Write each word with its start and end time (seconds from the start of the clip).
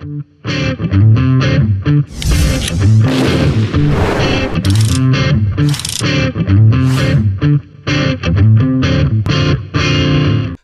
Thank 0.00 0.22
you. 4.92 4.97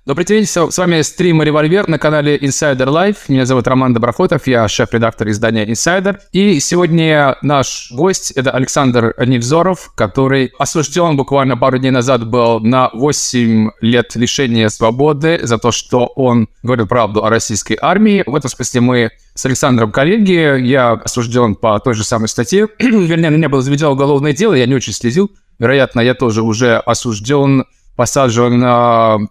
Добрый 0.06 0.27
день, 0.27 0.45
с 0.45 0.77
вами 0.77 1.01
стрим 1.01 1.43
Револьвер 1.43 1.88
на 1.88 1.98
канале 1.98 2.37
Insider 2.37 2.88
Life. 2.88 3.17
Меня 3.29 3.46
зовут 3.46 3.67
Роман 3.67 3.95
Доброхотов, 3.95 4.46
я 4.46 4.69
шеф-редактор 4.69 5.31
издания 5.31 5.65
Insider. 5.65 6.19
И 6.31 6.60
сегодня 6.60 7.38
наш 7.40 7.90
гость— 7.90 8.31
это 8.32 8.51
Александр 8.51 9.14
Невзоров, 9.19 9.92
который 9.95 10.53
осужден 10.59 11.17
буквально 11.17 11.56
пару 11.56 11.78
дней 11.78 11.90
назад 11.90 12.28
был 12.28 12.60
на 12.60 12.90
8 12.92 13.71
лет 13.81 14.14
лишения 14.14 14.69
свободы 14.69 15.40
за 15.42 15.56
то, 15.56 15.72
что 15.72 16.05
он 16.16 16.50
говорил 16.62 16.86
правду 16.86 17.24
о 17.24 17.30
российской 17.30 17.78
армии. 17.80 18.24
В 18.27 18.34
этом 18.34 18.50
смысле 18.50 18.82
мы 18.82 19.10
с 19.34 19.46
Александром 19.46 19.91
коллеги. 19.91 20.60
Я 20.60 20.92
осужден 20.92 21.55
по 21.55 21.78
той 21.78 21.95
же 21.95 22.05
самой 22.05 22.28
статье. 22.28 22.68
Вернее, 22.78 23.30
на 23.30 23.36
меня 23.36 23.48
было 23.48 23.62
заведено 23.62 23.92
уголовное 23.92 24.34
дело, 24.34 24.52
я 24.52 24.66
не 24.66 24.74
очень 24.74 24.92
следил. 24.92 25.30
Вероятно, 25.59 26.00
я 26.00 26.12
тоже 26.12 26.42
уже 26.42 26.77
осужден 26.77 27.64
посажен, 27.96 28.62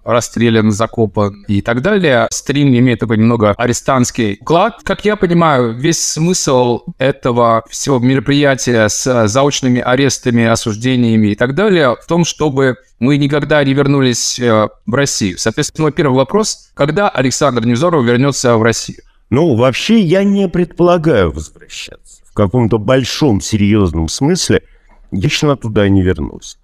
расстрелян, 0.03 0.71
закопан 0.71 1.43
и 1.47 1.61
так 1.61 1.81
далее. 1.81 2.27
Стрим 2.31 2.69
имеет 2.69 2.99
такой 2.99 3.17
немного 3.17 3.51
арестантский 3.57 4.37
уклад. 4.41 4.79
Как 4.83 5.05
я 5.05 5.15
понимаю, 5.15 5.73
весь 5.73 6.03
смысл 6.03 6.81
этого 6.97 7.63
всего 7.69 7.99
мероприятия 7.99 8.87
с 8.87 9.27
заочными 9.27 9.81
арестами, 9.81 10.45
осуждениями 10.45 11.27
и 11.27 11.35
так 11.35 11.55
далее 11.55 11.95
в 12.01 12.05
том, 12.07 12.25
чтобы 12.25 12.77
мы 12.99 13.17
никогда 13.17 13.63
не 13.63 13.73
вернулись 13.73 14.39
э, 14.39 14.69
в 14.85 14.93
Россию. 14.93 15.37
Соответственно, 15.37 15.83
мой 15.83 15.91
первый 15.91 16.15
вопрос, 16.15 16.69
когда 16.73 17.09
Александр 17.09 17.65
Невзоров 17.65 18.05
вернется 18.05 18.55
в 18.57 18.63
Россию? 18.63 18.99
Ну, 19.29 19.55
вообще 19.55 19.99
я 19.99 20.23
не 20.23 20.47
предполагаю 20.47 21.31
возвращаться. 21.31 22.21
В 22.25 22.33
каком-то 22.33 22.77
большом, 22.77 23.41
серьезном 23.41 24.07
смысле 24.07 24.61
я 24.63 24.73
лично 25.11 25.55
туда 25.55 25.87
не 25.89 26.01
вернусь. 26.01 26.57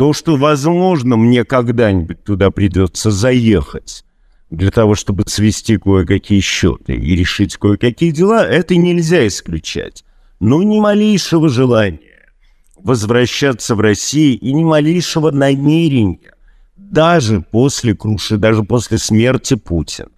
То, 0.00 0.14
что, 0.14 0.36
возможно, 0.36 1.18
мне 1.18 1.44
когда-нибудь 1.44 2.24
туда 2.24 2.50
придется 2.50 3.10
заехать 3.10 4.02
для 4.48 4.70
того, 4.70 4.94
чтобы 4.94 5.24
свести 5.26 5.76
кое-какие 5.76 6.40
счеты 6.40 6.94
и 6.94 7.14
решить 7.14 7.58
кое-какие 7.58 8.10
дела, 8.10 8.42
это 8.42 8.76
нельзя 8.76 9.26
исключать. 9.26 10.06
Но 10.40 10.62
ни 10.62 10.80
малейшего 10.80 11.50
желания 11.50 12.30
возвращаться 12.78 13.74
в 13.74 13.80
Россию 13.80 14.38
и 14.40 14.54
ни 14.54 14.64
малейшего 14.64 15.32
намерения 15.32 16.32
даже 16.78 17.42
после 17.42 17.94
круши, 17.94 18.38
даже 18.38 18.62
после 18.62 18.96
смерти 18.96 19.52
Путина, 19.52 20.08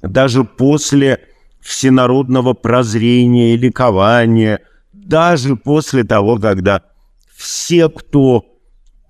даже 0.00 0.44
после 0.44 1.18
всенародного 1.60 2.52
прозрения 2.52 3.54
и 3.54 3.56
ликования, 3.56 4.60
даже 4.92 5.56
после 5.56 6.04
того, 6.04 6.36
когда 6.36 6.82
все, 7.36 7.88
кто 7.88 8.53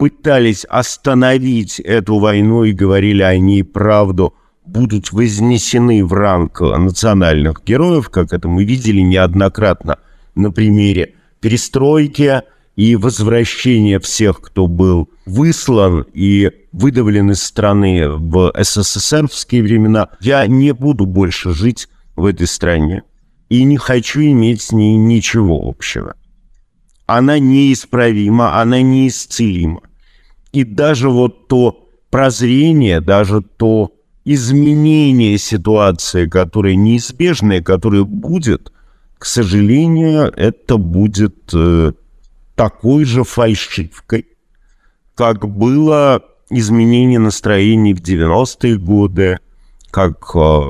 пытались 0.05 0.66
остановить 0.66 1.80
эту 1.80 2.19
войну 2.19 2.64
и 2.64 2.72
говорили 2.72 3.22
о 3.22 3.38
ней 3.38 3.64
правду, 3.64 4.34
будут 4.66 5.12
вознесены 5.12 6.05
в 6.05 6.12
ранг 6.12 6.60
национальных 6.60 7.64
героев, 7.64 8.10
как 8.10 8.34
это 8.34 8.47
мы 8.47 8.64
видели 8.64 9.00
неоднократно 9.00 9.97
на 10.34 10.50
примере 10.50 11.14
перестройки 11.41 12.42
и 12.77 12.97
возвращения 12.97 13.98
всех, 13.98 14.42
кто 14.42 14.66
был 14.66 15.08
выслан 15.25 16.05
и 16.12 16.50
выдавлен 16.72 17.30
из 17.30 17.42
страны 17.42 18.10
в 18.10 18.52
СССРовские 18.60 19.62
времена. 19.62 20.10
Я 20.20 20.47
не 20.47 20.75
буду 20.75 21.06
больше 21.06 21.55
жить 21.55 21.88
в 22.14 22.27
этой 22.27 22.47
стране 22.47 23.05
и 23.48 23.64
не 23.64 23.78
хочу 23.78 24.20
иметь 24.20 24.60
с 24.60 24.72
ней 24.72 24.98
ничего 24.98 25.66
общего 25.66 26.14
она 27.06 27.38
неисправима, 27.38 28.60
она 28.60 28.82
неисцелима. 28.82 29.82
И 30.55 30.62
даже 30.62 31.10
вот 31.10 31.48
то 31.48 31.88
прозрение, 32.10 33.00
даже 33.00 33.42
то 33.42 33.91
изменение 34.25 35.37
ситуации, 35.37 36.26
которое 36.26 36.76
неизбежное, 36.76 37.60
которое 37.60 38.04
будет, 38.04 38.72
к 39.19 39.26
сожалению, 39.26 40.32
это 40.37 40.76
будет 40.76 41.50
э, 41.53 41.93
такой 42.54 43.04
же 43.04 43.25
фальшивкой, 43.25 44.26
как 45.16 45.48
было 45.48 46.22
изменение 46.50 47.19
настроений 47.19 47.93
в 47.93 48.00
90-е 48.00 48.76
годы, 48.78 49.41
как 49.91 50.31
э, 50.37 50.60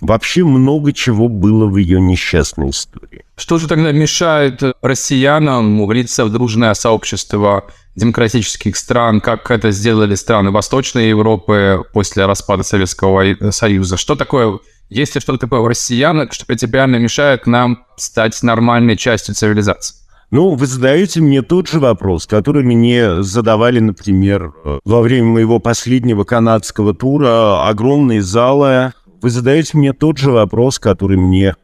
Вообще 0.00 0.44
много 0.44 0.92
чего 0.94 1.28
было 1.28 1.66
в 1.66 1.76
ее 1.76 2.00
несчастной 2.00 2.70
истории. 2.70 3.24
Что 3.36 3.58
же 3.58 3.68
тогда 3.68 3.92
мешает 3.92 4.62
россиянам 4.80 5.86
влиться 5.86 6.24
в 6.24 6.32
дружное 6.32 6.72
сообщество 6.72 7.66
демократических 8.00 8.76
стран, 8.76 9.20
как 9.20 9.50
это 9.50 9.70
сделали 9.70 10.14
страны 10.14 10.50
Восточной 10.50 11.08
Европы 11.08 11.84
после 11.92 12.26
распада 12.26 12.62
Советского 12.62 13.24
Союза? 13.50 13.96
Что 13.96 14.16
такое, 14.16 14.58
есть 14.88 15.14
ли 15.14 15.20
что-то 15.20 15.38
такое 15.38 15.60
в 15.60 15.66
россиянах, 15.66 16.32
что 16.32 16.46
принципиально 16.46 16.96
мешает 16.96 17.46
нам 17.46 17.84
стать 17.96 18.42
нормальной 18.42 18.96
частью 18.96 19.34
цивилизации? 19.34 19.96
Ну, 20.30 20.54
вы 20.54 20.66
задаете 20.66 21.20
мне 21.20 21.42
тот 21.42 21.68
же 21.68 21.80
вопрос, 21.80 22.26
который 22.26 22.62
мне 22.62 23.22
задавали, 23.22 23.80
например, 23.80 24.52
во 24.84 25.00
время 25.00 25.26
моего 25.26 25.58
последнего 25.58 26.22
канадского 26.22 26.94
тура. 26.94 27.68
Огромные 27.68 28.22
залы 28.22 28.92
вы 29.20 29.30
задаете 29.30 29.76
мне 29.76 29.92
тот 29.92 30.18
же 30.18 30.30
вопрос, 30.30 30.78
который 30.78 31.16
мне 31.16 31.56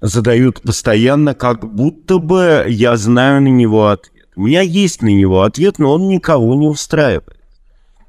задают 0.00 0.62
постоянно, 0.62 1.34
как 1.34 1.74
будто 1.74 2.18
бы 2.18 2.64
я 2.68 2.96
знаю 2.96 3.42
на 3.42 3.48
него 3.48 3.88
ответ. 3.88 4.21
У 4.34 4.42
меня 4.42 4.62
есть 4.62 5.02
на 5.02 5.08
него 5.08 5.42
ответ, 5.42 5.78
но 5.78 5.92
он 5.92 6.08
никого 6.08 6.54
не 6.54 6.66
устраивает. 6.66 7.38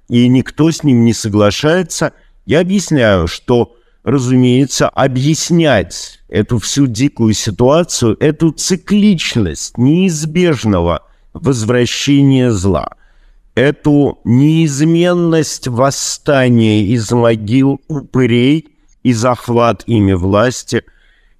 И 0.10 0.28
никто 0.28 0.72
с 0.72 0.84
ним 0.84 1.06
не 1.06 1.14
соглашается. 1.14 2.14
Я 2.46 2.62
объясняю, 2.62 3.28
что, 3.28 3.76
разумеется, 4.04 4.90
объяснять 4.90 6.20
эту 6.30 6.60
всю 6.60 6.88
дикую 6.88 7.34
ситуацию, 7.34 8.18
эту 8.20 8.52
цикличность 8.52 9.78
неизбежного 9.78 11.04
возвращения 11.34 12.52
зла– 12.52 12.96
эту 13.56 14.20
неизменность 14.24 15.68
восстания 15.68 16.84
из 16.84 17.12
могил 17.12 17.82
упырей 17.88 18.70
и 19.04 19.14
захват 19.14 19.84
ими 19.86 20.14
власти, 20.14 20.84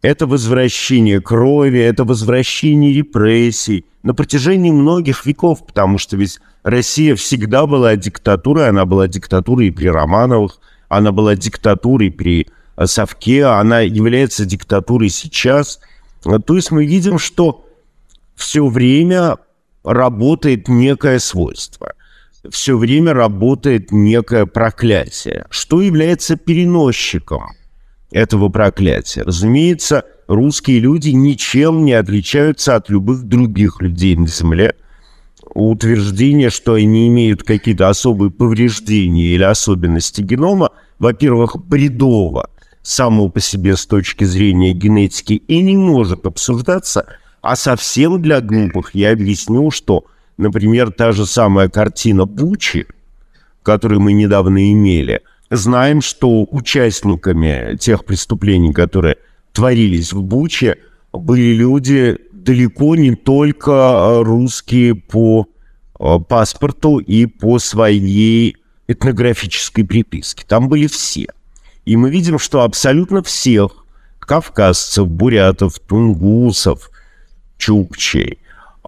это 0.04 0.28
возвращение 0.28 1.22
крови, 1.22 1.80
это 1.80 2.04
возвращение 2.04 2.94
репрессий 2.94 3.86
на 4.04 4.14
протяжении 4.14 4.70
многих 4.70 5.26
веков, 5.26 5.66
потому 5.66 5.98
что 5.98 6.18
ведь 6.18 6.40
Россия 6.62 7.16
всегда 7.16 7.66
была 7.66 7.96
диктатурой, 7.96 8.68
она 8.68 8.86
была 8.86 9.08
диктатурой 9.08 9.72
при 9.72 9.88
Романовых, 9.88 10.60
она 10.90 11.14
была 11.14 11.36
диктатурой 11.36 12.12
при 12.12 12.48
Совке, 12.84 13.46
она 13.46 13.80
является 13.80 14.46
диктатурой 14.46 15.10
сейчас. 15.10 15.80
То 16.22 16.56
есть 16.56 16.70
мы 16.72 16.86
видим, 16.86 17.18
что 17.18 17.66
все 18.36 18.68
время 18.68 19.38
работает 19.84 20.68
некое 20.68 21.18
свойство– 21.20 21.94
все 22.52 22.78
время 22.78 23.14
работает 23.14 23.94
некое 23.94 24.46
проклятие. 24.46 25.46
Что 25.50 25.82
является 25.82 26.36
переносчиком 26.36 27.54
этого 28.14 28.50
проклятия? 28.50 29.24
Разумеется, 29.24 30.06
русские 30.28 30.80
люди 30.80 31.10
ничем 31.10 31.84
не 31.86 31.94
отличаются 31.94 32.76
от 32.76 32.90
любых 32.90 33.24
других 33.24 33.82
людей 33.82 34.16
на 34.16 34.28
Земле. 34.28 34.76
Утверждение, 35.54 36.50
что 36.50 36.76
они 36.76 37.08
имеют 37.08 37.44
какие-то 37.44 37.90
особые 37.90 38.32
повреждения 38.32 39.36
или 39.36 39.44
особенности 39.44 40.22
генома, 40.22 40.70
во-первых, 41.00 41.58
бредово 41.58 42.50
само 42.82 43.30
по 43.30 43.40
себе 43.40 43.76
с 43.76 43.86
точки 43.86 44.24
зрения 44.24 44.74
генетики 44.74 45.34
и 45.34 45.62
не 45.62 45.76
может 45.76 46.26
обсуждаться, 46.26 47.06
а 47.42 47.56
совсем 47.56 48.22
для 48.22 48.42
глупых 48.42 48.96
я 48.96 49.12
объясню, 49.12 49.70
что 49.72 50.06
Например, 50.38 50.92
та 50.92 51.12
же 51.12 51.26
самая 51.26 51.70
картина 51.70 52.26
Бучи, 52.26 52.88
которую 53.62 54.02
мы 54.02 54.14
недавно 54.14 54.72
имели. 54.72 55.22
Знаем, 55.56 56.02
что 56.02 56.48
участниками 56.50 57.78
тех 57.78 58.06
преступлений, 58.06 58.74
которые 58.74 59.18
творились 59.52 60.12
в 60.12 60.24
Буче, 60.24 60.80
были 61.12 61.54
люди 61.54 62.18
далеко 62.32 62.96
не 62.96 63.14
только 63.16 64.24
русские 64.24 64.96
по 64.96 65.48
э, 66.00 66.18
паспорту 66.28 66.98
и 66.98 67.28
по 67.28 67.60
своей 67.60 68.58
этнографической 68.88 69.86
приписке. 69.86 70.44
Там 70.48 70.70
были 70.70 70.88
все. 70.88 71.28
И 71.86 71.98
мы 71.98 72.10
видим, 72.10 72.40
что 72.40 72.64
абсолютно 72.64 73.22
всех 73.22 73.86
кавказцев, 74.18 75.08
бурятов, 75.08 75.78
тунгусов, 75.78 76.90
чукчей, 77.60 78.40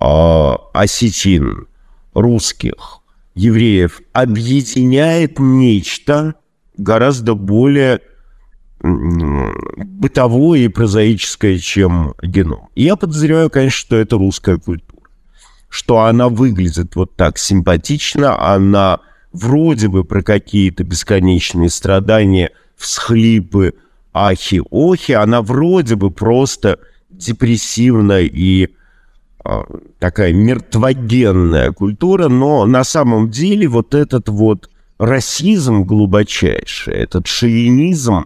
э, 0.02 0.52
осетин, 0.74 1.68
русских, 2.16 3.02
евреев 3.36 4.02
объединяет 4.14 5.38
нечто 5.38 6.34
гораздо 6.78 7.36
более 7.36 8.02
бытовое 8.82 10.60
и 10.60 10.68
прозаическое, 10.68 11.58
чем 11.58 12.14
геном. 12.22 12.70
И 12.76 12.84
я 12.84 12.96
подозреваю, 12.96 13.50
конечно, 13.50 13.78
что 13.78 13.96
это 13.96 14.18
русская 14.18 14.58
культура. 14.58 15.02
Что 15.70 16.02
она 16.02 16.30
выглядит 16.30 16.96
вот 16.96 17.16
так 17.16 17.38
симпатично, 17.38 18.40
она 18.54 19.00
вроде 19.34 19.88
бы 19.88 20.04
про 20.04 20.22
какие-то 20.22 20.84
бесконечные 20.84 21.70
страдания, 21.70 22.52
всхлипы, 22.78 23.74
ахи-охи, 24.14 25.14
она 25.14 25.42
вроде 25.42 25.96
бы 25.96 26.12
просто 26.12 26.80
депрессивная 27.10 28.24
и 28.24 28.70
а, 29.44 29.66
такая 30.00 30.34
мертвогенная 30.34 31.72
культура, 31.72 32.30
но 32.30 32.66
на 32.66 32.84
самом 32.84 33.30
деле 33.30 33.68
вот 33.68 33.94
этот 33.94 34.30
вот 34.30 34.70
расизм 34.98 35.84
глубочайший, 35.84 36.94
этот 36.94 37.28
шовинизм, 37.28 38.26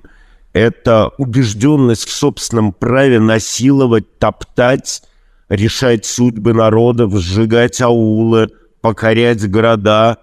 это 0.53 1.11
убежденность 1.17 2.07
в 2.07 2.11
собственном 2.11 2.73
праве 2.73 3.19
насиловать, 3.19 4.17
топтать, 4.19 5.03
решать 5.47 6.05
судьбы 6.05 6.53
народов, 6.53 7.15
сжигать 7.15 7.81
аулы, 7.81 8.49
покорять 8.81 9.49
города, 9.49 10.17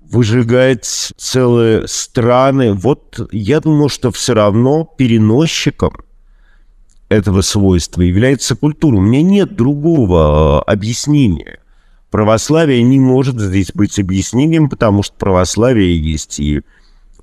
выжигать 0.00 0.84
целые 1.16 1.88
страны. 1.88 2.74
Вот 2.74 3.28
я 3.32 3.60
думаю, 3.60 3.88
что 3.88 4.10
все 4.10 4.34
равно 4.34 4.84
переносчиком 4.84 5.92
этого 7.08 7.42
свойства 7.42 8.02
является 8.02 8.56
культура. 8.56 8.96
У 8.96 9.00
меня 9.00 9.22
нет 9.22 9.54
другого 9.56 10.58
а, 10.58 10.62
объяснения. 10.62 11.61
Православие 12.12 12.82
не 12.82 13.00
может 13.00 13.40
здесь 13.40 13.72
быть 13.72 13.98
объяснением, 13.98 14.68
потому 14.68 15.02
что 15.02 15.14
православие 15.16 15.98
есть 15.98 16.38
и 16.38 16.58
э, 16.58 16.60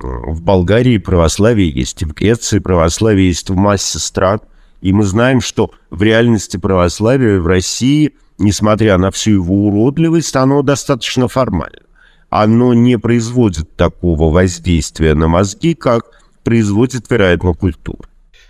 в 0.01 0.41
Болгарии 0.41 0.97
православие 0.97 1.69
есть, 1.69 2.01
и 2.01 2.05
в 2.05 2.15
Греции 2.15 2.57
православие 2.57 3.27
есть 3.27 3.51
в 3.51 3.55
массе 3.55 3.99
стран. 3.99 4.41
И 4.81 4.91
мы 4.91 5.03
знаем, 5.03 5.41
что 5.41 5.69
в 5.91 6.01
реальности 6.01 6.57
православие 6.57 7.39
в 7.39 7.45
России, 7.45 8.15
несмотря 8.39 8.97
на 8.97 9.11
всю 9.11 9.33
его 9.33 9.67
уродливость, 9.67 10.35
оно 10.35 10.63
достаточно 10.63 11.27
формально. 11.27 11.83
Оно 12.31 12.73
не 12.73 12.97
производит 12.97 13.75
такого 13.75 14.33
воздействия 14.33 15.13
на 15.13 15.27
мозги, 15.27 15.75
как 15.75 16.05
производит, 16.43 17.05
вероятно, 17.11 17.53
культура. 17.53 18.08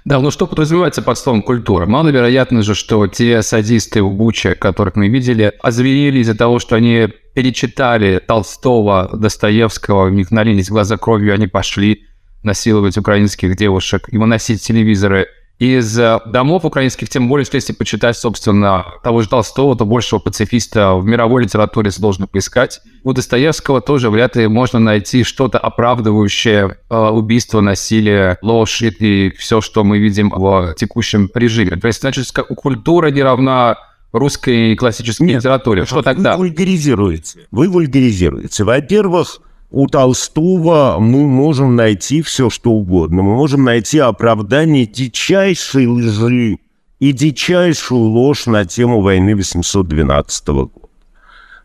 Да, 0.09 0.19
ну 0.19 0.31
что 0.31 0.47
подразумевается 0.47 1.03
под 1.03 1.19
словом 1.19 1.43
культура? 1.43 1.85
Маловероятно 1.85 2.63
же, 2.63 2.73
что 2.73 3.05
те 3.05 3.43
садисты 3.43 4.01
в 4.01 4.11
Буче, 4.11 4.55
которых 4.55 4.95
мы 4.95 5.07
видели, 5.07 5.53
озверели 5.61 6.17
из-за 6.17 6.35
того, 6.35 6.57
что 6.57 6.75
они 6.75 7.09
перечитали 7.35 8.17
Толстого, 8.17 9.07
Достоевского, 9.13 10.05
у 10.05 10.09
них 10.09 10.31
налились 10.31 10.71
глаза 10.71 10.97
кровью, 10.97 11.35
они 11.35 11.45
пошли 11.45 12.07
насиловать 12.41 12.97
украинских 12.97 13.55
девушек 13.55 14.07
и 14.11 14.17
выносить 14.17 14.63
телевизоры 14.63 15.27
из 15.59 15.99
э, 15.99 16.19
домов 16.25 16.63
украинских, 16.63 17.09
тем 17.09 17.27
более, 17.27 17.45
что 17.45 17.55
если 17.55 17.73
почитать, 17.73 18.17
собственно, 18.17 18.85
того 19.03 19.21
же 19.21 19.29
Толстого, 19.29 19.75
то 19.75 19.85
большего 19.85 20.19
пацифиста 20.19 20.95
в 20.95 21.05
мировой 21.05 21.43
литературе 21.43 21.91
сложно 21.91 22.27
поискать. 22.27 22.81
У 23.03 23.11
Достоевского 23.11 23.81
тоже 23.81 24.09
вряд 24.09 24.37
ли 24.37 24.47
можно 24.47 24.79
найти 24.79 25.23
что-то 25.23 25.59
оправдывающее 25.59 26.77
э, 26.89 26.95
убийство, 26.95 27.59
насилие, 27.59 28.37
ложь 28.41 28.81
и 28.81 29.33
все, 29.37 29.59
что 29.59 29.83
мы 29.83 29.99
видим 29.99 30.29
в 30.29 30.73
текущем 30.77 31.29
режиме. 31.35 31.75
То 31.75 31.87
есть, 31.87 31.99
значит, 31.99 32.31
культура 32.31 33.11
не 33.11 33.21
равна 33.21 33.77
русской 34.13 34.75
классической 34.75 35.27
Нет, 35.27 35.37
литературе. 35.39 35.85
Что 35.85 36.01
тогда? 36.01 36.37
Вы 36.37 36.47
вульгаризируете. 36.47 37.47
Вы 37.51 37.67
вульгаризируете. 37.67 38.63
Во-первых, 38.63 39.41
у 39.71 39.87
Толстого 39.87 40.97
мы 40.99 41.27
можем 41.27 41.75
найти 41.75 42.21
все, 42.21 42.49
что 42.49 42.71
угодно. 42.71 43.21
Мы 43.21 43.35
можем 43.35 43.63
найти 43.63 43.99
оправдание 43.99 44.85
дичайшей 44.85 45.85
лжи 45.87 46.57
и 46.99 47.11
дичайшую 47.11 48.01
ложь 48.01 48.47
на 48.47 48.65
тему 48.65 49.01
войны 49.01 49.35
812 49.35 50.47
года. 50.47 50.71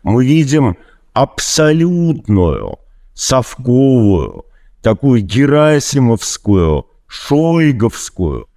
Мы 0.03 0.23
видим 0.23 0.77
абсолютную, 1.13 2.77
совковую, 3.15 4.45
такую 4.83 5.21
герасимовскую, 5.21 6.85
шойговскую 7.07 8.47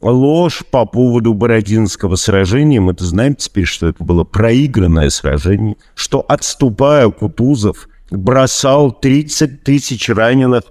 ложь 0.00 0.64
по 0.70 0.84
поводу 0.84 1.32
Бородинского 1.32 2.16
сражения. 2.16 2.80
Мы-то 2.80 3.04
знаем 3.04 3.36
теперь, 3.36 3.66
что 3.66 3.86
это 3.88 4.02
было 4.02 4.24
проигранное 4.24 5.10
сражение, 5.10 5.76
что, 5.94 6.24
отступая, 6.26 7.08
Кутузов– 7.10 7.88
бросал 8.10 8.92
30 8.92 9.62
тысяч 9.62 10.08
раненых 10.08 10.62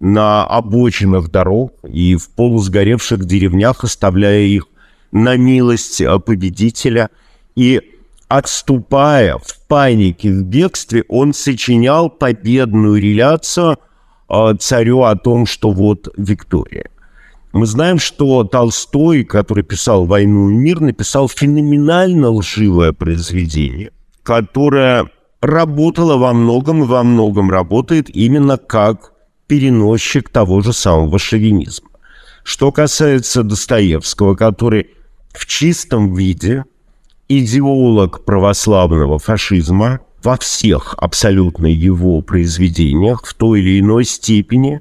на 0.00 0.44
обочинах 0.44 1.30
дорог 1.30 1.72
и 1.88 2.16
в 2.16 2.30
полусгоревших 2.30 3.24
деревнях, 3.24 3.84
оставляя 3.84 4.42
их 4.42 4.66
на 5.12 5.36
милость 5.36 6.02
победителя. 6.26 7.10
И 7.54 7.80
отступая 8.28 9.38
в 9.38 9.66
панике, 9.68 10.30
в 10.30 10.42
бегстве, 10.42 11.04
он 11.08 11.32
сочинял 11.32 12.10
победную 12.10 13.00
реляцию 13.00 13.78
а, 14.28 14.54
царю 14.54 15.02
о 15.02 15.16
том, 15.16 15.46
что 15.46 15.70
вот 15.70 16.08
Виктория. 16.16 16.90
Мы 17.52 17.66
знаем, 17.66 18.00
что 18.00 18.42
Толстой, 18.42 19.22
который 19.22 19.62
писал 19.62 20.06
«Войну 20.06 20.50
и 20.50 20.54
мир», 20.54 20.80
написал 20.80 21.28
феноменально 21.28 22.30
лживое 22.30 22.92
произведение, 22.92 23.92
которое 24.24 25.08
работала 25.44 26.16
во 26.16 26.32
многом 26.32 26.84
и 26.84 26.86
во 26.86 27.02
многом 27.02 27.50
работает 27.50 28.08
именно 28.08 28.56
как 28.56 29.12
переносчик 29.46 30.30
того 30.30 30.62
же 30.62 30.72
самого 30.72 31.18
шовинизма. 31.18 31.90
Что 32.42 32.72
касается 32.72 33.42
Достоевского, 33.42 34.36
который 34.36 34.88
в 35.34 35.46
чистом 35.46 36.14
виде 36.14 36.64
идеолог 37.28 38.24
православного 38.24 39.18
фашизма 39.18 40.00
во 40.22 40.38
всех 40.38 40.94
абсолютно 40.96 41.66
его 41.66 42.22
произведениях 42.22 43.26
в 43.26 43.34
той 43.34 43.60
или 43.60 43.80
иной 43.80 44.04
степени, 44.04 44.80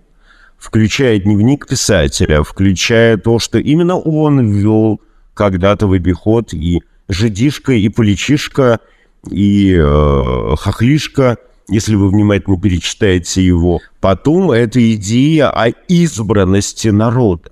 включая 0.58 1.20
дневник 1.20 1.68
писателя, 1.68 2.44
включая 2.44 3.18
то, 3.18 3.40
что 3.40 3.60
именно 3.60 3.98
он 3.98 4.40
ввел 4.40 5.02
когда-то 5.34 5.88
в 5.88 5.92
обиход 5.92 6.54
и 6.54 6.84
жидишка, 7.10 7.74
и 7.74 7.90
поличишка– 7.90 8.80
и 9.30 9.76
э, 9.78 10.56
хохлишка, 10.58 11.38
если 11.70 11.96
вы 11.96 12.10
внимательно 12.10 12.60
перечитаете 12.60 13.46
его. 13.46 13.82
Потом 14.02 14.52
это 14.52 14.94
идея 14.96 15.50
о 15.50 15.70
избранности 15.88 16.90
народа. 16.90 17.52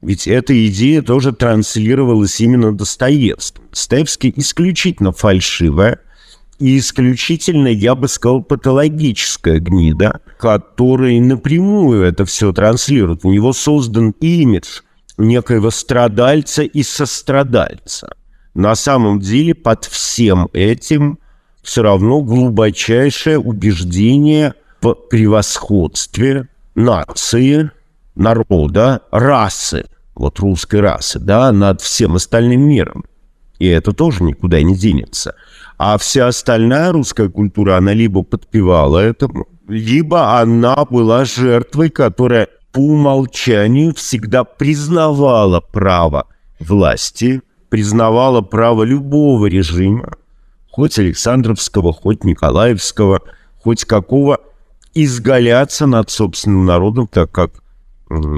Ведь 0.00 0.28
эта 0.28 0.66
идея 0.66 1.02
тоже 1.02 1.32
транслировалась 1.32 2.40
именно 2.40 2.76
Достоевским. 2.76 3.62
Достоевский 3.70 4.32
исключительно 4.36 5.12
фальшивая 5.12 6.00
и 6.58 6.78
исключительно, 6.78 7.68
я 7.68 7.94
бы 7.94 8.06
сказал, 8.06 8.42
патологическая 8.42 9.58
гнида, 9.58 10.20
которая 10.38 11.18
напрямую 11.20 12.02
это 12.02 12.26
все 12.26 12.52
транслирует. 12.52 13.24
У 13.24 13.32
него 13.32 13.52
создан 13.52 14.10
имидж 14.20 14.82
некоего 15.16 15.70
страдальца 15.70 16.62
и 16.62 16.82
сострадальца– 16.82 18.14
на 18.54 18.76
самом 18.76 19.18
деле 19.18 19.54
под 19.54 19.84
всем 19.84 20.48
этим 20.52 21.18
все 21.62 21.82
равно 21.82 22.20
глубочайшее 22.20 23.38
убеждение 23.38 24.54
в 24.80 24.94
превосходстве 24.94 26.48
нации, 26.74 27.70
народа, 28.14 29.02
расы, 29.10 29.86
вот 30.14 30.38
русской 30.38 30.80
расы, 30.80 31.18
да, 31.18 31.50
над 31.52 31.80
всем 31.80 32.14
остальным 32.14 32.60
миром. 32.62 33.04
И 33.58 33.66
это 33.66 33.92
тоже 33.92 34.22
никуда 34.22 34.62
не 34.62 34.76
денется. 34.76 35.34
А 35.78 35.96
вся 35.98 36.28
остальная 36.28 36.92
русская 36.92 37.28
культура, 37.28 37.76
она 37.76 37.92
либо 37.92 38.22
подпевала 38.22 38.98
этому, 38.98 39.48
либо 39.66 40.38
она 40.38 40.84
была 40.84 41.24
жертвой, 41.24 41.90
которая 41.90 42.48
по 42.72 42.80
умолчанию 42.80 43.94
всегда 43.94 44.44
признавала 44.44 45.60
право 45.60 46.28
власти– 46.60 47.42
признавала 47.74 48.40
право 48.40 48.84
любого 48.84 49.46
режима, 49.46 50.12
хоть 50.70 50.96
Александровского, 51.00 51.92
хоть 51.92 52.22
Николаевского, 52.22 53.22
хоть 53.58 53.84
какого, 53.84 54.38
изгаляться 54.94 55.86
над 55.86 56.08
собственным 56.08 56.66
народом 56.66 57.08
так, 57.08 57.32
как 57.32 57.50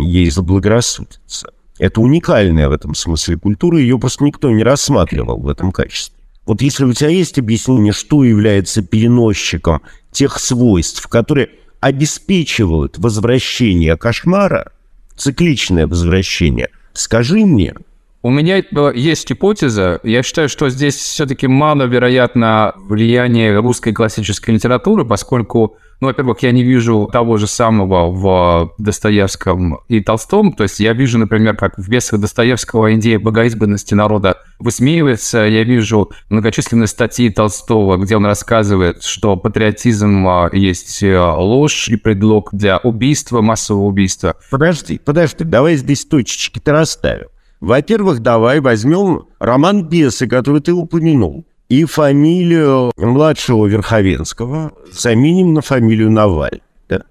ей 0.01 0.31
заблагорассудится. 0.31 1.53
Это 1.79 2.01
уникальная 2.01 2.71
в 2.71 2.73
этом 2.73 2.95
смысле 2.95 3.37
культура, 3.37 3.79
ее 3.79 3.99
просто 3.99 4.25
никто 4.25 4.51
не 4.51 4.63
рассматривал 4.63 5.37
в 5.37 5.51
этом 5.51 5.71
качестве. 5.71 6.17
Вот 6.47 6.63
если 6.63 6.87
у 6.87 6.95
тебя 6.95 7.11
есть 7.11 7.39
объяснение, 7.39 7.93
что 7.93 8.25
является 8.25 8.81
переносчиком 8.81 9.83
тех 10.13 10.39
свойств, 10.39 11.07
которые 11.09 11.51
обеспечивают 11.81 12.97
возвращение 12.97 13.99
кошмара, 13.99 14.73
цикличное 15.15 15.87
возвращение, 15.87 16.71
скажи 16.95 17.45
мне– 17.45 17.75
У 18.27 18.31
меня 18.31 18.61
есть 18.93 19.31
гипотеза. 19.31 20.01
Я 20.03 20.25
считаю, 20.25 20.49
что 20.49 20.69
здесь 20.69 20.97
все-таки 20.97 21.47
маловероятно 21.47 22.73
влияние 22.77 23.57
русской 23.61 23.93
классической 23.93 24.51
литературы, 24.51 25.05
поскольку 25.05 25.77
ну, 26.01 26.09
во-первых, 26.09 26.43
я 26.43 26.51
не 26.51 26.65
вижу 26.65 27.09
того 27.13 27.37
же 27.37 27.47
самого 27.47 28.11
в 28.11 28.75
Достоевском 28.79 29.79
и 29.87 30.01
Толстом. 30.01 30.53
То 30.55 30.65
есть 30.65 30.81
я 30.81 30.93
вижу, 30.93 31.19
например, 31.19 31.57
как 31.57 31.79
в 31.79 31.89
«Бесах 31.89 32.19
Достоевского» 32.19 32.97
идея 32.97 33.21
богоизбранности 33.21 33.95
народа 33.95 34.39
высмеивается. 34.59 35.47
Я 35.47 35.63
вижу 35.63 36.11
многочисленные 36.29 36.89
статьи 36.89 37.31
Толстого, 37.31 37.97
где 37.97 38.17
он 38.17 38.27
рассказывает, 38.27 39.05
что 39.05 39.37
патриотизм 39.37 40.27
а, 40.27 40.51
есть 40.53 41.01
э, 41.01 41.17
ложь 41.17 41.89
и 41.89 41.95
предлог 41.97 42.49
для 42.53 42.79
убийства, 42.79 43.41
массового 43.41 43.85
убийства. 43.85 44.35
Подожди, 44.51 44.99
подожди, 44.99 45.45
давай 45.45 45.77
здесь 45.77 46.05
точечки-то 46.05 46.73
расставим. 46.73 47.29
Во-первых, 47.67 48.21
давай 48.21 48.61
возьмем 48.61 49.27
роман 49.41 49.89
«Бесы», 49.89 50.29
который 50.29 50.61
ты 50.61 50.73
упомянул 50.73 51.45
и 51.69 51.85
фамилию 51.85 52.93
младшего 52.97 53.67
Верховенского 53.67 54.73
заменим 54.93 55.53
на 55.53 55.63
фамилию 55.63 56.13
Наваль. 56.13 56.61
Да? 56.89 57.03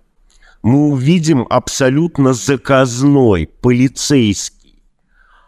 Мы 0.63 0.87
увидим 0.87 1.45
абсолютно 1.49 2.31
заказной, 2.31 3.47
полицейский, 3.47 4.81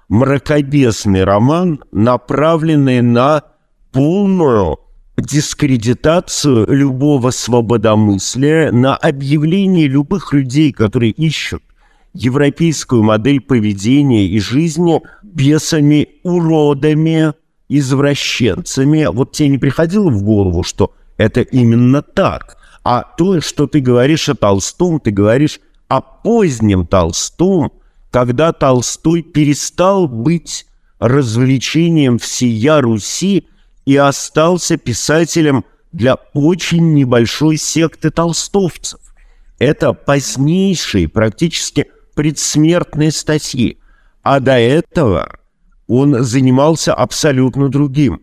мракобесный 0.09 1.23
роман, 1.23 1.81
направленный 1.93 3.01
на 3.01 3.43
полную 3.93 4.77
дискредитацию 5.15 6.65
любого 6.67 7.31
свободомыслия, 7.31 8.73
на 8.73 8.97
объявление 8.97 9.87
любых 9.87 10.33
людей, 10.33 10.73
которые 10.73 11.11
ищут 11.11 11.63
европейскую 12.17 13.03
модель 13.03 13.41
поведения 13.41 14.25
и 14.25 14.39
жизни 14.39 15.01
бесами, 15.21 16.09
уродами, 16.23 17.33
извращенцами. 17.69 19.07
Вот 19.11 19.33
тебе 19.33 19.49
не 19.49 19.57
приходило 19.57 20.09
в 20.09 20.23
голову, 20.23 20.63
что 20.63 20.93
это 21.17 21.41
именно 21.41 22.01
так? 22.01 22.57
А 22.83 23.03
то, 23.03 23.41
что 23.41 23.67
ты 23.67 23.81
говоришь 23.81 24.29
о 24.29 24.35
Толстом, 24.35 24.99
ты 24.99 25.11
говоришь 25.11 25.59
о 25.87 26.01
позднем 26.01 26.87
Толстом, 26.87 27.71
когда 28.09 28.53
Толстой 28.53 29.21
перестал 29.21 30.07
быть 30.07 30.65
развлечением 30.99 32.17
всея 32.17 32.81
Руси 32.81 33.47
и 33.85 33.95
остался 33.95 34.77
писателем 34.77 35.65
для 35.91 36.15
очень 36.33 36.93
небольшой 36.93 37.57
секты 37.57 38.09
толстовцев. 38.09 38.99
Это 39.59 39.93
позднейшие, 39.93 41.07
практически 41.07 41.87
предсмертные 42.17 43.11
статьи. 43.11 43.77
А 44.23 44.41
до 44.41 44.59
этого 44.59 45.37
он 45.87 46.23
занимался 46.23 46.93
абсолютно 46.93 47.69
другим. 47.69 48.21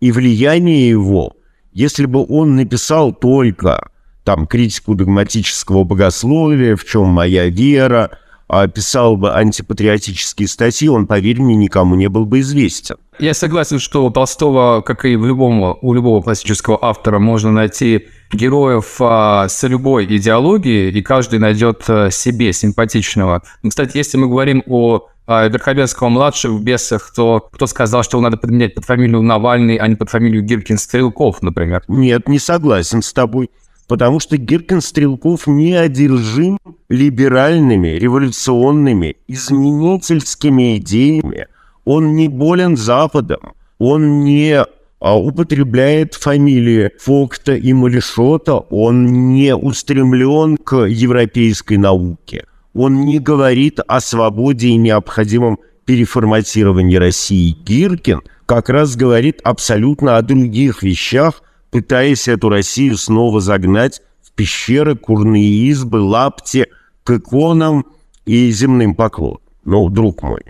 И 0.00 0.10
влияние 0.10 0.88
его, 0.88 1.36
если 1.72 2.06
бы 2.06 2.24
он 2.26 2.56
написал 2.56 3.12
только 3.12 3.90
там 4.24 4.46
критику 4.46 4.94
догматического 4.94 5.84
богословия, 5.84 6.74
в 6.74 6.84
чем 6.84 7.08
моя 7.08 7.48
вера, 7.48 8.10
а 8.48 8.66
писал 8.66 9.16
бы 9.16 9.34
антипатриотические 9.34 10.48
статьи, 10.48 10.88
он, 10.88 11.06
поверь 11.06 11.40
мне, 11.40 11.54
никому 11.54 11.96
не 11.96 12.08
был 12.08 12.24
бы 12.24 12.40
известен. 12.40 12.96
Я 13.18 13.34
согласен, 13.34 13.78
что 13.78 14.06
у 14.06 14.10
Толстого, 14.10 14.80
как 14.80 15.04
и 15.04 15.16
в 15.16 15.26
любом, 15.26 15.76
у 15.82 15.92
любого 15.92 16.22
классического 16.22 16.78
автора, 16.80 17.18
можно 17.18 17.52
найти 17.52 18.06
героев 18.32 18.96
а, 19.00 19.48
с 19.48 19.66
любой 19.66 20.04
идеологией, 20.04 20.90
и 20.90 21.02
каждый 21.02 21.38
найдет 21.38 21.84
а, 21.88 22.10
себе 22.10 22.52
симпатичного. 22.52 23.42
Кстати, 23.66 23.96
если 23.96 24.18
мы 24.18 24.28
говорим 24.28 24.62
о 24.66 25.08
а, 25.26 25.46
Верховенского-младшего 25.48 26.56
в 26.56 26.62
«Бесах», 26.62 27.12
то 27.14 27.48
кто 27.52 27.66
сказал, 27.66 28.02
что 28.02 28.16
его 28.16 28.24
надо 28.24 28.36
подменять 28.36 28.74
под 28.74 28.84
фамилию 28.84 29.22
Навальный, 29.22 29.76
а 29.76 29.86
не 29.86 29.94
под 29.94 30.10
фамилию 30.10 30.42
Гиркин-Стрелков, 30.42 31.42
например? 31.42 31.84
Нет, 31.88 32.28
не 32.28 32.38
согласен 32.38 33.02
с 33.02 33.12
тобой. 33.12 33.50
Потому 33.88 34.20
что 34.20 34.36
Гиркин-Стрелков 34.36 35.46
не 35.46 35.74
одержим 35.74 36.58
либеральными, 36.88 37.88
революционными, 37.88 39.16
изменительскими 39.26 40.76
идеями. 40.76 41.46
Он 41.84 42.14
не 42.14 42.28
болен 42.28 42.76
Западом. 42.76 43.54
Он 43.78 44.24
не 44.24 44.64
употребляет 45.00 46.14
фамилии 46.14 46.90
Фокта 46.98 47.54
и 47.54 47.72
Малишота. 47.72 48.54
Он 48.54 49.32
не 49.34 49.54
устремлен 49.54 50.56
к 50.56 50.86
европейской 50.86 51.76
науке 51.76 52.44
он 52.78 53.00
не 53.04 53.18
говорит 53.18 53.80
о 53.86 54.00
свободе 54.00 54.68
и 54.68 54.76
необходимом 54.76 55.58
переформатировании 55.84 56.94
России. 56.94 57.56
Гиркин 57.64 58.20
как 58.46 58.68
раз 58.68 58.94
говорит 58.94 59.40
абсолютно 59.42 60.16
о 60.16 60.22
других 60.22 60.84
вещах, 60.84 61.42
пытаясь 61.70 62.28
эту 62.28 62.48
Россию 62.48 62.96
снова 62.96 63.40
загнать 63.40 64.00
в 64.22 64.32
пещеры, 64.32 64.94
курные 64.94 65.48
избы, 65.70 66.00
лапти, 66.00 66.68
к 67.02 67.10
иконам 67.10 67.84
и 68.26 68.50
земным 68.50 68.94
поклонам. 68.94 69.40
Ну, 69.64 69.88
друг 69.88 70.22
мой. 70.22 70.42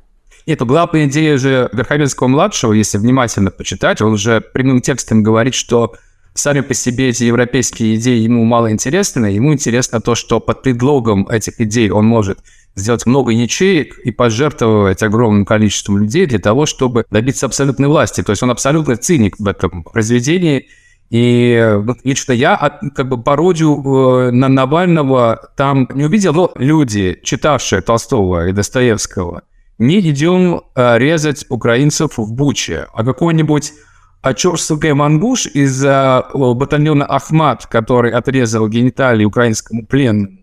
Нет, 0.49 0.62
главная 0.62 1.05
идея 1.09 1.37
же 1.37 1.69
Верховенского-младшего, 1.75 2.73
если 2.73 2.97
внимательно 2.97 3.50
почитать, 3.50 4.00
он 4.00 4.14
уже 4.14 4.40
прямым 4.40 4.81
текстом 4.81 5.23
говорит, 5.23 5.52
что 5.52 5.95
сами 6.33 6.62
по 6.62 6.73
себе 6.73 7.11
эти 7.11 7.25
европейские 7.25 7.97
идеи 7.97 8.21
ему 8.21 8.45
мало 8.45 8.73
интересны. 8.73 9.26
Ему 9.26 9.52
интересно 9.52 10.00
то, 10.00 10.14
что 10.14 10.40
под 10.40 10.62
предлогом 10.62 11.28
этих 11.28 11.61
идей 11.61 11.90
он 11.90 12.07
может 12.07 12.38
сделать 12.75 13.05
много 13.05 13.31
ячеек 13.31 13.99
и 13.99 14.11
пожертвовать 14.11 15.02
огромным 15.02 15.45
количеством 15.45 15.99
людей 15.99 16.25
для 16.25 16.38
того, 16.38 16.64
чтобы 16.64 17.05
добиться 17.11 17.45
абсолютной 17.45 17.88
власти. 17.88 18.23
То 18.23 18.31
есть 18.33 18.43
он 18.43 18.50
абсолютно 18.50 18.97
циник 18.97 19.38
в 19.38 19.47
этом 19.47 19.83
произведении. 19.83 20.69
И 21.11 21.78
лично 22.05 22.33
я 22.33 22.81
как 22.97 23.07
бы 23.07 23.23
пародию 23.23 23.83
э, 23.83 24.31
на 24.31 24.49
Навального 24.49 25.50
там 25.59 25.87
не 25.93 26.07
увидел, 26.07 26.33
но 26.33 26.52
люди, 26.55 27.21
читавшие 27.23 27.83
Толстого 27.83 28.49
и 28.49 28.52
Достоевского, 28.52 29.43
не 29.78 30.00
идем 30.00 30.62
э, 30.75 30.99
резать 30.99 31.47
украинцев 31.49 32.18
в 32.18 32.32
Буче, 32.32 32.87
а 32.92 33.04
какой-нибудь 33.04 33.73
а 34.20 34.35
Чорсуке 34.35 34.94
Мангуш 34.94 35.47
из 35.47 35.85
э, 35.85 36.23
батальона 36.35 37.06
Ахмат, 37.06 37.66
который 37.66 38.11
отрезал 38.11 38.68
гениталии 38.68 39.25
украинскому 39.25 39.87
пленному, 39.87 40.38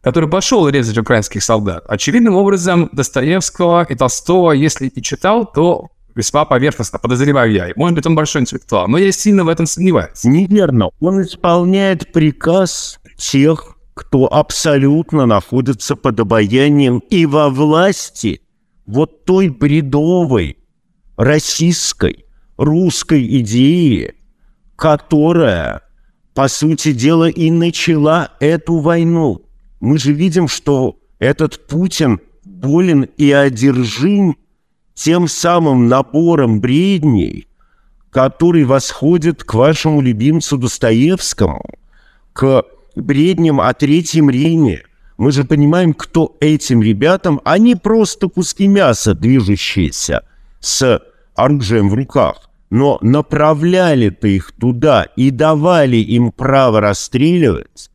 который 0.00 0.28
пошел 0.28 0.68
резать 0.68 0.96
украинских 0.96 1.42
солдат. 1.42 1.84
Очевидным 1.88 2.36
образом 2.36 2.88
Достоевского 2.92 3.84
и 3.88 3.96
Толстого, 3.96 4.52
если 4.52 4.86
и 4.86 5.02
читал, 5.02 5.44
то 5.44 5.88
весьма 6.14 6.44
поверхностно, 6.44 7.00
подозреваю 7.00 7.52
я. 7.52 7.68
Может 7.74 7.96
быть, 7.96 8.06
он 8.06 8.14
большой 8.14 8.42
интеллектуал, 8.42 8.86
но 8.86 8.96
я 8.96 9.10
сильно 9.10 9.44
в 9.44 9.48
этом 9.48 9.66
сомневаюсь. 9.66 10.22
Неверно. 10.22 10.90
Он 11.00 11.22
исполняет 11.22 12.12
приказ 12.12 13.00
тех, 13.18 13.76
кто 13.94 14.32
абсолютно 14.32 15.26
находится 15.26 15.96
под 15.96 16.20
обаянием 16.20 17.00
и 17.10 17.26
во 17.26 17.50
власти 17.50 18.40
вот 18.86 19.24
той 19.24 19.48
бредовой, 19.48 20.58
российской, 21.16 22.24
русской 22.56 23.40
идеи, 23.40 24.14
которая, 24.76 25.82
по 26.34 26.48
сути 26.48 26.92
дела, 26.92 27.28
и 27.28 27.50
начала 27.50 28.32
эту 28.40 28.78
войну. 28.78 29.42
Мы 29.80 29.98
же 29.98 30.12
видим, 30.12 30.48
что 30.48 30.98
этот 31.18 31.66
Путин 31.66 32.20
болен 32.44 33.02
и 33.16 33.30
одержим 33.30 34.36
тем 34.94 35.28
самым 35.28 35.88
набором 35.88 36.60
бредней, 36.60 37.48
который 38.10 38.64
восходит 38.64 39.44
к 39.44 39.54
вашему 39.54 40.00
любимцу 40.00 40.56
Достоевскому, 40.56 41.62
к 42.32 42.64
бредням 42.94 43.60
о 43.60 43.72
Третьем 43.74 44.30
Риме. 44.30 44.82
Мы 45.16 45.32
же 45.32 45.44
понимаем, 45.44 45.94
кто 45.94 46.36
этим 46.40 46.82
ребятам, 46.82 47.40
они 47.44 47.74
просто 47.74 48.28
куски 48.28 48.66
мяса, 48.66 49.14
движущиеся 49.14 50.26
с 50.60 51.02
оружием 51.34 51.88
в 51.88 51.94
руках, 51.94 52.50
но 52.70 52.98
направляли-то 53.00 54.28
их 54.28 54.52
туда 54.52 55.04
и 55.16 55.30
давали 55.30 55.96
им 55.96 56.32
право 56.32 56.80
расстреливать 56.80 57.90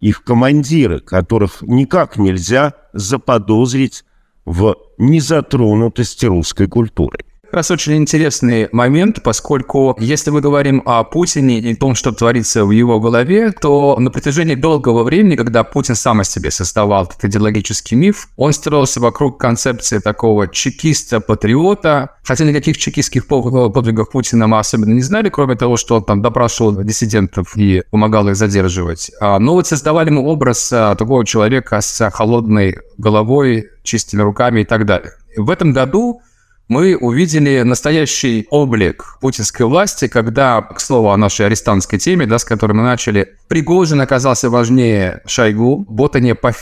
их 0.00 0.22
командиры, 0.22 1.00
которых 1.00 1.62
никак 1.62 2.18
нельзя 2.18 2.74
заподозрить 2.92 4.04
в 4.44 4.76
незатронутости 4.98 6.26
русской 6.26 6.66
культуры 6.68 7.20
раз 7.54 7.70
очень 7.70 7.96
интересный 7.96 8.68
момент, 8.72 9.22
поскольку 9.22 9.96
если 9.98 10.30
мы 10.30 10.40
говорим 10.40 10.82
о 10.84 11.04
Путине 11.04 11.58
и 11.58 11.74
том, 11.74 11.94
что 11.94 12.12
творится 12.12 12.64
в 12.64 12.70
его 12.70 13.00
голове, 13.00 13.52
то 13.52 13.96
на 13.98 14.10
протяжении 14.10 14.54
долгого 14.54 15.04
времени, 15.04 15.36
когда 15.36 15.64
Путин 15.64 15.94
сам 15.94 16.20
о 16.20 16.24
себе 16.24 16.50
создавал 16.50 17.04
этот 17.04 17.24
идеологический 17.24 17.96
миф, 17.96 18.28
он 18.36 18.52
строился 18.52 19.00
вокруг 19.00 19.38
концепции 19.38 19.98
такого 19.98 20.48
чекиста-патриота, 20.48 22.10
хотя 22.22 22.44
никаких 22.44 22.76
чекистских 22.76 23.26
подвигов 23.26 24.10
Путина 24.10 24.46
мы 24.46 24.58
особенно 24.58 24.92
не 24.92 25.02
знали, 25.02 25.28
кроме 25.28 25.56
того, 25.56 25.76
что 25.76 25.96
он 25.96 26.04
там 26.04 26.22
допрашивал 26.22 26.82
диссидентов 26.82 27.56
и 27.56 27.82
помогал 27.90 28.28
их 28.28 28.36
задерживать. 28.36 29.10
А, 29.20 29.38
но 29.38 29.54
вот 29.54 29.66
создавали 29.66 30.10
мы 30.10 30.22
образ 30.22 30.72
а, 30.72 30.94
такого 30.94 31.24
человека 31.24 31.80
с 31.80 32.10
холодной 32.10 32.78
головой, 32.98 33.70
чистыми 33.82 34.22
руками 34.22 34.62
и 34.62 34.64
так 34.64 34.86
далее. 34.86 35.12
В 35.36 35.50
этом 35.50 35.72
году 35.72 36.20
мы 36.68 36.96
увидели 36.96 37.62
настоящий 37.62 38.46
облик 38.50 39.18
путинской 39.20 39.66
власти, 39.66 40.08
когда, 40.08 40.62
к 40.62 40.80
слову, 40.80 41.10
о 41.10 41.16
нашей 41.16 41.46
арестантской 41.46 41.98
теме, 41.98 42.26
да, 42.26 42.38
с 42.38 42.44
которой 42.44 42.72
мы 42.72 42.82
начали, 42.82 43.36
Пригожин 43.48 44.00
оказался 44.00 44.48
важнее 44.48 45.20
Шойгу, 45.26 45.84
Ботане 45.88 46.34
по 46.34 46.52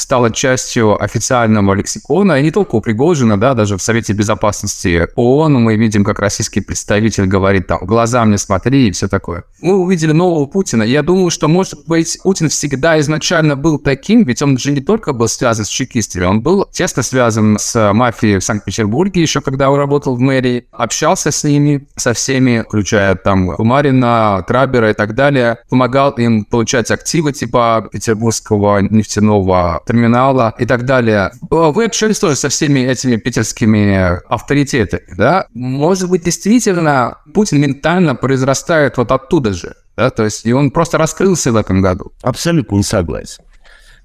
стала 0.00 0.30
частью 0.30 1.02
официального 1.02 1.74
лексикона, 1.74 2.40
и 2.40 2.42
не 2.42 2.50
только 2.50 2.76
у 2.76 2.80
Пригожина, 2.80 3.38
да, 3.38 3.54
даже 3.54 3.76
в 3.76 3.82
Совете 3.82 4.12
Безопасности 4.12 5.08
ООН 5.14 5.54
мы 5.54 5.76
видим, 5.76 6.04
как 6.04 6.18
российский 6.18 6.60
представитель 6.60 7.26
говорит 7.26 7.66
там, 7.66 7.78
глаза 7.82 8.24
мне 8.24 8.38
смотри 8.38 8.88
и 8.88 8.90
все 8.90 9.08
такое. 9.08 9.44
Мы 9.60 9.76
увидели 9.76 10.12
нового 10.12 10.46
Путина. 10.46 10.82
Я 10.82 11.02
думаю, 11.02 11.30
что, 11.30 11.48
может 11.48 11.86
быть, 11.86 12.18
Путин 12.22 12.48
всегда 12.48 12.98
изначально 13.00 13.56
был 13.56 13.78
таким, 13.78 14.24
ведь 14.24 14.42
он 14.42 14.58
же 14.58 14.72
не 14.72 14.80
только 14.80 15.12
был 15.12 15.28
связан 15.28 15.64
с 15.64 15.68
чекистами, 15.68 16.24
он 16.24 16.40
был 16.40 16.66
тесно 16.72 17.02
связан 17.02 17.58
с 17.58 17.92
мафией 17.92 18.38
в 18.38 18.44
Санкт-Петербурге, 18.44 19.22
еще 19.22 19.40
когда 19.40 19.70
он 19.70 19.78
работал 19.78 20.16
в 20.16 20.20
мэрии, 20.20 20.66
общался 20.72 21.30
с 21.30 21.44
ними, 21.44 21.86
со 21.96 22.12
всеми, 22.12 22.64
включая 22.66 23.14
там 23.14 23.54
Кумарина, 23.56 24.44
Трабера 24.46 24.90
и 24.90 24.94
так 24.94 25.14
далее, 25.14 25.58
помогал 25.68 26.10
им 26.12 26.44
получать 26.44 26.90
активы 26.90 27.32
типа 27.32 27.88
петербургского 27.92 28.80
нефтяного 28.80 29.82
терминала 29.90 30.54
и 30.58 30.66
так 30.66 30.84
далее. 30.84 31.32
Вы 31.50 31.84
общались 31.84 32.18
тоже 32.18 32.36
со 32.36 32.48
всеми 32.48 32.80
этими 32.80 33.16
питерскими 33.16 34.20
авторитетами, 34.32 35.16
да? 35.16 35.46
Может 35.52 36.08
быть, 36.08 36.24
действительно, 36.24 37.18
Путин 37.34 37.60
ментально 37.60 38.14
произрастает 38.14 38.96
вот 38.98 39.10
оттуда 39.10 39.52
же, 39.52 39.74
да? 39.96 40.10
То 40.10 40.24
есть 40.24 40.46
и 40.46 40.52
он 40.52 40.70
просто 40.70 40.98
раскрылся 40.98 41.50
в 41.50 41.56
этом 41.56 41.82
году. 41.82 42.12
Абсолютно 42.22 42.76
не 42.76 42.82
согласен. 42.84 43.42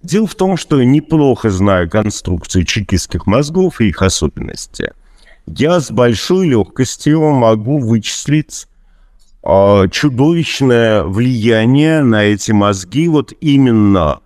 Дело 0.01 0.27
в 0.27 0.35
том, 0.35 0.57
что 0.57 0.83
неплохо 0.83 1.49
знаю 1.49 1.89
конструкцию 1.89 2.65
чекистских 2.65 3.27
мозгов 3.27 3.81
и 3.81 3.89
их 3.89 4.01
особенности. 4.01 4.91
Я 5.45 5.79
с 5.79 5.91
большой 5.91 6.47
легкостью 6.47 7.21
могу 7.31 7.77
вычислить 7.77 8.65
э, 9.43 9.87
чудовищное 9.91 11.03
влияние 11.03 12.01
на 12.01 12.23
эти 12.23 12.51
мозги 12.51 13.07
вот 13.07 13.33
именно 13.39 14.19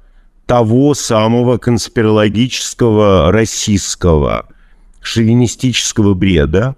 того 0.49 0.95
самого 0.95 1.59
конспирологического 1.59 3.31
российского 3.31 4.47
шовинистического 4.99 6.15
бреда, 6.15 6.75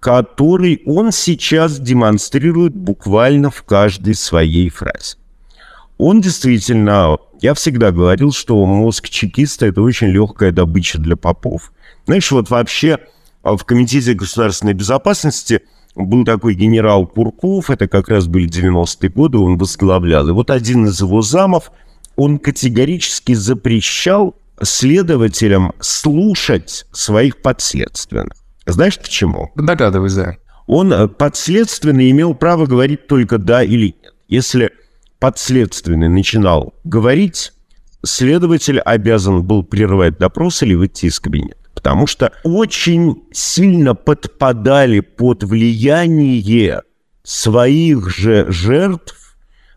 который 0.00 0.82
он 0.86 1.12
сейчас 1.12 1.78
демонстрирует 1.78 2.74
буквально 2.74 3.52
в 3.52 3.62
каждой 3.62 4.16
своей 4.16 4.70
фразе. 4.70 5.18
Он 5.98 6.20
действительно, 6.20 7.18
я 7.40 7.54
всегда 7.54 7.92
говорил, 7.92 8.32
что 8.32 8.66
мозг 8.66 9.08
чекиста– 9.08 9.66
это 9.68 9.82
очень 9.82 10.08
легкая 10.08 10.50
добыча 10.50 10.98
для 10.98 11.14
попов. 11.14 11.72
Знаешь, 12.06 12.32
вот 12.32 12.50
вообще 12.50 12.98
в 13.44 13.58
Комитете 13.58 14.14
государственной 14.14 14.74
безопасности 14.74 15.60
был 15.94 16.24
такой 16.24 16.54
генерал 16.54 17.06
Курков, 17.06 17.70
это 17.70 17.86
как 17.86 18.08
раз 18.08 18.26
были 18.26 18.48
90-е 18.48 19.10
годы, 19.10 19.38
он 19.38 19.58
возглавлял. 19.58 20.28
И 20.28 20.32
вот 20.32 20.50
один 20.50 20.86
из 20.86 21.00
его 21.00 21.22
замов– 21.22 21.70
он 22.16 22.38
категорически 22.38 23.34
запрещал 23.34 24.34
следователям 24.62 25.72
слушать 25.80 26.86
своих 26.92 27.42
подследственных. 27.42 28.36
Знаешь 28.64 28.98
почему? 28.98 29.52
Догадывайся. 29.54 30.38
Он 30.66 30.92
э, 30.92 31.08
подследственный 31.08 32.10
имел 32.10 32.34
право 32.34 32.66
говорить 32.66 33.06
только 33.06 33.38
«да» 33.38 33.62
или 33.62 33.94
«нет». 34.02 34.14
Если 34.28 34.72
подследственный 35.20 36.08
начинал 36.08 36.74
говорить, 36.82 37.52
следователь 38.04 38.80
обязан 38.80 39.44
был 39.44 39.62
прервать 39.62 40.18
допрос 40.18 40.62
или 40.62 40.74
выйти 40.74 41.06
из 41.06 41.20
кабинета. 41.20 41.56
Потому 41.74 42.06
что 42.08 42.32
очень 42.42 43.22
сильно 43.32 43.94
подпадали 43.94 45.00
под 45.00 45.44
влияние 45.44 46.82
своих 47.22 48.08
же 48.08 48.46
жертв 48.50 49.25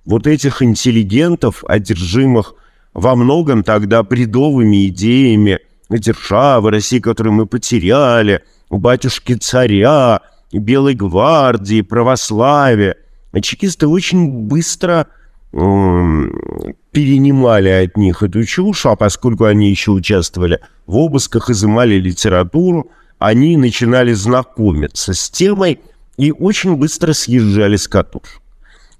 вот 0.09 0.25
этих 0.25 0.63
интеллигентов, 0.63 1.63
одержимых 1.67 2.55
во 2.95 3.15
многом 3.15 3.63
тогда 3.63 4.01
бредовыми 4.01 4.87
идеями 4.87 5.59
державы, 5.87 6.71
России, 6.71 6.99
которую 6.99 7.33
мы 7.33 7.45
потеряли, 7.45 8.41
у 8.71 8.79
батюшки 8.79 9.35
царя, 9.35 10.21
Белой 10.51 10.95
гвардии, 10.95 11.81
православия. 11.81 12.95
Чекисты 13.39 13.85
очень 13.85 14.47
быстро 14.47 15.05
перенимали 15.51 17.69
от 17.69 17.95
них 17.95 18.23
эту 18.23 18.43
чушь, 18.45 18.87
а 18.87 18.95
поскольку 18.95 19.43
они 19.43 19.69
еще 19.69 19.91
участвовали 19.91 20.59
в 20.87 20.95
обысках, 20.95 21.51
изымали 21.51 21.99
литературу, 21.99 22.89
они 23.19 23.57
начинали 23.57 24.13
знакомиться 24.13 25.13
с 25.13 25.29
темой 25.29 25.81
и 26.17 26.31
очень 26.31 26.77
быстро 26.77 27.13
съезжали 27.13 27.75
с 27.75 27.87
катушек. 27.87 28.38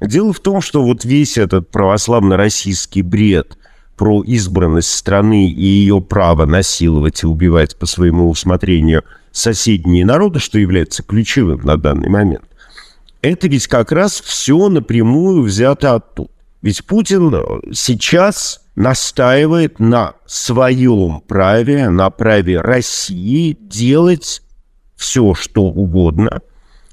Дело 0.02 0.32
в 0.32 0.40
том, 0.40 0.62
что 0.62 0.84
вот 0.84 1.04
весь 1.04 1.38
этот 1.38 1.72
православно-российский 1.72 3.02
бред 3.02 3.58
про 3.98 4.24
избранность 4.24 4.92
страны 4.92 5.50
и 5.50 5.66
ее 5.66 6.00
право 6.00 6.46
насиловать 6.46 7.24
и 7.24 7.28
убивать 7.28 7.76
по 7.76 7.86
своему 7.86 8.30
усмотрению 8.30 9.04
соседние 9.32 10.06
народы, 10.06 10.40
что 10.40 10.58
является 10.58 11.04
ключевым 11.04 11.62
на 11.64 11.76
данный 11.76 12.08
момент, 12.08 12.46
это 13.22 13.50
ведь 13.50 13.68
как 13.68 13.92
раз 13.92 14.22
все 14.22 14.70
напрямую 14.70 15.44
взято 15.44 15.96
оттуда. 15.96 16.30
Ведь 16.62 16.86
Путин 16.86 17.32
сейчас 17.74 18.62
настаивает 18.76 19.80
на 19.80 20.14
своем 20.26 21.22
праве, 21.28 21.90
на 21.90 22.10
праве 22.10 22.62
России 22.62 23.58
делать 23.60 24.42
все, 24.96 25.34
что 25.34 25.64
угодно– 25.64 26.42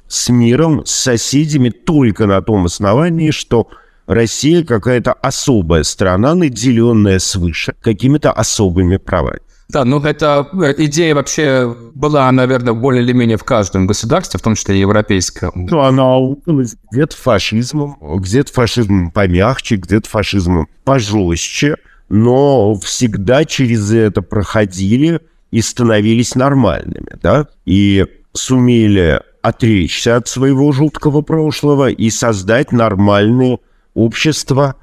с 0.09 0.29
миром, 0.29 0.85
с 0.85 0.91
соседями 0.91 1.71
только 1.71 2.27
на 2.27 2.41
том 2.43 2.67
основании, 2.67 3.31
что 3.31 3.69
Россия 4.07 4.65
какая-то 4.65 5.13
особая 5.13 5.83
страна, 5.83 6.35
наделенная 6.35 7.19
свыше 7.19 7.75
какими-то 7.81 8.31
особыми 8.33 8.99
правами. 8.99 9.41
Да, 9.69 9.85
ну 9.85 10.01
эта 10.01 10.49
идея 10.79 11.17
вообще 11.17 11.75
была, 11.93 12.31
наверное, 12.31 12.73
более 12.73 13.03
или 13.03 13.13
менее 13.13 13.37
в 13.37 13.43
каждом 13.43 13.89
государстве, 13.89 14.39
в 14.39 14.43
том 14.43 14.55
числе 14.55 14.77
и 14.77 14.81
европейском. 14.81 15.67
Ну, 15.69 15.81
она 15.81 16.19
где-то 16.93 17.17
фашизмом, 17.17 17.99
где-то 18.01 18.53
фашизмом 18.53 19.11
помягче, 19.11 19.75
где-то 19.75 20.09
фашизмом 20.09 20.69
пожестче, 20.85 21.79
но 22.09 22.77
всегда 22.77 23.45
через 23.45 23.91
это 23.93 24.23
проходили 24.23 25.21
и 25.51 25.61
становились 25.61 26.37
нормальными, 26.37 27.19
да, 27.21 27.49
и 27.65 28.07
сумели 28.33 29.21
отречься 29.47 30.17
от 30.17 30.27
своего 30.27 30.73
жуткого 30.73 31.23
прошлого 31.23 31.89
и 31.89 32.11
создать 32.11 32.73
нормальное 32.73 33.59
общество. 33.95 34.75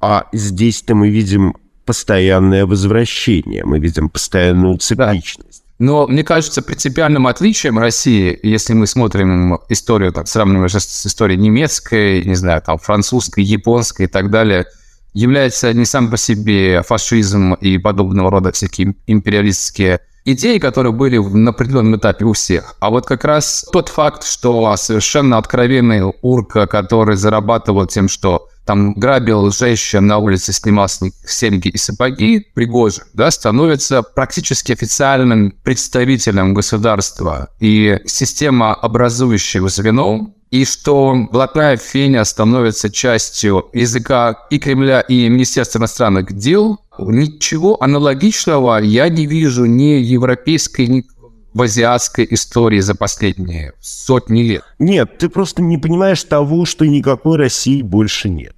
А 0.00 0.26
здесь-то 0.32 0.96
мы 0.96 1.10
видим 1.10 1.54
постоянное 1.84 2.66
возвращение, 2.66 3.64
мы 3.64 3.78
видим 3.78 4.08
постоянную 4.08 4.78
цикличность. 4.78 5.62
Да. 5.78 5.84
Но 5.84 6.06
мне 6.08 6.24
кажется, 6.24 6.60
принципиальным 6.60 7.28
отличием 7.28 7.78
России, 7.78 8.38
если 8.42 8.74
мы 8.74 8.88
смотрим 8.88 9.60
историю, 9.68 10.12
так 10.12 10.26
сравнивая 10.26 10.68
с 10.68 11.06
историей 11.06 11.38
немецкой, 11.38 12.24
не 12.24 12.34
знаю, 12.34 12.62
там, 12.62 12.78
французской, 12.78 13.44
японской 13.44 14.06
и 14.06 14.08
так 14.08 14.30
далее, 14.30 14.66
является 15.14 15.72
не 15.72 15.84
сам 15.84 16.10
по 16.10 16.16
себе 16.16 16.82
фашизм 16.82 17.54
и 17.54 17.78
подобного 17.78 18.30
рода 18.30 18.50
всякие 18.50 18.94
империалистские 19.06 20.00
идеи, 20.32 20.58
которые 20.58 20.92
были 20.92 21.18
на 21.18 21.50
определенном 21.50 21.96
этапе 21.96 22.24
у 22.24 22.32
всех. 22.32 22.74
А 22.80 22.90
вот 22.90 23.06
как 23.06 23.24
раз 23.24 23.66
тот 23.72 23.88
факт, 23.88 24.24
что 24.24 24.76
совершенно 24.76 25.38
откровенный 25.38 26.12
урка, 26.22 26.66
который 26.66 27.16
зарабатывал 27.16 27.86
тем, 27.86 28.08
что 28.08 28.49
там 28.64 28.94
грабил 28.94 29.50
женщин 29.50 30.06
на 30.06 30.18
улице, 30.18 30.52
снимал 30.52 30.88
с 30.88 31.00
них 31.00 31.12
серьги 31.26 31.68
и 31.68 31.76
сапоги, 31.76 32.46
Пригожин, 32.54 33.04
да, 33.14 33.30
становится 33.30 34.02
практически 34.02 34.72
официальным 34.72 35.52
представителем 35.62 36.54
государства 36.54 37.48
и 37.58 37.98
система 38.06 38.74
образующего 38.74 39.68
звено, 39.68 40.34
и 40.50 40.64
что 40.64 41.14
блатная 41.30 41.76
феня 41.76 42.24
становится 42.24 42.90
частью 42.90 43.66
языка 43.72 44.36
и 44.50 44.58
Кремля, 44.58 45.00
и 45.00 45.28
Министерства 45.28 45.78
иностранных 45.78 46.32
дел, 46.32 46.80
ничего 46.98 47.82
аналогичного 47.82 48.78
я 48.78 49.08
не 49.08 49.26
вижу 49.26 49.64
ни 49.64 50.00
европейской, 50.02 50.86
ни 50.86 51.06
в 51.52 51.62
азиатской 51.62 52.26
истории 52.30 52.80
за 52.80 52.94
последние 52.94 53.72
сотни 53.80 54.42
лет. 54.42 54.64
Нет, 54.78 55.18
ты 55.18 55.28
просто 55.28 55.62
не 55.62 55.78
понимаешь 55.78 56.22
того, 56.24 56.64
что 56.64 56.86
никакой 56.86 57.38
России 57.38 57.82
больше 57.82 58.28
нет. 58.28 58.54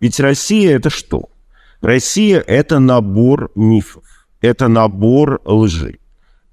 Ведь 0.00 0.20
Россия 0.20 0.76
это 0.76 0.90
что? 0.90 1.28
Россия 1.80 2.40
это 2.40 2.78
набор 2.78 3.50
мифов, 3.54 4.04
это 4.40 4.68
набор 4.68 5.40
лжи, 5.44 5.98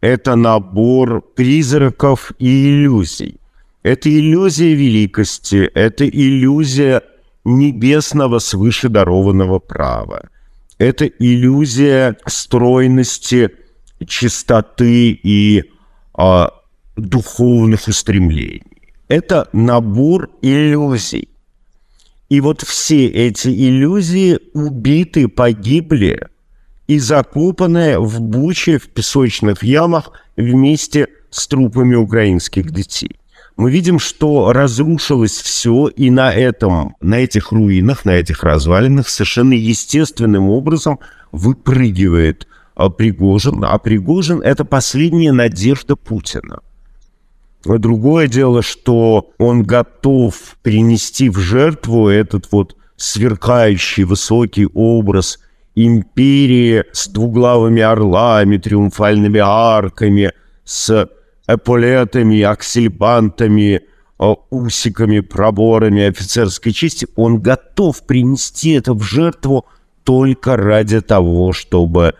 это 0.02 0.36
набор 0.36 1.22
призраков 1.22 2.34
и 2.38 2.70
иллюзий. 2.70 3.38
Это 3.84 4.10
иллюзия 4.10 4.76
великости, 4.76 5.70
это 5.74 6.08
иллюзия 6.08 7.02
небесного 7.44 8.40
свыше 8.40 8.90
дарованного 8.90 9.60
права. 9.60 10.30
Это 10.78 11.06
иллюзия 11.06 12.18
стройности, 12.26 13.50
чистоты 14.08 15.12
и 15.12 15.64
а, 16.14 16.52
духовных 16.96 17.88
устремлений. 17.88 18.64
Это 19.08 19.50
набор 19.54 20.30
иллюзий. 20.42 21.30
И 22.30 22.40
вот 22.40 22.62
все 22.62 23.08
эти 23.08 23.50
иллюзии 23.50 24.40
убиты, 24.54 25.28
погибли 25.28 26.28
и 26.88 26.98
закопаны 26.98 28.00
в 28.00 28.22
буче, 28.22 28.78
в 28.78 28.88
песочных 28.88 29.64
ямах 29.64 30.12
вместе 30.38 31.08
с 31.30 31.48
трупами 31.48 31.96
украинских 31.96 32.72
детей. 32.72 33.18
Мы 33.58 33.70
видим, 33.70 34.00
что 34.00 34.54
разрушилось 34.54 35.38
все, 35.42 35.88
и 35.88 36.10
на 36.10 36.34
этом, 36.34 36.96
на 37.02 37.16
этих 37.16 37.52
руинах, 37.52 38.06
на 38.06 38.12
этих 38.12 38.44
развалинах 38.44 39.10
совершенно 39.10 39.54
естественным 39.54 40.50
образом 40.50 41.00
выпрыгивает 41.32 42.48
Пригожин. 42.76 43.64
А 43.64 43.78
Пригожин– 43.78 44.42
это 44.44 44.66
последняя 44.66 45.32
надежда 45.32 45.96
Путина– 45.96 46.60
Другое 47.64 48.28
дело, 48.28 48.62
что 48.62 49.32
он 49.38 49.64
готов 49.64 50.36
принести 50.64 51.30
в 51.30 51.38
жертву 51.38 52.08
этот 52.08 52.52
вот 52.52 52.76
сверкающий 52.98 54.04
высокий 54.04 54.68
образ 54.74 55.40
империи 55.76 56.84
с 56.92 57.08
двуглавыми 57.08 57.82
орлами, 57.82 58.58
триумфальными 58.58 59.40
арками, 59.40 60.32
с 60.64 61.10
эполетами, 61.48 62.42
аксельбантами, 62.42 63.82
а, 64.18 64.36
усиками, 64.50 65.20
проборами 65.20 66.04
офицерской 66.04 66.72
чести. 66.72 67.08
Он 67.16 67.40
готов 67.40 68.06
принести 68.06 68.72
это 68.72 68.94
в 68.94 69.04
жертву 69.04 69.66
только 70.04 70.58
ради 70.58 71.02
того, 71.02 71.54
чтобы 71.54 72.16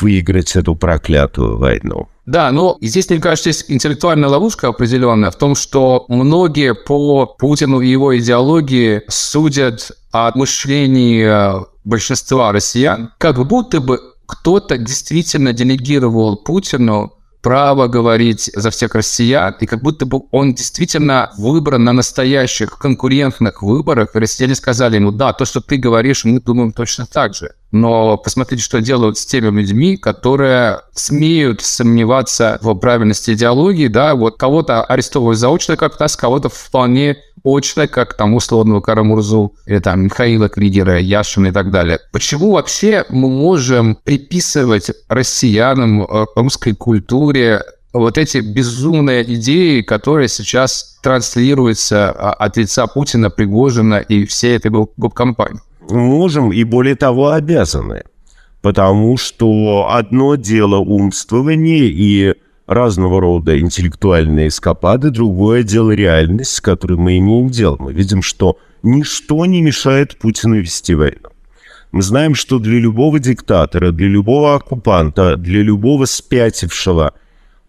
выиграть 0.00 0.56
эту 0.56 0.74
проклятую 0.74 1.58
войну. 1.58 2.08
Да, 2.26 2.50
но 2.52 2.76
здесь, 2.80 3.08
мне 3.08 3.20
кажется, 3.20 3.48
есть 3.48 3.64
интеллектуальная 3.68 4.28
ловушка 4.28 4.68
определенная 4.68 5.30
в 5.30 5.36
том, 5.36 5.54
что 5.54 6.04
многие 6.08 6.74
по 6.74 7.26
Путину 7.26 7.80
и 7.80 7.88
его 7.88 8.16
идеологии 8.18 9.02
судят 9.08 9.92
о 10.12 10.36
мышлении 10.36 11.24
э, 11.24 11.64
большинства 11.84 12.52
россиян, 12.52 13.12
как 13.18 13.46
будто 13.46 13.80
бы 13.80 14.00
кто-то 14.26 14.76
действительно 14.76 15.54
делегировал 15.54 16.36
Путину 16.36 17.14
право 17.42 17.86
говорить 17.86 18.50
за 18.54 18.70
всех 18.70 18.94
россиян, 18.94 19.54
и 19.60 19.66
как 19.66 19.82
будто 19.82 20.06
бы 20.06 20.22
он 20.30 20.54
действительно 20.54 21.30
выбран 21.36 21.84
на 21.84 21.92
настоящих 21.92 22.78
конкурентных 22.78 23.62
выборах, 23.62 24.10
россияне 24.14 24.54
сказали 24.54 24.96
ему, 24.96 25.12
да, 25.12 25.32
то, 25.32 25.44
что 25.44 25.60
ты 25.60 25.76
говоришь, 25.76 26.24
мы 26.24 26.40
думаем 26.40 26.72
точно 26.72 27.06
так 27.06 27.34
же. 27.34 27.52
Но 27.70 28.16
посмотрите, 28.16 28.62
что 28.62 28.80
делают 28.80 29.18
с 29.18 29.26
теми 29.26 29.60
людьми, 29.60 29.96
которые 29.96 30.80
смеют 30.94 31.60
сомневаться 31.60 32.58
в 32.62 32.74
правильности 32.74 33.32
идеологии, 33.32 33.88
да, 33.88 34.14
вот 34.14 34.38
кого-то 34.38 34.82
арестовывают 34.82 35.38
заочно 35.38 35.76
как-то, 35.76 36.06
а 36.06 36.08
кого-то 36.08 36.48
вполне 36.48 37.16
очно, 37.44 37.88
как 37.88 38.14
там 38.14 38.34
условного 38.34 38.80
Карамурзу 38.80 39.54
или 39.66 39.78
там 39.78 40.04
Михаила 40.04 40.48
Кригера, 40.48 40.98
Яшина 40.98 41.48
и 41.48 41.52
так 41.52 41.70
далее. 41.70 41.98
Почему 42.12 42.52
вообще 42.52 43.04
мы 43.08 43.28
можем 43.28 43.96
приписывать 43.96 44.90
россиянам, 45.08 46.02
э, 46.02 46.26
русской 46.36 46.74
культуре 46.74 47.62
вот 47.92 48.18
эти 48.18 48.38
безумные 48.38 49.22
идеи, 49.34 49.80
которые 49.82 50.28
сейчас 50.28 50.98
транслируются 51.02 52.10
а, 52.10 52.32
от 52.32 52.56
лица 52.56 52.86
Путина, 52.86 53.30
Пригожина 53.30 53.96
и 53.96 54.24
всей 54.26 54.56
этой 54.56 54.70
гоп-компании? 54.70 55.60
Можем 55.90 56.52
и 56.52 56.64
более 56.64 56.96
того 56.96 57.30
обязаны. 57.30 58.02
Потому 58.60 59.16
что 59.16 59.88
одно 59.90 60.34
дело 60.34 60.76
умствование 60.76 61.86
и 61.86 62.34
разного 62.68 63.20
рода 63.20 63.58
интеллектуальные 63.58 64.48
эскапады, 64.48 65.10
другое 65.10 65.62
дело 65.62 65.90
реальность, 65.90 66.52
с 66.52 66.60
которой 66.60 66.98
мы 66.98 67.18
имеем 67.18 67.48
дело. 67.48 67.76
Мы 67.80 67.94
видим, 67.94 68.22
что 68.22 68.58
ничто 68.82 69.44
не 69.46 69.62
мешает 69.62 70.18
Путину 70.18 70.60
вести 70.60 70.94
войну. 70.94 71.30
Мы 71.90 72.02
знаем, 72.02 72.34
что 72.34 72.58
для 72.58 72.78
любого 72.78 73.18
диктатора, 73.18 73.90
для 73.90 74.08
любого 74.08 74.54
оккупанта, 74.54 75.36
для 75.36 75.62
любого 75.62 76.04
спятившего 76.04 77.14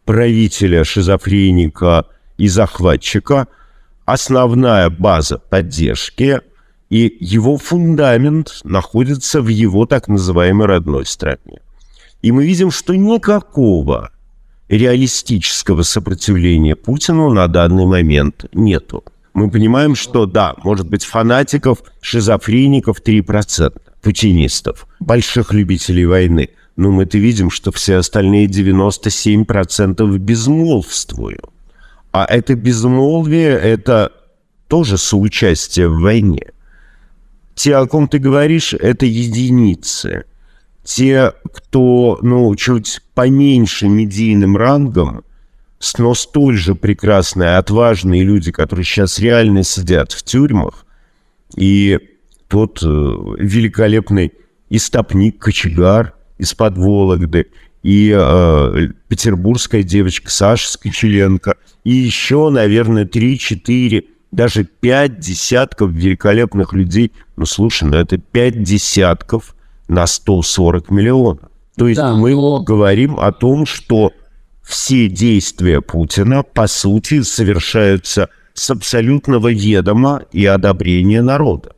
правителя, 0.04 0.84
шизофреника 0.84 2.06
и 2.38 2.50
захватчика 2.50 3.48
основная 4.06 4.90
база 4.90 5.38
поддержки 5.38 6.42
и 6.90 7.16
его 7.22 7.58
фундамент 7.58 8.60
находится 8.66 9.42
в 9.42 9.48
его 9.48 9.86
так 9.86 10.10
называемой 10.10 10.68
родной 10.68 11.06
стране. 11.06 11.62
И 12.22 12.34
мы 12.34 12.46
видим, 12.46 12.72
что 12.72 12.96
никакого 12.96 14.12
реалистического 14.70 15.82
сопротивления 15.82 16.76
Путину 16.76 17.34
на 17.34 17.48
данный 17.48 17.86
момент 17.86 18.46
нету. 18.54 19.04
Мы 19.34 19.50
понимаем, 19.50 19.96
что 19.96 20.26
да, 20.26 20.56
может 20.64 20.90
быть, 20.90 21.04
фанатиков, 21.04 21.84
шизофреников 22.02 23.02
3%, 23.02 23.74
путинистов, 24.02 24.88
больших 25.00 25.54
любителей 25.54 26.06
войны. 26.06 26.50
Но 26.76 26.92
мы-то 26.92 27.18
видим, 27.18 27.50
что 27.50 27.72
все 27.72 27.98
остальные 27.98 28.48
97% 28.48 30.18
безмолвствуют. 30.18 31.50
А 32.12 32.26
это 32.26 32.56
безмолвие– 32.56 33.50
это 33.62 34.12
тоже 34.68 34.98
соучастие 34.98 35.90
в 35.90 36.00
войне. 36.00 36.52
Те, 37.56 37.76
о 37.76 37.86
ком 37.88 38.08
ты 38.08 38.20
говоришь, 38.20 38.74
это 38.74 39.06
единицы– 39.06 40.24
те, 40.90 41.34
кто, 41.54 42.18
ну, 42.24 42.56
чуть 42.56 43.02
поменьше 43.14 43.88
медийным 43.88 44.58
рангом, 44.58 45.24
но 46.00 46.16
столь 46.16 46.58
же 46.58 46.74
прекрасные, 46.74 47.58
отважные 47.58 48.24
люди, 48.24 48.52
которые 48.52 48.84
сейчас 48.86 49.20
реально 49.20 49.62
сидят 49.62 50.12
в 50.14 50.24
тюрьмах, 50.24 50.88
и 51.56 52.00
тот 52.48 52.82
э, 52.82 52.86
великолепный 52.88 54.34
истопник, 54.72 55.38
кочегар 55.38 56.16
из-под 56.40 56.80
Вологды, 56.80 57.46
и 57.84 58.12
э, 58.12 58.88
петербургская 59.08 59.84
девочка 59.84 60.32
Саша 60.32 60.72
Скочеленко, 60.72 61.56
и 61.84 61.92
еще, 61.92 62.50
наверное, 62.50 63.06
3-4, 63.06 64.06
даже 64.32 64.64
5 64.64 65.20
десятков 65.20 65.92
великолепных 65.92 66.74
людей. 66.74 67.12
Ну, 67.36 67.46
слушай, 67.46 67.84
ну 67.84 67.96
это 67.96 68.18
5 68.18 68.64
десятков– 68.64 69.56
на 69.90 70.08
140 70.08 70.90
миллионов. 70.92 71.50
То 71.76 71.88
есть 71.88 72.00
да, 72.00 72.14
мы 72.14 72.32
говорим 72.64 73.20
о 73.20 73.32
том, 73.32 73.66
что 73.66 74.14
все 74.64 75.10
действия 75.10 75.82
Путина, 75.82 76.44
по 76.44 76.68
сути, 76.68 77.22
совершаются 77.22 78.30
с 78.54 78.70
абсолютного 78.70 79.52
ведома 79.52 80.24
и 80.32 80.46
одобрения 80.46 81.22
народа. 81.22 81.72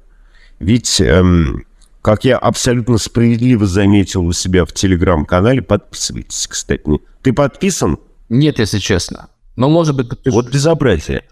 Ведь, 0.60 1.00
эм, 1.00 1.66
как 2.02 2.26
я 2.26 2.38
абсолютно 2.38 2.98
справедливо 2.98 3.66
заметил 3.66 4.26
у 4.26 4.34
себя 4.34 4.66
в 4.66 4.74
телеграм-канале, 4.74 5.62
подписывайтесь, 5.62 6.48
кстати. 6.48 6.84
Ты 7.22 7.34
подписан? 7.34 7.98
Нет, 8.30 8.60
если 8.60 8.80
честно. 8.80 9.30
Но, 9.56 9.70
может 9.70 9.96
быть, 9.96 10.10
подпишись. 10.10 10.34
Вот 10.34 10.52
безобразие. 10.52 11.24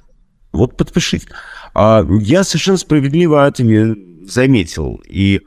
Вот 0.52 0.78
подпишись. 0.78 1.28
А, 1.74 2.06
я 2.22 2.44
совершенно 2.44 2.78
справедливо 2.78 3.46
ответ 3.46 3.98
заметил. 4.26 5.02
И 5.08 5.42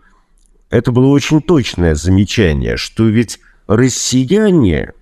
это 0.72 0.90
было 0.90 1.08
очень 1.08 1.42
точное 1.42 1.94
замечание, 1.94 2.78
что 2.78 3.04
ведь 3.04 3.40
россияне 3.66 4.92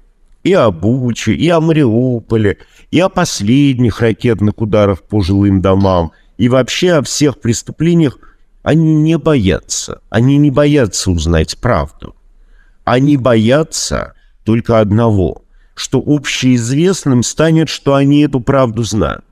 и 0.43 0.53
о 0.53 0.73
Буче, 0.73 1.33
и 1.33 1.49
о 1.49 1.61
Мариуполе, 1.61 2.59
и 2.91 2.99
о 2.99 3.09
последних 3.09 4.01
ракетных 4.01 4.61
ударах 4.61 5.03
по 5.03 5.23
жилым 5.23 5.63
домам, 5.63 6.11
и 6.39 6.49
вообще 6.49 6.95
о 6.95 7.03
всех 7.03 7.41
преступлениях, 7.41 8.19
они 8.65 8.97
не 8.97 9.17
боятся. 9.17 10.01
Они 10.11 10.39
не 10.39 10.51
боятся 10.51 11.13
узнать 11.13 11.57
правду. 11.59 12.17
Они 12.83 13.17
боятся 13.17 14.15
только 14.45 14.81
одного, 14.81 15.45
что 15.75 16.03
общеизвестным 16.05 17.23
станет, 17.23 17.69
что 17.69 17.95
они 17.95 18.23
эту 18.23 18.41
правду 18.41 18.83
знают. 18.83 19.25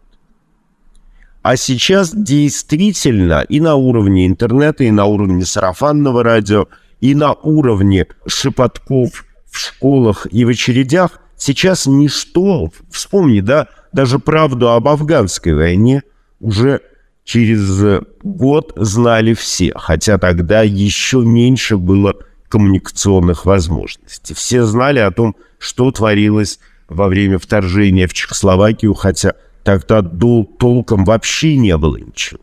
А 1.43 1.57
сейчас 1.57 2.15
действительно 2.15 3.43
и 3.49 3.61
на 3.61 3.77
уровне 3.77 4.27
интернета, 4.27 4.85
и 4.85 4.91
на 4.91 5.07
уровне 5.07 5.45
сарафанного 5.45 6.23
радио, 6.23 6.67
и 7.01 7.15
на 7.15 7.33
уровне 7.33 8.07
шепотков 8.27 9.25
в 9.51 9.59
школах 9.59 10.27
и 10.31 10.45
в 10.45 10.49
очередях 10.49 11.21
сейчас 11.37 11.87
ничто, 11.87 12.71
вспомни, 12.91 13.41
да, 13.41 13.69
даже 13.93 14.19
правду 14.19 14.71
об 14.71 14.89
афганской 14.89 15.55
войне 15.55 16.03
уже 16.41 16.81
через 17.25 18.03
год 18.23 18.73
знали 18.77 19.35
все, 19.35 19.73
хотя 19.77 20.19
тогда 20.19 20.63
еще 20.63 21.19
меньше 21.19 21.77
было 21.77 22.15
коммуникационных 22.49 23.45
возможностей. 23.45 24.35
Все 24.35 24.65
знали 24.65 24.99
о 24.99 25.11
том, 25.11 25.37
что 25.59 25.91
творилось 25.91 26.59
во 26.89 27.09
время 27.09 27.39
вторжения 27.39 28.07
в 28.07 28.15
Чехословакию, 28.15 28.95
хотя 28.95 29.35
Тогда 29.69 30.01
дол 30.01 30.47
толком 30.47 31.05
вообще 31.05 31.59
не 31.59 31.77
было 31.77 31.99
ничего. 31.99 32.41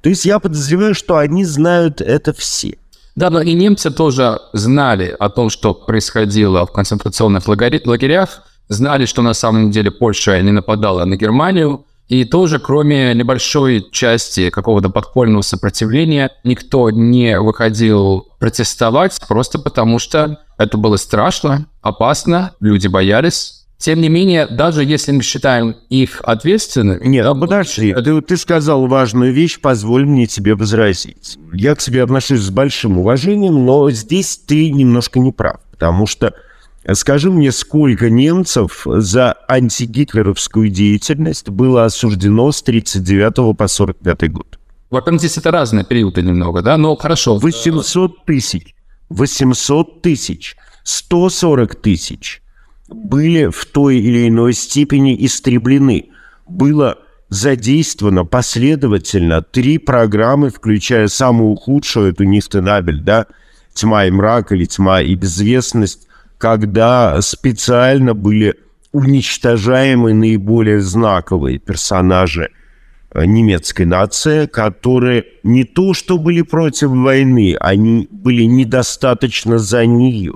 То 0.00 0.10
есть 0.10 0.24
я 0.24 0.38
подозреваю, 0.38 0.94
что 0.94 1.16
они 1.16 1.44
знают 1.44 2.00
это 2.00 2.32
все. 2.32 2.78
Да, 3.16 3.30
но 3.30 3.40
и 3.40 3.52
немцы 3.52 3.90
тоже 3.90 4.38
знали 4.52 5.12
о 5.18 5.28
том, 5.28 5.50
что 5.50 5.74
происходило 5.74 6.64
в 6.64 6.70
концентрационных 6.70 7.48
лагерях, 7.48 8.44
знали, 8.68 9.06
что 9.06 9.22
на 9.22 9.34
самом 9.34 9.72
деле 9.72 9.90
Польша 9.90 10.40
не 10.40 10.52
нападала 10.52 11.04
на 11.04 11.16
Германию, 11.16 11.84
и 12.06 12.24
тоже, 12.24 12.60
кроме 12.60 13.12
небольшой 13.12 13.84
части 13.90 14.48
какого-то 14.48 14.88
подпольного 14.88 15.42
сопротивления, 15.42 16.30
никто 16.44 16.90
не 16.90 17.40
выходил 17.40 18.28
протестовать, 18.38 19.18
просто 19.26 19.58
потому 19.58 19.98
что 19.98 20.38
это 20.58 20.78
было 20.78 20.94
страшно, 20.94 21.66
опасно, 21.82 22.52
люди 22.60 22.86
боялись. 22.86 23.57
Тем 23.78 24.00
не 24.00 24.08
менее, 24.08 24.48
даже 24.48 24.84
если 24.84 25.12
мы 25.12 25.22
считаем 25.22 25.76
их 25.88 26.20
ответственными... 26.24 27.06
Нет, 27.06 27.24
а 27.24 27.34
подожди, 27.34 27.94
ты, 27.94 28.20
ты 28.22 28.36
сказал 28.36 28.88
важную 28.88 29.32
вещь, 29.32 29.60
позволь 29.60 30.04
мне 30.04 30.26
тебе 30.26 30.56
возразить. 30.56 31.38
Я 31.52 31.76
к 31.76 31.78
тебе 31.78 32.02
отношусь 32.02 32.40
с 32.40 32.50
большим 32.50 32.98
уважением, 32.98 33.64
но 33.64 33.88
здесь 33.92 34.36
ты 34.36 34.72
немножко 34.72 35.20
не 35.20 35.32
прав, 35.32 35.60
потому 35.70 36.06
что 36.06 36.34
Скажи 36.94 37.30
мне, 37.30 37.52
сколько 37.52 38.08
немцев 38.08 38.86
за 38.86 39.36
антигитлеровскую 39.46 40.70
деятельность 40.70 41.50
было 41.50 41.84
осуждено 41.84 42.50
с 42.50 42.62
1939 42.62 43.34
по 43.34 43.64
1945 43.64 44.32
год? 44.32 44.58
Во-первых, 44.88 45.20
здесь 45.20 45.36
это 45.36 45.50
разные 45.50 45.84
периоды 45.84 46.22
немного, 46.22 46.62
да, 46.62 46.78
но 46.78 46.96
хорошо. 46.96 47.36
800 47.36 48.24
тысяч, 48.24 48.74
800 49.10 50.00
тысяч, 50.00 50.56
140 50.84 51.74
тысяч 51.74 52.40
были 52.88 53.46
в 53.46 53.64
той 53.66 53.98
или 53.98 54.28
иной 54.28 54.52
степени 54.52 55.16
истреблены. 55.24 56.10
Было 56.46 56.98
задействовано 57.28 58.24
последовательно 58.24 59.42
три 59.42 59.78
программы, 59.78 60.50
включая 60.50 61.08
самую 61.08 61.56
худшую, 61.56 62.12
эту 62.12 62.24
Нихтенабель, 62.24 63.00
да, 63.00 63.26
«Тьма 63.74 64.06
и 64.06 64.10
мрак» 64.10 64.52
или 64.52 64.64
«Тьма 64.64 65.02
и 65.02 65.14
безвестность», 65.14 66.08
когда 66.38 67.20
специально 67.20 68.14
были 68.14 68.54
уничтожаемы 68.92 70.14
наиболее 70.14 70.80
знаковые 70.80 71.58
персонажи 71.58 72.50
э, 73.12 73.24
немецкой 73.26 73.84
нации, 73.84 74.46
которые 74.46 75.24
не 75.42 75.64
то 75.64 75.94
что 75.94 76.18
были 76.18 76.42
против 76.42 76.90
войны, 76.90 77.56
они 77.60 78.08
были 78.10 78.44
недостаточно 78.44 79.58
за 79.58 79.84
нее. 79.84 80.34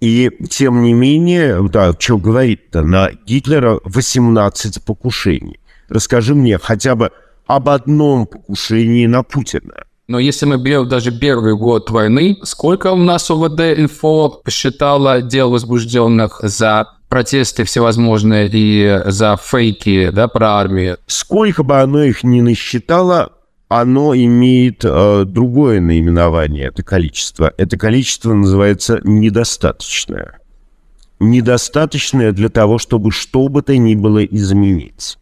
И 0.00 0.30
тем 0.50 0.82
не 0.82 0.92
менее, 0.92 1.66
да, 1.68 1.92
что 1.98 2.18
говорит-то, 2.18 2.82
на 2.82 3.10
Гитлера 3.26 3.80
18 3.84 4.84
покушений. 4.84 5.58
Расскажи 5.88 6.34
мне 6.34 6.58
хотя 6.58 6.94
бы 6.94 7.10
об 7.46 7.68
одном 7.68 8.26
покушении 8.26 9.06
на 9.06 9.22
Путина. 9.22 9.84
Но 10.08 10.18
если 10.18 10.46
мы 10.46 10.58
берем 10.58 10.88
даже 10.88 11.10
первый 11.10 11.56
год 11.56 11.90
войны, 11.90 12.38
сколько 12.42 12.92
у 12.92 12.96
нас 12.96 13.30
УВД-инфо 13.30 14.40
посчитало 14.44 15.20
дел 15.20 15.50
возбужденных 15.50 16.38
за 16.42 16.86
протесты 17.08 17.64
всевозможные 17.64 18.48
и 18.52 19.02
за 19.06 19.36
фейки 19.36 20.10
да, 20.10 20.28
про 20.28 20.58
армию? 20.58 20.98
Сколько 21.06 21.64
бы 21.64 21.80
оно 21.80 22.02
их 22.02 22.22
ни 22.22 22.40
насчитало, 22.40 23.32
оно 23.68 24.14
имеет 24.14 24.84
э, 24.84 25.24
другое 25.26 25.80
наименование, 25.80 26.66
это 26.66 26.82
количество. 26.82 27.52
Это 27.56 27.76
количество 27.76 28.32
называется 28.32 29.00
недостаточное. 29.02 30.38
Недостаточное 31.18 32.32
для 32.32 32.48
того, 32.48 32.78
чтобы 32.78 33.10
что 33.10 33.48
бы 33.48 33.62
то 33.62 33.76
ни 33.76 33.94
было 33.94 34.24
изменить. 34.24 35.18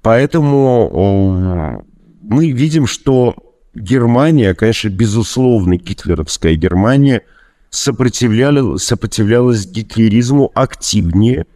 Поэтому 0.00 1.82
э, 1.82 1.90
мы 2.22 2.50
видим, 2.52 2.86
что 2.86 3.34
Германия, 3.74 4.54
конечно, 4.54 4.88
безусловно, 4.88 5.76
гитлеровская 5.76 6.54
Германия 6.54 7.22
сопротивлялась, 7.68 8.82
сопротивлялась 8.82 9.66
гитлеризму 9.66 10.50
активнее, 10.54 11.46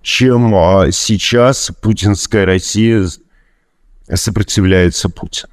чем 0.00 0.54
а, 0.54 0.90
сейчас 0.92 1.70
путинская 1.82 2.46
Россия 2.46 3.06
сопротивляется 4.08 5.08
Путину. 5.08 5.52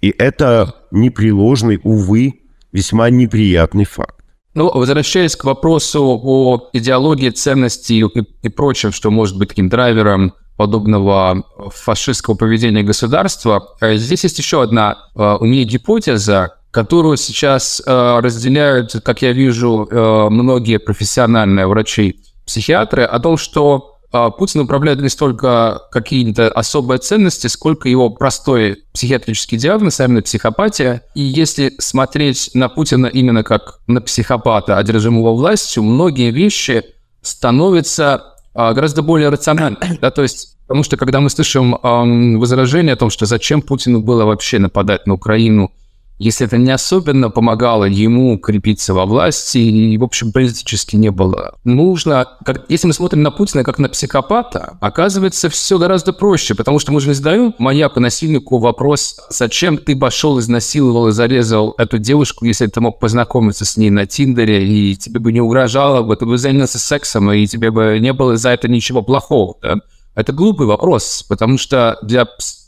И 0.00 0.14
это 0.16 0.74
непреложный, 0.90 1.80
увы, 1.82 2.40
весьма 2.72 3.10
неприятный 3.10 3.84
факт. 3.84 4.16
Ну, 4.54 4.70
возвращаясь 4.72 5.36
к 5.36 5.44
вопросу 5.44 6.18
о 6.22 6.70
идеологии, 6.72 7.30
ценности 7.30 7.92
и, 7.92 8.04
и 8.42 8.48
прочем, 8.48 8.92
что 8.92 9.10
может 9.10 9.36
быть 9.38 9.50
таким 9.50 9.68
драйвером 9.68 10.32
подобного 10.56 11.44
фашистского 11.74 12.34
поведения 12.34 12.82
государства. 12.82 13.76
Э, 13.80 13.96
здесь 13.96 14.24
есть 14.24 14.38
еще 14.38 14.62
одна 14.62 14.96
э, 15.14 15.36
у 15.40 15.44
меня 15.44 15.64
гипотеза, 15.64 16.54
которую 16.70 17.16
сейчас 17.16 17.82
э, 17.84 18.18
разделяют, 18.20 18.94
как 19.04 19.22
я 19.22 19.32
вижу, 19.32 19.88
многие 20.30 20.78
профессиональные 20.78 21.66
врачи-психиатры, 21.66 23.04
о 23.04 23.18
том, 23.18 23.36
что 23.36 23.95
Путин 24.10 24.60
управляет 24.60 25.00
не 25.00 25.08
столько 25.08 25.82
какие-то 25.90 26.48
особые 26.48 26.98
ценности, 26.98 27.46
сколько 27.48 27.88
его 27.88 28.10
простой 28.10 28.84
психиатрический 28.92 29.58
диагноз, 29.58 30.00
а 30.00 30.04
именно 30.04 30.22
психопатия. 30.22 31.02
И 31.14 31.22
если 31.22 31.74
смотреть 31.78 32.50
на 32.54 32.68
Путина 32.68 33.06
именно 33.06 33.42
как 33.42 33.80
на 33.86 34.00
психопата, 34.00 34.78
одержимого 34.78 35.32
властью, 35.32 35.82
многие 35.82 36.30
вещи 36.30 36.84
становятся 37.22 38.36
а, 38.56 38.72
гораздо 38.72 39.02
более 39.02 39.28
рационально. 39.28 39.78
Да, 40.00 40.10
то 40.10 40.22
есть, 40.22 40.56
потому 40.66 40.82
что 40.82 40.96
когда 40.96 41.20
мы 41.20 41.28
слышим 41.28 41.74
эм, 41.74 42.40
возражение 42.40 42.94
о 42.94 42.96
том, 42.96 43.10
что 43.10 43.26
зачем 43.26 43.60
Путину 43.60 44.00
было 44.00 44.24
вообще 44.24 44.58
нападать 44.58 45.06
на 45.06 45.14
Украину, 45.14 45.70
если 46.18 46.46
это 46.46 46.56
не 46.56 46.70
особенно 46.70 47.30
помогало 47.30 47.84
ему 47.84 48.38
крепиться 48.38 48.94
во 48.94 49.06
власти 49.06 49.58
и, 49.58 49.98
в 49.98 50.04
общем, 50.04 50.32
политически 50.32 50.96
не 50.96 51.10
было 51.10 51.54
нужно. 51.64 52.26
Как, 52.44 52.64
если 52.68 52.86
мы 52.86 52.92
смотрим 52.92 53.22
на 53.22 53.30
Путина 53.30 53.64
как 53.64 53.78
на 53.78 53.88
психопата, 53.88 54.76
оказывается, 54.80 55.48
все 55.50 55.78
гораздо 55.78 56.12
проще, 56.12 56.54
потому 56.54 56.78
что 56.78 56.92
мы 56.92 57.00
же 57.00 57.08
не 57.08 57.14
задаем 57.14 57.54
маньяку-насильнику 57.58 58.58
вопрос, 58.58 59.20
зачем 59.30 59.78
ты 59.78 59.96
пошел, 59.96 60.38
изнасиловал 60.38 61.08
и 61.08 61.12
зарезал 61.12 61.74
эту 61.78 61.98
девушку, 61.98 62.44
если 62.44 62.66
ты 62.66 62.80
мог 62.80 62.98
познакомиться 62.98 63.64
с 63.64 63.76
ней 63.76 63.90
на 63.90 64.06
Тиндере, 64.06 64.66
и 64.66 64.96
тебе 64.96 65.20
бы 65.20 65.32
не 65.32 65.40
угрожало 65.40 66.02
бы, 66.02 66.16
ты 66.16 66.24
бы 66.24 66.38
занялся 66.38 66.78
сексом, 66.78 67.30
и 67.32 67.46
тебе 67.46 67.70
бы 67.70 67.98
не 68.00 68.12
было 68.12 68.36
за 68.36 68.50
это 68.50 68.68
ничего 68.68 69.02
плохого. 69.02 69.56
Да? 69.62 69.76
Это 70.14 70.32
глупый 70.32 70.66
вопрос, 70.66 71.24
потому 71.28 71.58
что 71.58 71.98
для 72.02 72.26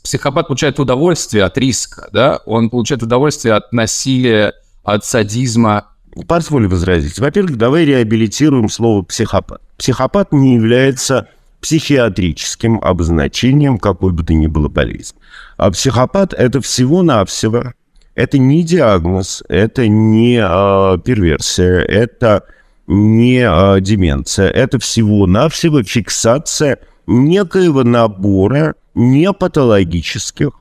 психопат 0.09 0.47
получает 0.47 0.79
удовольствие 0.79 1.43
от 1.43 1.55
риска, 1.59 2.09
да, 2.11 2.39
он 2.47 2.71
получает 2.71 3.03
удовольствие 3.03 3.53
от 3.53 3.71
насилия, 3.71 4.53
от 4.83 5.05
садизма. 5.05 5.85
Позволь 6.27 6.67
возразить. 6.67 7.19
Во-первых, 7.19 7.57
давай 7.57 7.85
реабилитируем 7.85 8.69
слово 8.69 9.03
«психопат». 9.03 9.61
Психопат 9.77 10.31
не 10.31 10.55
является 10.55 11.27
психиатрическим 11.61 12.79
обозначением 12.81 13.77
какой 13.77 14.11
бы 14.11 14.23
то 14.23 14.33
ни 14.33 14.47
было 14.47 14.67
болезни. 14.67 15.19
А 15.57 15.69
психопат– 15.69 16.33
это 16.37 16.59
всего-навсего, 16.59 17.73
это 18.15 18.39
не 18.39 18.63
диагноз, 18.63 19.43
это 19.47 19.87
не 19.87 20.39
э, 20.41 20.97
перверсия, 21.05 21.81
это 21.81 22.45
не 22.87 23.47
э, 23.47 23.79
деменция, 23.79 24.49
это 24.49 24.79
всего-навсего 24.79 25.83
фиксация– 25.83 26.79
некоего 27.09 27.83
набора 27.83 28.75
не 28.95 29.31
патологических, 29.33 30.51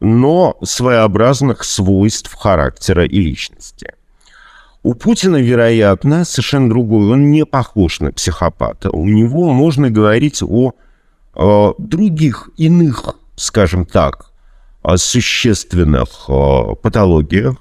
но 0.00 0.56
своеобразных 0.62 1.64
свойств 1.64 2.34
характера 2.34 3.04
и 3.04 3.18
личности. 3.20 3.94
У 4.82 4.94
Путина, 4.94 5.36
вероятно, 5.36 6.24
совершенно 6.24 6.68
другой. 6.68 7.10
Он 7.10 7.30
не 7.30 7.44
похож 7.44 8.00
на 8.00 8.12
психопата. 8.12 8.90
У 8.90 9.04
него 9.04 9.52
можно 9.52 9.90
говорить 9.90 10.42
о, 10.42 10.74
о 11.34 11.74
других, 11.78 12.50
иных, 12.56 13.16
скажем 13.34 13.84
так, 13.84 14.30
существенных 14.94 16.30
патологиях, 16.82 17.56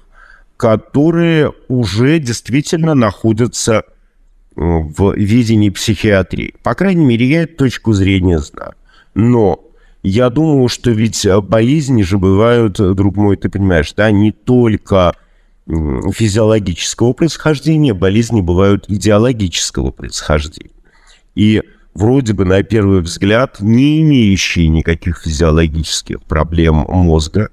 которые 0.57 1.51
уже 1.67 2.19
действительно 2.19 2.93
находятся 2.93 3.83
в 4.55 5.15
видении 5.15 5.69
психиатрии. 5.69 6.53
По 6.63 6.75
крайней 6.75 7.05
мере, 7.05 7.27
я 7.27 7.43
эту 7.43 7.57
точку 7.57 7.93
зрения 7.93 8.37
знаю. 8.39 8.73
Но 9.15 9.59
я 10.09 10.29
думаю, 10.29 10.67
что 10.67 10.91
ведь 10.91 11.25
болезни 11.43 12.03
же 12.03 12.17
бывают, 12.17 12.77
друг 12.77 13.15
мой, 13.15 13.37
ты 13.37 13.49
понимаешь, 13.49 13.93
да, 13.93 14.11
не 14.11 14.31
только 14.31 15.15
физиологического 15.67 17.13
происхождения, 17.13 17.93
болезни 17.93 18.41
бывают 18.41 18.85
идеологического 18.87 19.91
происхождения. 19.91 20.69
И 21.33 21.63
вроде 21.95 22.33
бы 22.33 22.45
на 22.45 22.61
первый 22.61 23.01
взгляд 23.01 23.61
не 23.61 24.01
имеющие 24.01 24.67
никаких 24.67 25.23
физиологических 25.23 26.21
проблем 26.21 26.85
мозга, 26.87 27.49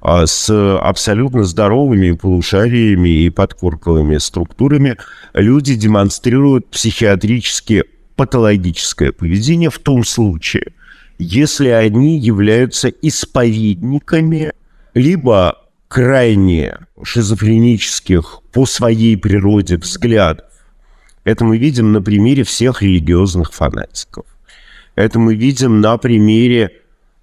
а 0.00 0.26
с 0.26 0.48
абсолютно 0.78 1.44
здоровыми 1.44 2.12
полушариями 2.12 3.10
и 3.10 3.28
подкорковыми 3.28 4.16
структурами 4.16 4.96
люди 5.34 5.74
демонстрируют 5.74 6.70
психиатрически 6.70 7.84
патологическое 8.16 9.12
поведение 9.12 9.68
в 9.68 9.78
том 9.78 10.04
случае, 10.04 10.72
если 11.20 11.68
они 11.68 12.18
являются 12.18 12.88
исповедниками 12.88 14.52
либо 14.94 15.58
крайне 15.86 16.78
шизофренических 17.02 18.40
по 18.52 18.64
своей 18.64 19.18
природе 19.18 19.76
взглядов 19.76 20.46
Это 21.24 21.44
мы 21.44 21.58
видим 21.58 21.92
на 21.92 22.00
примере 22.00 22.42
всех 22.44 22.80
религиозных 22.80 23.52
фанатиков. 23.52 24.24
Это 24.94 25.18
мы 25.18 25.34
видим 25.34 25.82
на 25.82 25.98
примере 25.98 26.70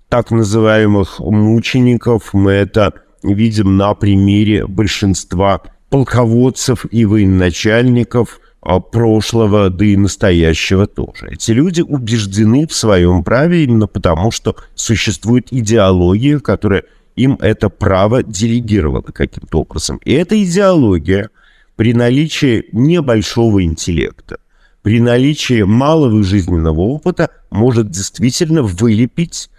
так 0.10 0.29
называемых 0.29 1.19
мучеников. 1.19 2.33
Мы 2.33 2.51
это 2.51 2.93
видим 3.23 3.77
на 3.77 3.95
примере 3.95 4.67
большинства 4.67 5.63
полководцев 5.89 6.86
и 6.91 7.05
военачальников 7.05 8.39
прошлого, 8.67 9.69
да 9.69 9.86
и 9.86 9.95
настоящего 9.95 10.88
тоже. 10.88 11.30
Эти 11.32 11.51
люди 11.51 11.82
убеждены 11.82 12.67
в 12.67 12.73
своем 12.73 13.23
праве 13.23 13.63
именно 13.63 13.88
потому, 13.88 14.30
что 14.32 14.56
существует 14.75 15.47
идеология, 15.51 16.39
которая 16.39 16.84
им 17.15 17.38
это 17.41 17.69
право 17.69 18.23
делегировала 18.23 19.01
каким-то 19.01 19.62
образом. 19.62 19.99
И 20.03 20.12
эта 20.12 20.41
идеология 20.43 21.30
при 21.77 21.93
наличии 21.93 22.65
небольшого 22.73 23.63
интеллекта, 23.63 24.38
при 24.82 24.99
наличии 24.99 25.62
малого 25.63 26.23
жизненного 26.23 26.82
опыта 26.82 27.30
может 27.49 27.89
действительно 27.89 28.63
вылепить 28.63 29.49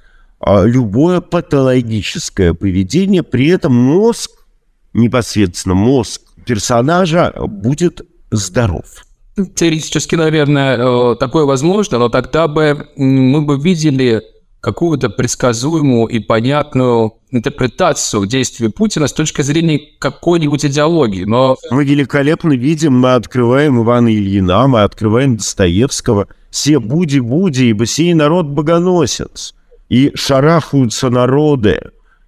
а, 0.41 0.65
любое 0.65 1.21
патологическое 1.21 2.55
поведение, 2.55 3.23
при 3.23 3.49
этом 3.49 3.75
мозг, 3.75 4.31
непосредственно 4.93 5.75
мозг 5.75 6.23
персонажа 6.45 7.35
будет 7.47 8.08
здоров. 8.31 8.85
Теоретически, 9.55 10.17
наверное, 10.17 10.77
э, 10.77 11.17
такое 11.17 11.45
возможно, 11.45 11.99
но 11.99 12.09
тогда 12.09 12.49
бы 12.49 12.89
мы 12.97 13.43
бы 13.43 13.59
видели 13.59 14.23
какую-то 14.61 15.09
предсказуемую 15.09 16.09
и 16.09 16.19
понятную 16.19 17.15
интерпретацию 17.31 18.27
действий 18.27 18.69
Путина 18.69 19.07
с 19.07 19.13
точки 19.13 19.43
зрения 19.43 19.81
какой-нибудь 20.01 20.65
идеологии. 20.65 21.25
Но... 21.25 21.57
Мы 21.71 21.85
великолепно 21.85 22.55
видим, 22.55 22.99
мы 22.99 23.15
открываем 23.15 23.81
Ивана 23.83 24.09
Ильина, 24.09 24.67
мы 24.67 24.83
открываем 24.83 25.37
Достоевского. 25.37 26.27
Все 26.51 26.81
буди-буди, 26.81 27.71
ибо 27.71 27.87
сей 27.87 28.15
народ 28.15 28.47
богоносец. 28.47 29.55
И 29.89 30.11
шарахаются 30.15 31.09
народы, 31.09 31.81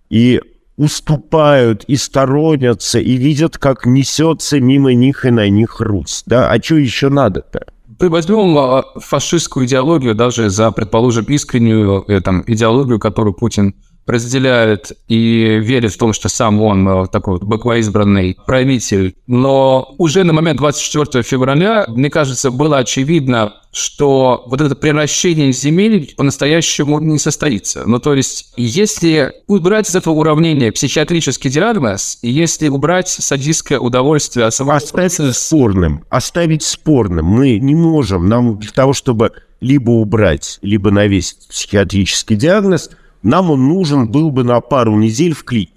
и 0.09 0.41
уступают, 0.81 1.85
и 1.89 1.97
сторонятся, 1.97 2.99
и 3.01 3.13
видят, 3.13 3.59
как 3.59 3.85
несется 3.85 4.61
мимо 4.61 4.95
них 4.95 5.27
и 5.27 5.31
на 5.31 5.47
них 5.51 5.79
Русь. 5.81 6.23
Да? 6.25 6.51
А 6.51 6.63
что 6.63 6.77
еще 6.77 7.11
надо-то? 7.11 7.67
Возьмем 7.99 8.57
а, 8.57 8.85
фашистскую 8.97 9.67
идеологию, 9.67 10.15
даже 10.15 10.49
за, 10.49 10.71
предположим, 10.71 11.27
искреннюю 11.27 12.07
э, 12.09 12.23
там, 12.23 12.45
идеологию, 12.47 12.99
которую 12.99 13.35
Путин 13.35 13.75
разделяет 14.11 14.93
и 15.09 15.59
верит 15.61 15.93
в 15.93 15.99
том, 15.99 16.13
что 16.13 16.29
сам 16.29 16.61
он 16.61 16.87
э, 16.89 17.07
такой 17.07 17.35
вот 17.35 17.45
богоизбранный 17.45 18.37
правитель. 18.47 19.15
Но 19.27 19.95
уже 19.99 20.25
на 20.25 20.33
момент 20.33 20.59
24 20.59 21.23
февраля, 21.23 21.85
мне 21.89 22.11
кажется, 22.11 22.51
было 22.51 22.79
очевидно, 22.79 23.55
что 23.73 24.43
вот 24.47 24.61
это 24.61 24.75
превращение 24.75 25.53
земель 25.53 26.13
по-настоящему 26.17 26.99
не 26.99 27.19
состоится. 27.19 27.85
Ну, 27.87 28.01
то 28.01 28.15
есть, 28.15 28.53
если 28.57 29.33
убрать 29.47 29.89
из 29.89 29.95
этого 29.95 30.15
уравнения 30.15 30.73
психиатрический 30.73 31.51
диагноз, 31.51 32.19
если 32.23 32.69
убрать 32.69 33.09
садистское 33.09 33.79
удовольствие... 33.79 34.47
Оставить 34.47 35.37
спорным. 35.37 36.05
Оставить 36.11 36.63
спорным. 36.63 37.27
Мы 37.27 37.59
не 37.59 37.75
можем. 37.75 38.29
Нам 38.29 38.59
для 38.59 38.73
того, 38.73 38.93
чтобы 38.93 39.33
либо 39.61 39.91
убрать, 39.91 40.59
либо 40.63 40.91
навесить 40.91 41.49
психиатрический 41.49 42.37
диагноз, 42.37 42.91
нам 43.23 43.51
он 43.51 43.69
нужен 43.69 44.09
был 44.09 44.31
бы 44.31 44.45
на 44.45 44.61
пару 44.61 44.97
недель 44.97 45.35
в 45.35 45.45
клинике. 45.45 45.73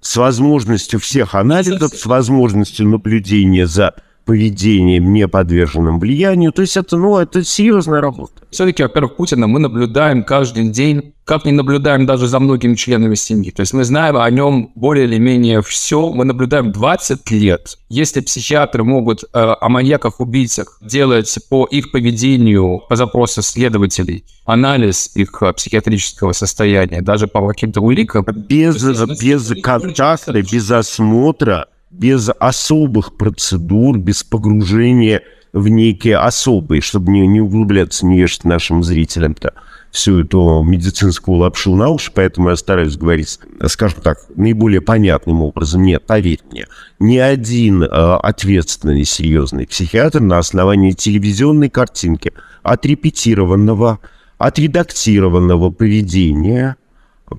С 0.00 0.16
возможностью 0.16 1.00
всех 1.00 1.34
анализов, 1.34 1.94
с 1.94 2.06
возможностью 2.06 2.88
наблюдения 2.88 3.66
за 3.66 3.94
поведением, 4.26 5.12
не 5.12 5.28
подверженным 5.28 6.00
влиянию. 6.00 6.52
То 6.52 6.62
есть 6.62 6.76
это, 6.76 6.96
ну, 6.96 7.16
это 7.16 7.44
серьезная 7.44 8.00
работа. 8.00 8.32
Все-таки, 8.50 8.82
во-первых, 8.82 9.16
Путина 9.16 9.46
мы 9.46 9.60
наблюдаем 9.60 10.24
каждый 10.24 10.68
день, 10.68 11.14
как 11.24 11.44
не 11.44 11.52
наблюдаем 11.52 12.06
даже 12.06 12.26
за 12.26 12.40
многими 12.40 12.74
членами 12.74 13.14
семьи. 13.14 13.50
То 13.50 13.60
есть 13.60 13.72
мы 13.72 13.84
знаем 13.84 14.16
о 14.16 14.28
нем 14.30 14.72
более 14.74 15.06
или 15.06 15.18
менее 15.18 15.62
все. 15.62 16.10
Мы 16.10 16.24
наблюдаем 16.24 16.72
20 16.72 17.30
лет. 17.30 17.78
Если 17.88 18.20
психиатры 18.20 18.84
могут 18.84 19.22
э, 19.22 19.26
о 19.32 19.68
маньяках-убийцах 19.68 20.78
делать 20.82 21.38
по 21.48 21.64
их 21.64 21.92
поведению, 21.92 22.82
по 22.88 22.96
запросу 22.96 23.42
следователей, 23.42 24.24
анализ 24.44 25.10
их 25.14 25.40
э, 25.40 25.52
психиатрического 25.52 26.32
состояния, 26.32 27.00
даже 27.00 27.28
по 27.28 27.46
каким-то 27.46 27.80
уликам. 27.80 28.24
Без, 28.24 28.82
без 29.20 29.52
контакта, 29.62 30.42
без 30.42 30.70
осмотра, 30.70 31.66
без 31.90 32.28
особых 32.38 33.16
процедур, 33.16 33.98
без 33.98 34.22
погружения 34.24 35.22
в 35.52 35.68
некие 35.68 36.18
особые, 36.18 36.82
чтобы 36.82 37.12
не, 37.12 37.26
не 37.26 37.40
углубляться, 37.40 38.04
не 38.04 38.18
ешать 38.18 38.44
нашим 38.44 38.82
зрителям-то 38.82 39.54
всю 39.90 40.20
эту 40.20 40.62
медицинскую 40.62 41.38
лапшу 41.38 41.74
на 41.74 41.88
уши, 41.88 42.12
поэтому 42.14 42.50
я 42.50 42.56
стараюсь 42.56 42.98
говорить, 42.98 43.38
скажем 43.66 44.02
так, 44.02 44.18
наиболее 44.36 44.82
понятным 44.82 45.40
образом. 45.40 45.82
Нет, 45.82 46.04
поверь 46.04 46.40
мне, 46.50 46.66
ни 46.98 47.16
один 47.16 47.82
э, 47.82 47.86
ответственный, 47.86 49.06
серьезный 49.06 49.66
психиатр 49.66 50.20
на 50.20 50.36
основании 50.36 50.90
телевизионной 50.90 51.70
картинки, 51.70 52.34
отрепетированного, 52.62 54.00
отредактированного 54.36 55.70
поведения, 55.70 56.76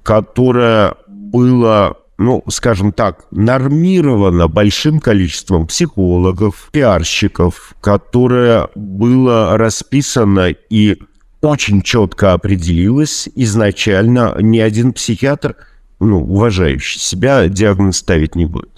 которое 0.01 0.95
было 1.07 1.97
ну, 2.17 2.43
скажем 2.47 2.91
так, 2.91 3.25
нормировано 3.32 4.47
большим 4.47 4.99
количеством 4.99 5.67
психологов, 5.67 6.69
пиарщиков, 6.71 7.75
которое 7.80 8.69
было 8.75 9.58
расписано 9.58 10.49
и 10.69 10.97
очень 11.41 11.82
четко 11.82 12.34
определилось 12.34 13.30
изначально, 13.36 14.36
ни 14.39 14.58
один 14.58 14.93
психиатр, 14.93 15.56
ну, 15.99 16.23
уважающий 16.23 16.99
себя, 16.99 17.47
диагноз 17.47 17.97
ставить 17.97 18.36
не 18.36 18.45
будет. 18.45 18.69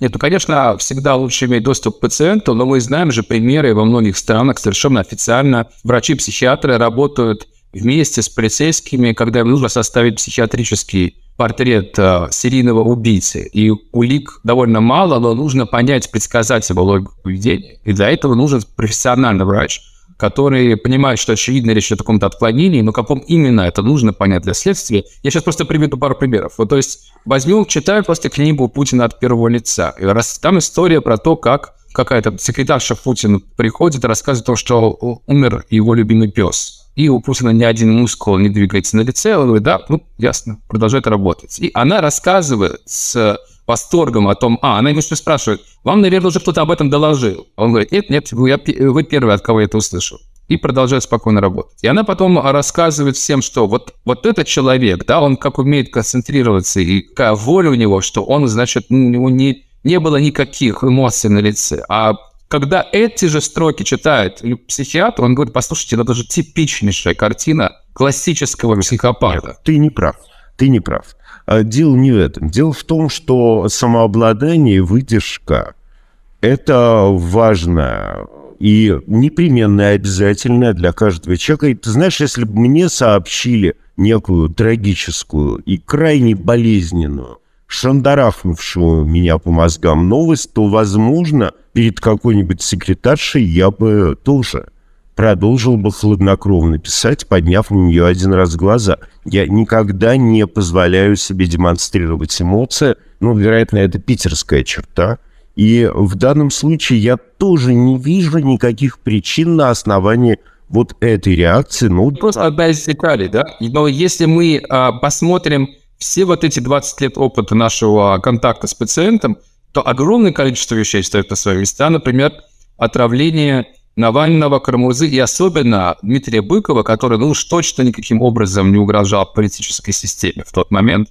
Нет, 0.00 0.12
ну, 0.14 0.18
конечно, 0.18 0.76
всегда 0.78 1.16
лучше 1.16 1.46
иметь 1.46 1.64
доступ 1.64 1.98
к 1.98 2.00
пациенту, 2.00 2.54
но 2.54 2.64
мы 2.64 2.80
знаем 2.80 3.10
же 3.10 3.22
примеры 3.22 3.74
во 3.74 3.84
многих 3.84 4.16
странах 4.16 4.58
совершенно 4.58 5.00
официально. 5.00 5.68
Врачи-психиатры 5.84 6.78
работают 6.78 7.48
вместе 7.72 8.22
с 8.22 8.28
полицейскими, 8.28 9.12
когда 9.12 9.40
им 9.40 9.50
нужно 9.50 9.68
составить 9.68 10.16
психиатрический 10.16 11.16
портрет 11.38 11.96
э, 11.98 12.26
серийного 12.32 12.80
убийцы, 12.80 13.48
и 13.50 13.70
улик 13.92 14.40
довольно 14.42 14.80
мало, 14.80 15.20
но 15.20 15.34
нужно 15.34 15.66
понять, 15.66 16.10
предсказать 16.10 16.68
его 16.68 16.82
логику 16.82 17.14
поведения. 17.22 17.78
И 17.84 17.92
для 17.92 18.10
этого 18.10 18.34
нужен 18.34 18.60
профессиональный 18.74 19.44
врач, 19.44 19.80
который 20.16 20.76
понимает, 20.76 21.20
что 21.20 21.34
очевидно 21.34 21.70
речь 21.70 21.92
о 21.92 21.96
каком-то 21.96 22.26
отклонении, 22.26 22.80
но 22.80 22.90
каком 22.92 23.20
именно 23.20 23.60
это 23.60 23.82
нужно 23.82 24.12
понять 24.12 24.42
для 24.42 24.52
следствия. 24.52 25.04
Я 25.22 25.30
сейчас 25.30 25.44
просто 25.44 25.64
приведу 25.64 25.96
пару 25.96 26.16
примеров. 26.16 26.54
Вот, 26.58 26.70
то 26.70 26.76
есть 26.76 27.12
возьмем, 27.24 27.66
читаю 27.66 28.04
просто 28.04 28.30
книгу 28.30 28.66
Путина 28.66 29.04
от 29.04 29.20
первого 29.20 29.46
лица. 29.46 29.94
И 29.96 30.04
раз, 30.04 30.40
там 30.40 30.58
история 30.58 31.00
про 31.00 31.18
то, 31.18 31.36
как 31.36 31.74
какая-то 31.92 32.36
секретарша 32.36 32.96
Путина 32.96 33.38
приходит 33.56 34.02
и 34.02 34.08
рассказывает 34.08 34.46
то, 34.46 34.56
что 34.56 35.22
умер 35.26 35.64
его 35.70 35.94
любимый 35.94 36.32
пес 36.32 36.77
и 36.98 37.08
у 37.08 37.20
Путина 37.20 37.50
ни 37.50 37.62
один 37.62 37.92
мускул 37.92 38.38
не 38.38 38.48
двигается 38.48 38.96
на 38.96 39.02
лице, 39.02 39.36
он 39.36 39.46
говорит, 39.46 39.62
да, 39.62 39.80
ну, 39.88 40.02
ясно, 40.18 40.58
продолжает 40.66 41.06
работать. 41.06 41.56
И 41.60 41.70
она 41.72 42.00
рассказывает 42.00 42.80
с 42.86 43.38
восторгом 43.68 44.26
о 44.26 44.34
том, 44.34 44.58
а, 44.62 44.80
она 44.80 44.90
ему 44.90 45.00
спрашивает, 45.00 45.60
вам, 45.84 46.00
наверное, 46.00 46.30
уже 46.30 46.40
кто-то 46.40 46.62
об 46.62 46.72
этом 46.72 46.90
доложил. 46.90 47.46
Он 47.54 47.70
говорит, 47.70 47.92
нет, 47.92 48.10
нет, 48.10 48.32
вы, 48.32 48.48
я, 48.48 48.58
вы 48.90 49.04
первый, 49.04 49.32
от 49.32 49.42
кого 49.42 49.60
я 49.60 49.66
это 49.66 49.76
услышал. 49.78 50.18
И 50.48 50.56
продолжает 50.56 51.04
спокойно 51.04 51.40
работать. 51.40 51.84
И 51.84 51.86
она 51.86 52.02
потом 52.02 52.36
рассказывает 52.40 53.16
всем, 53.16 53.42
что 53.42 53.68
вот, 53.68 53.94
вот 54.04 54.26
этот 54.26 54.48
человек, 54.48 55.06
да, 55.06 55.20
он 55.20 55.36
как 55.36 55.58
умеет 55.58 55.92
концентрироваться, 55.92 56.80
и 56.80 57.02
какая 57.02 57.34
воля 57.34 57.70
у 57.70 57.74
него, 57.74 58.00
что 58.00 58.24
он, 58.24 58.48
значит, 58.48 58.86
у 58.90 58.94
него 58.94 59.30
не, 59.30 59.66
не 59.84 60.00
было 60.00 60.16
никаких 60.16 60.82
эмоций 60.82 61.30
на 61.30 61.38
лице, 61.38 61.84
а 61.88 62.14
когда 62.48 62.86
эти 62.92 63.26
же 63.26 63.40
строки 63.40 63.82
читает 63.82 64.42
психиатр, 64.66 65.22
он 65.22 65.34
говорит, 65.34 65.52
послушайте, 65.52 65.96
это 66.00 66.14
же 66.14 66.26
типичнейшая 66.26 67.14
картина 67.14 67.76
классического 67.92 68.80
психопата. 68.80 69.58
Ты 69.64 69.78
не 69.78 69.90
прав, 69.90 70.16
ты 70.56 70.68
не 70.68 70.80
прав. 70.80 71.04
А 71.46 71.62
дело 71.62 71.94
не 71.94 72.12
в 72.12 72.18
этом. 72.18 72.50
Дело 72.50 72.72
в 72.72 72.84
том, 72.84 73.08
что 73.08 73.68
самообладание, 73.68 74.82
выдержка– 74.82 75.74
это 76.40 77.06
важно 77.10 78.26
и 78.58 78.98
непременно 79.06 79.88
обязательно 79.88 80.72
для 80.72 80.92
каждого 80.92 81.36
человека. 81.36 81.68
И 81.68 81.74
ты 81.74 81.90
знаешь, 81.90 82.20
если 82.20 82.44
бы 82.44 82.60
мне 82.60 82.88
сообщили 82.88 83.76
некую 83.96 84.48
трагическую 84.48 85.58
и 85.58 85.78
крайне 85.78 86.34
болезненную 86.34 87.38
шандарахнувшую 87.68 89.04
меня 89.04 89.38
по 89.38 89.50
мозгам 89.50 90.08
новость, 90.08 90.52
то, 90.54 90.66
возможно, 90.66 91.52
перед 91.72 92.00
какой-нибудь 92.00 92.60
секретаршей 92.62 93.44
я 93.44 93.70
бы 93.70 94.18
тоже 94.20 94.68
продолжил 95.14 95.76
бы 95.76 95.92
хладнокровно 95.92 96.78
писать, 96.78 97.26
подняв 97.26 97.70
на 97.70 97.76
нее 97.76 98.06
один 98.06 98.32
раз 98.32 98.56
глаза. 98.56 98.98
Я 99.24 99.46
никогда 99.46 100.16
не 100.16 100.46
позволяю 100.46 101.16
себе 101.16 101.46
демонстрировать 101.46 102.40
эмоции. 102.40 102.96
Ну, 103.20 103.36
вероятно, 103.36 103.78
это 103.78 103.98
питерская 103.98 104.64
черта. 104.64 105.18
И 105.54 105.90
в 105.92 106.14
данном 106.14 106.50
случае 106.50 107.00
я 107.00 107.16
тоже 107.16 107.74
не 107.74 107.98
вижу 107.98 108.38
никаких 108.38 109.00
причин 109.00 109.56
на 109.56 109.70
основании 109.70 110.38
вот 110.68 110.94
этой 111.00 111.34
реакции. 111.34 111.88
Ну, 111.88 112.12
просто 112.12 112.46
одна 112.46 112.68
из 112.68 112.84
деталей, 112.84 113.28
да? 113.28 113.44
Но 113.58 113.88
если 113.88 114.26
мы 114.26 114.62
а, 114.68 114.92
посмотрим 114.92 115.68
все 115.98 116.24
вот 116.24 116.44
эти 116.44 116.60
20 116.60 117.00
лет 117.00 117.18
опыта 117.18 117.54
нашего 117.54 118.18
контакта 118.18 118.66
с 118.66 118.74
пациентом, 118.74 119.38
то 119.72 119.86
огромное 119.86 120.32
количество 120.32 120.74
вещей 120.74 121.02
стоит 121.02 121.30
на 121.30 121.36
свои 121.36 121.58
места. 121.58 121.90
Например, 121.90 122.32
отравление 122.76 123.66
Навального, 123.96 124.60
Карамурзы 124.60 125.08
и 125.08 125.18
особенно 125.18 125.96
Дмитрия 126.02 126.40
Быкова, 126.40 126.84
который, 126.84 127.18
ну 127.18 127.30
уж 127.30 127.44
точно 127.44 127.82
никаким 127.82 128.22
образом 128.22 128.72
не 128.72 128.78
угрожал 128.78 129.32
политической 129.32 129.92
системе 129.92 130.44
в 130.46 130.52
тот 130.52 130.70
момент. 130.70 131.08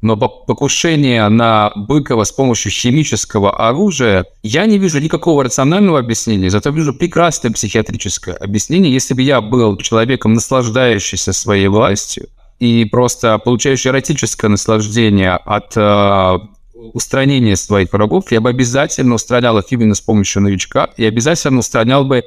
Но 0.00 0.16
покушение 0.16 1.28
на 1.28 1.72
Быкова 1.76 2.24
с 2.24 2.32
помощью 2.32 2.72
химического 2.72 3.68
оружия, 3.68 4.24
я 4.42 4.64
не 4.64 4.78
вижу 4.78 4.98
никакого 4.98 5.44
рационального 5.44 5.98
объяснения, 5.98 6.48
зато 6.48 6.70
вижу 6.70 6.94
прекрасное 6.94 7.52
психиатрическое 7.52 8.34
объяснение. 8.34 8.90
Если 8.90 9.12
бы 9.12 9.20
я 9.20 9.42
был 9.42 9.76
человеком, 9.76 10.32
наслаждающийся 10.32 11.34
своей 11.34 11.68
властью 11.68 12.28
и 12.60 12.84
просто 12.84 13.38
получающий 13.38 13.90
эротическое 13.90 14.50
наслаждение 14.50 15.32
от 15.32 15.76
э, 15.76 16.38
устранения 16.74 17.56
своих 17.56 17.92
врагов, 17.92 18.30
я 18.30 18.40
бы 18.40 18.50
обязательно 18.50 19.14
устранял 19.14 19.58
их 19.58 19.64
именно 19.70 19.94
с 19.94 20.00
помощью 20.00 20.42
новичка, 20.42 20.90
и 20.96 21.04
обязательно 21.04 21.60
устранял 21.60 22.04
бы 22.04 22.22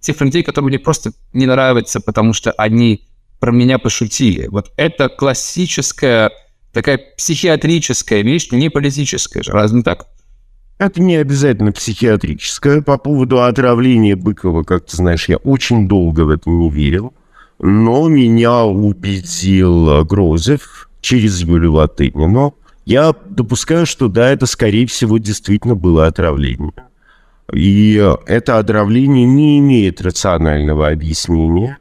тех 0.00 0.20
людей, 0.20 0.42
которые 0.42 0.68
мне 0.68 0.78
просто 0.78 1.12
не 1.32 1.46
нравятся, 1.46 2.00
потому 2.00 2.32
что 2.32 2.52
они 2.52 3.06
про 3.38 3.52
меня 3.52 3.78
пошутили. 3.78 4.48
Вот 4.48 4.72
это 4.76 5.08
классическая 5.08 6.32
такая 6.72 7.00
психиатрическая 7.16 8.22
вещь, 8.22 8.48
не 8.50 8.68
политическая 8.68 9.42
же, 9.42 9.52
разве 9.52 9.82
так? 9.82 10.08
Это 10.78 11.00
не 11.00 11.16
обязательно 11.16 11.72
психиатрическое. 11.72 12.82
По 12.82 12.98
поводу 12.98 13.42
отравления 13.42 14.14
Быкова, 14.14 14.62
как 14.62 14.84
ты 14.84 14.96
знаешь, 14.96 15.28
я 15.28 15.38
очень 15.38 15.88
долго 15.88 16.22
в 16.22 16.30
это 16.30 16.50
не 16.50 16.70
верил. 16.70 17.14
Но 17.58 18.08
меня 18.08 18.64
убедил 18.64 20.04
Грозев 20.04 20.90
через 21.00 21.40
Юлию 21.40 21.72
Латынину. 21.72 22.54
Я 22.84 23.14
допускаю, 23.28 23.86
что 23.86 24.08
да, 24.08 24.30
это, 24.30 24.46
скорее 24.46 24.86
всего, 24.86 25.18
действительно 25.18 25.74
было 25.74 26.06
отравление. 26.06 26.72
И 27.52 27.94
это 28.26 28.58
отравление 28.58 29.24
не 29.24 29.58
имеет 29.58 30.00
рационального 30.00 30.88
объяснения. 30.88 31.78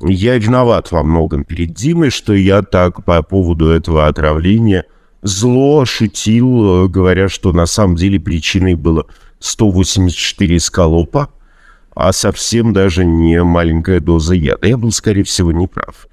Я 0.00 0.38
виноват 0.38 0.92
во 0.92 1.02
многом 1.02 1.44
перед 1.44 1.74
Димой, 1.74 2.10
что 2.10 2.32
я 2.32 2.62
так 2.62 3.04
по 3.04 3.22
поводу 3.22 3.68
этого 3.68 4.06
отравления 4.06 4.84
зло 5.22 5.84
шутил, 5.84 6.88
говоря, 6.88 7.28
что 7.28 7.52
на 7.52 7.66
самом 7.66 7.96
деле 7.96 8.20
причиной 8.20 8.74
было 8.74 9.06
184 9.40 10.60
скалопа, 10.60 11.30
а 11.98 12.12
совсем 12.12 12.72
даже 12.72 13.04
не 13.04 13.42
маленькая 13.42 14.00
доза 14.00 14.34
яда. 14.34 14.66
Я 14.66 14.76
был, 14.76 14.92
скорее 14.92 15.24
всего, 15.24 15.52
неправ. 15.52 16.08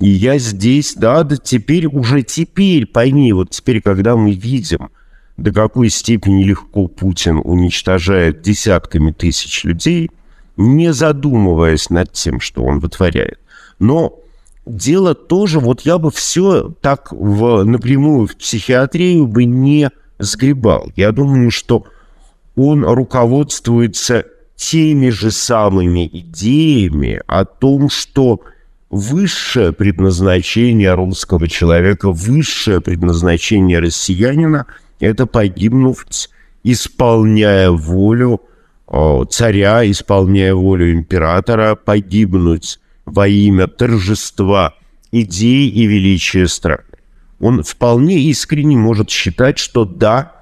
И 0.00 0.08
я 0.08 0.38
здесь, 0.38 0.94
да, 0.94 1.22
да, 1.24 1.36
теперь, 1.36 1.86
уже 1.86 2.22
теперь, 2.22 2.86
пойми, 2.86 3.32
вот 3.32 3.50
теперь, 3.50 3.80
когда 3.80 4.16
мы 4.16 4.32
видим, 4.32 4.90
до 5.36 5.52
какой 5.52 5.90
степени 5.90 6.44
легко 6.44 6.88
Путин 6.88 7.40
уничтожает 7.42 8.42
десятками 8.42 9.12
тысяч 9.12 9.64
людей– 9.64 10.10
не 10.58 10.92
задумываясь 10.92 11.88
над 11.88 12.12
тем, 12.12 12.40
что 12.40 12.64
он 12.64 12.80
вытворяет. 12.80 13.38
Но 13.78 14.18
дело 14.66 15.14
тоже, 15.14 15.60
вот 15.60 15.82
я 15.82 15.98
бы 15.98 16.10
все 16.10 16.74
так 16.82 17.12
в, 17.12 17.62
напрямую 17.62 18.26
в 18.26 18.36
психиатрию 18.36 19.26
бы 19.26 19.44
не 19.44 19.90
сгребал. 20.18 20.90
Я 20.96 21.12
думаю, 21.12 21.52
что 21.52 21.84
он 22.56 22.84
руководствуется 22.84 24.26
теми 24.58 25.10
же 25.10 25.30
самыми 25.30 26.06
идеями 26.12 27.22
о 27.28 27.44
том, 27.44 27.88
что 27.88 28.40
высшее 28.90 29.72
предназначение 29.72 30.92
русского 30.94 31.48
человека, 31.48 32.10
высшее 32.10 32.80
предназначение 32.80 33.78
россиянина– 33.78 34.66
это 35.00 35.26
погибнуть, 35.26 36.28
исполняя 36.64 37.70
волю 37.70 38.42
царя, 39.30 39.88
исполняя 39.88 40.54
волю 40.54 40.92
императора, 40.92 41.76
погибнуть 41.76 42.80
во 43.04 43.28
имя 43.28 43.68
торжества 43.68 44.74
идей 45.12 45.68
и 45.68 45.86
величия 45.86 46.48
страны. 46.48 46.82
Он 47.38 47.62
вполне 47.62 48.18
искренне 48.18 48.76
может 48.76 49.08
считать, 49.08 49.58
что 49.58 49.84
да, 49.84 50.32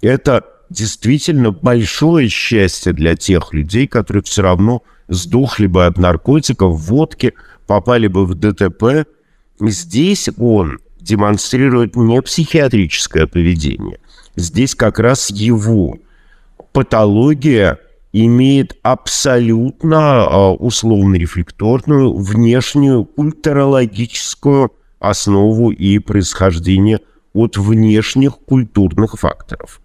это 0.00 0.44
действительно 0.70 1.50
большое 1.50 2.28
счастье 2.28 2.92
для 2.92 3.16
тех 3.16 3.52
людей, 3.52 3.86
которые 3.86 4.22
все 4.22 4.42
равно 4.42 4.82
сдохли 5.08 5.66
бы 5.66 5.84
от 5.84 5.98
наркотиков, 5.98 6.80
водки, 6.80 7.34
попали 7.66 8.06
бы 8.06 8.24
в 8.24 8.34
ДТП. 8.34 9.06
Здесь 9.60 10.30
он 10.38 10.78
демонстрирует 11.00 11.96
не 11.96 12.22
психиатрическое 12.22 13.26
поведение. 13.26 13.98
Здесь 14.36 14.74
как 14.74 14.98
раз 14.98 15.30
его 15.30 15.98
патология 16.72 17.78
имеет 18.12 18.76
абсолютно 18.82 20.24
а, 20.24 20.52
условно-рефлекторную 20.52 22.14
внешнюю 22.14 23.04
культурологическую 23.04 24.72
основу 24.98 25.70
и 25.70 25.98
происхождение 25.98 27.00
от 27.32 27.56
внешних 27.56 28.38
культурных 28.38 29.14
факторов. 29.18 29.80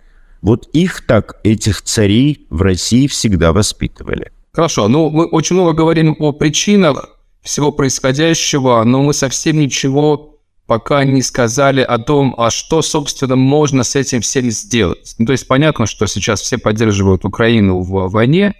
Вот 0.45 0.69
их 0.73 1.07
так, 1.07 1.39
этих 1.43 1.81
царей 1.81 2.45
в 2.51 2.61
России 2.61 3.07
всегда 3.07 3.51
воспитывали. 3.51 4.31
Хорошо, 4.53 4.87
ну 4.87 5.09
мы 5.09 5.25
очень 5.25 5.55
много 5.55 5.73
говорим 5.73 6.15
о 6.19 6.33
причинах 6.33 7.17
всего 7.41 7.71
происходящего, 7.71 8.83
но 8.83 9.01
мы 9.01 9.15
совсем 9.15 9.57
ничего 9.57 10.37
пока 10.67 11.03
не 11.03 11.23
сказали 11.23 11.81
о 11.81 11.97
том, 11.97 12.35
а 12.37 12.51
что, 12.51 12.83
собственно, 12.83 13.35
можно 13.35 13.83
с 13.83 13.95
этим 13.95 14.21
всем 14.21 14.51
сделать. 14.51 15.15
Ну, 15.17 15.25
то 15.25 15.31
есть 15.31 15.47
понятно, 15.47 15.87
что 15.87 16.05
сейчас 16.05 16.41
все 16.41 16.59
поддерживают 16.59 17.25
Украину 17.25 17.79
в 17.79 18.07
войне, 18.11 18.53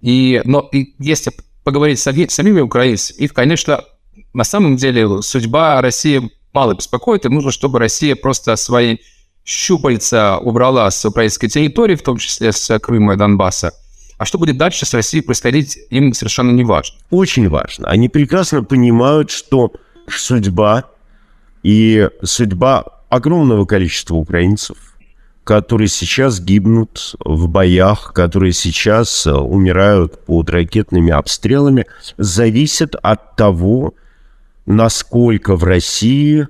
и, 0.00 0.42
но 0.44 0.68
и 0.72 0.94
если 0.98 1.32
поговорить 1.62 2.00
с 2.00 2.02
самими 2.02 2.60
украинцами, 2.60 3.18
их, 3.18 3.34
конечно, 3.34 3.84
на 4.34 4.42
самом 4.42 4.74
деле 4.74 5.22
судьба 5.22 5.80
России 5.80 6.28
мало 6.52 6.74
беспокоит, 6.74 7.24
им 7.24 7.34
нужно, 7.34 7.52
чтобы 7.52 7.78
Россия 7.78 8.16
просто 8.16 8.56
свои 8.56 8.96
щупальца 9.50 10.38
убрала 10.38 10.90
с 10.90 11.04
украинской 11.04 11.48
территории, 11.48 11.96
в 11.96 12.02
том 12.02 12.18
числе 12.18 12.52
с 12.52 12.78
Крыма 12.78 13.14
и 13.14 13.16
Донбасса. 13.16 13.72
А 14.16 14.24
что 14.24 14.38
будет 14.38 14.56
дальше 14.56 14.86
с 14.86 14.94
Россией 14.94 15.24
происходить, 15.24 15.78
им 15.90 16.12
совершенно 16.12 16.50
не 16.50 16.62
важно. 16.62 16.98
Очень 17.10 17.48
важно. 17.48 17.88
Они 17.88 18.08
прекрасно 18.08 18.62
понимают, 18.62 19.30
что 19.30 19.72
судьба 20.08 20.84
и 21.62 22.08
судьба 22.22 22.84
огромного 23.08 23.64
количества 23.64 24.14
украинцев, 24.14 24.76
которые 25.42 25.88
сейчас 25.88 26.38
гибнут 26.40 27.16
в 27.24 27.48
боях, 27.48 28.12
которые 28.14 28.52
сейчас 28.52 29.26
э, 29.26 29.32
умирают 29.32 30.24
под 30.26 30.48
ракетными 30.50 31.10
обстрелами, 31.10 31.86
зависит 32.18 32.94
от 33.02 33.36
того, 33.36 33.94
насколько 34.66 35.56
в 35.56 35.64
России 35.64 36.46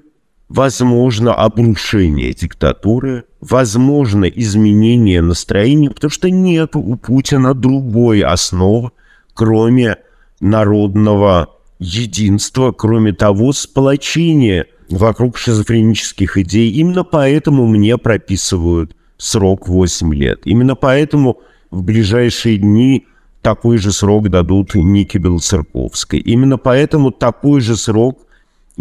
возможно 0.51 1.33
обрушение 1.33 2.35
диктатуры, 2.35 3.25
возможно 3.41 4.27
изменение 4.27 5.23
настроения, 5.23 5.91
потому 5.91 6.11
что 6.11 6.29
нет 6.29 6.77
у 6.77 6.97
Путина 6.97 7.55
другой 7.55 8.21
основы, 8.21 8.91
кроме 9.33 9.97
народного 10.41 11.49
единства, 11.79 12.73
кроме 12.73 13.15
того 13.15 13.55
сплочения– 13.55 14.67
вокруг 14.91 15.39
шизофренических 15.39 16.37
идей. 16.37 16.73
Именно 16.73 17.05
поэтому 17.05 17.67
мне 17.67 17.97
прописывают 17.97 18.97
срок 19.17 19.69
8 19.69 20.15
лет. 20.15 20.41
Именно 20.45 20.75
поэтому 20.75 21.39
в 21.71 21.83
ближайшие 21.83 22.59
дни 22.59 23.07
такой 23.43 23.79
же 23.79 23.93
срок 23.93 24.29
дадут 24.29 24.75
Нике 24.75 25.19
Белоцерковской. 25.19 26.19
Именно 26.19 26.59
поэтому 26.59 27.11
такой 27.11 27.61
же 27.61 27.77
срок 27.77 28.27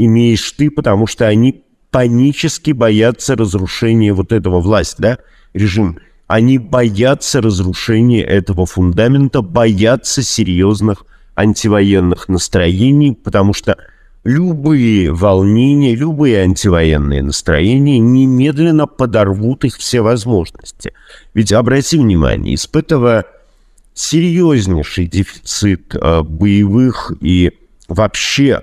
имеешь 0.05 0.51
ты, 0.53 0.71
потому 0.71 1.05
что 1.07 1.27
они 1.27 1.63
панически 1.91 2.71
боятся 2.71 3.35
разрушения 3.35 4.13
вот 4.13 4.31
этого 4.31 4.59
власти, 4.61 4.95
да, 4.99 5.17
режим. 5.53 5.99
Они 6.27 6.57
боятся 6.57 7.41
разрушения 7.41 8.23
этого 8.23 8.65
фундамента, 8.65 9.41
боятся 9.41 10.21
серьезных 10.21 11.05
антивоенных 11.35 12.29
настроений, 12.29 13.13
потому 13.13 13.53
что 13.53 13.77
любые 14.23 15.11
волнения, 15.11 15.95
любые 15.95 16.41
антивоенные 16.41 17.23
настроения 17.23 17.97
немедленно 17.97 18.85
подорвут 18.85 19.65
их 19.65 19.77
все 19.77 20.01
возможности. 20.01 20.93
Ведь 21.33 21.51
обрати 21.51 21.97
внимание, 21.97 22.55
испытывая 22.55 23.25
серьезнейший 23.95 25.07
дефицит 25.07 25.95
э, 25.95 26.21
боевых 26.21 27.11
и 27.21 27.51
вообще 27.87 28.61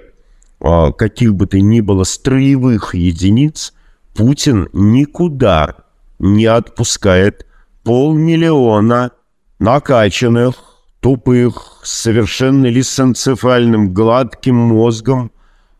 каких 0.61 1.34
бы 1.34 1.46
то 1.46 1.61
ни 1.61 1.80
было 1.80 2.04
строевых 2.04 2.94
единиц, 2.94 3.72
Путин 4.14 4.68
никуда 4.72 5.76
не 6.18 6.46
отпускает 6.46 7.46
полмиллиона 7.84 9.12
накачанных, 9.59 10.54
тупых, 11.00 11.80
совершенно 11.84 12.66
лисенцефальным 12.66 13.92
гладким 13.92 14.57
мозгом 14.57 15.30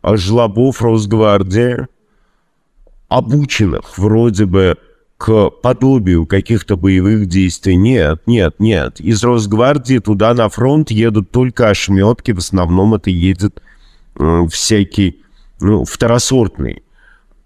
жлобов 0.03 0.81
Росгвардии, 0.81 1.87
обученных 3.09 3.97
вроде 3.97 4.45
бы 4.45 4.77
к 5.17 5.49
подобию 5.49 6.27
каких-то 6.27 6.77
боевых 6.77 7.25
действий. 7.25 7.75
Нет, 7.75 8.21
нет, 8.27 8.55
нет. 8.59 8.99
Из 8.99 9.23
Росгвардии 9.23 9.97
туда 9.97 10.33
на 10.35 10.47
фронт 10.47 10.91
едут 10.91 11.31
только 11.31 11.69
ошметки. 11.69 12.31
В 12.31 12.37
основном 12.37 12.93
это 12.93 13.09
едет 13.09 13.61
всякий 14.49 15.21
ну, 15.59 15.85
второсортный 15.85 16.83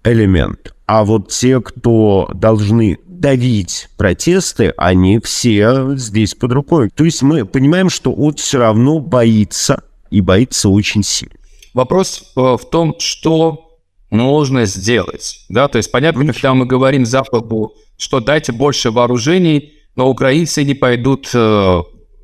элемент. 0.03 0.73
А 0.85 1.03
вот 1.03 1.29
те, 1.29 1.61
кто 1.61 2.29
должны 2.33 2.97
давить 3.07 3.89
протесты, 3.97 4.73
они 4.77 5.19
все 5.19 5.95
здесь 5.95 6.33
под 6.33 6.51
рукой. 6.53 6.89
То 6.89 7.05
есть 7.05 7.21
мы 7.21 7.45
понимаем, 7.45 7.89
что 7.89 8.11
он 8.11 8.33
все 8.33 8.57
равно 8.57 8.99
боится, 8.99 9.83
и 10.09 10.21
боится 10.21 10.69
очень 10.69 11.03
сильно. 11.03 11.35
Вопрос 11.73 12.33
э, 12.35 12.41
в 12.41 12.69
том, 12.69 12.95
что 12.99 13.77
нужно 14.09 14.65
сделать. 14.65 15.45
Да? 15.49 15.67
То 15.67 15.77
есть 15.77 15.91
понятно, 15.91 16.25
когда 16.25 16.53
мы 16.53 16.65
говорим 16.65 17.05
Западу, 17.05 17.73
что 17.97 18.19
дайте 18.19 18.51
больше 18.51 18.91
вооружений, 18.91 19.73
но 19.95 20.09
украинцы 20.09 20.63
не 20.63 20.73
пойдут 20.73 21.29
э, 21.33 21.81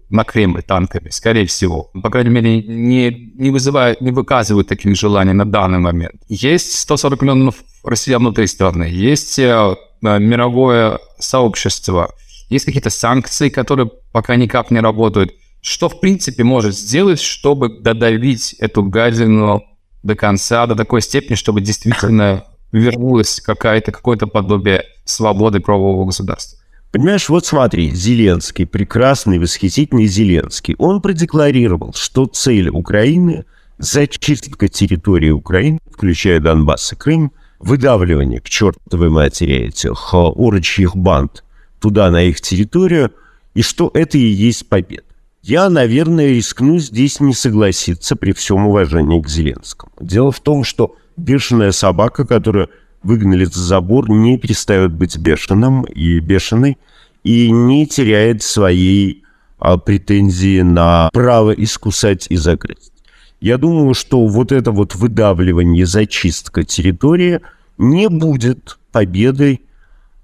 на 0.09 0.23
Кремль 0.23 0.61
танками, 0.61 1.09
скорее 1.09 1.45
всего. 1.45 1.91
По 2.01 2.09
крайней 2.09 2.29
мере, 2.29 2.61
не, 2.61 3.31
не, 3.35 3.49
вызывают, 3.49 4.01
не 4.01 4.11
выказывают 4.11 4.67
таких 4.67 4.95
желаний 4.95 5.33
на 5.33 5.45
данный 5.45 5.79
момент. 5.79 6.21
Есть 6.27 6.79
140 6.79 7.21
миллионов 7.21 7.55
россиян 7.83 8.21
внутри 8.21 8.47
страны, 8.47 8.85
есть 8.85 9.37
э, 9.39 9.75
мировое 10.01 10.99
сообщество, 11.19 12.13
есть 12.49 12.65
какие-то 12.65 12.89
санкции, 12.89 13.49
которые 13.49 13.91
пока 14.11 14.35
никак 14.35 14.71
не 14.71 14.79
работают. 14.79 15.33
Что, 15.61 15.89
в 15.89 15.99
принципе, 15.99 16.43
может 16.43 16.77
сделать, 16.77 17.19
чтобы 17.19 17.81
додавить 17.81 18.53
эту 18.53 18.83
гадину 18.83 19.63
до 20.03 20.15
конца, 20.15 20.65
до 20.67 20.75
такой 20.75 21.01
степени, 21.01 21.35
чтобы 21.35 21.61
действительно 21.61 22.45
вернулось 22.71 23.41
какая-то, 23.41 23.91
какое-то 23.91 24.27
подобие 24.27 24.83
свободы 25.03 25.59
правового 25.59 26.05
государства. 26.05 26.59
Понимаешь, 26.91 27.29
вот 27.29 27.45
смотри, 27.45 27.91
Зеленский, 27.93 28.65
прекрасный, 28.65 29.39
восхитительный 29.39 30.07
Зеленский, 30.07 30.75
он 30.77 31.01
продекларировал, 31.01 31.93
что 31.93 32.25
цель 32.25 32.69
Украины– 32.69 33.45
зачистка 33.77 34.67
территории 34.67 35.29
Украины, 35.29 35.79
включая 35.91 36.39
Донбасс 36.39 36.93
и 36.93 36.95
Крым, 36.95 37.31
выдавливание 37.59 38.39
к 38.39 38.49
чертовой 38.49 39.09
матери 39.09 39.67
этих 39.67 40.13
урочьих 40.13 40.95
банд 40.95 41.43
туда, 41.79 42.09
на 42.09 42.23
их 42.23 42.41
территорию, 42.41 43.11
и 43.53 43.61
что 43.61 43.91
это 43.93 44.17
и 44.17 44.25
есть 44.25 44.67
победа. 44.67 45.03
Я, 45.43 45.69
наверное, 45.69 46.29
рискну 46.29 46.77
здесь 46.79 47.19
не 47.19 47.33
согласиться 47.33 48.15
при 48.15 48.31
всем 48.31 48.67
уважении 48.67 49.21
к 49.21 49.29
Зеленскому. 49.29 49.91
Дело 50.01 50.31
в 50.31 50.39
том, 50.39 50.63
что 50.63 50.95
бешеная 51.15 51.71
собака, 51.71 52.25
которую 52.25 52.69
выгнали 53.03 53.45
за 53.45 53.59
забор, 53.59 54.09
не 54.09 54.37
перестает 54.37 54.93
быть 54.93 55.17
бешеным 55.17 55.83
и 55.83 56.19
бешеной, 56.19 56.77
и 57.23 57.51
не 57.51 57.85
теряет 57.87 58.43
своей 58.43 59.23
а, 59.59 59.77
претензии 59.77 60.61
на 60.61 61.09
право 61.13 61.51
искусать 61.51 62.27
и 62.29 62.35
загрызть. 62.35 62.93
Я 63.39 63.57
думаю, 63.57 63.93
что 63.93 64.25
вот 64.25 64.51
это 64.51 64.71
вот 64.71 64.95
выдавливание, 64.95 65.85
зачистка 65.85 66.63
территории 66.63 67.41
не 67.77 68.09
будет 68.09 68.77
победой. 68.91 69.61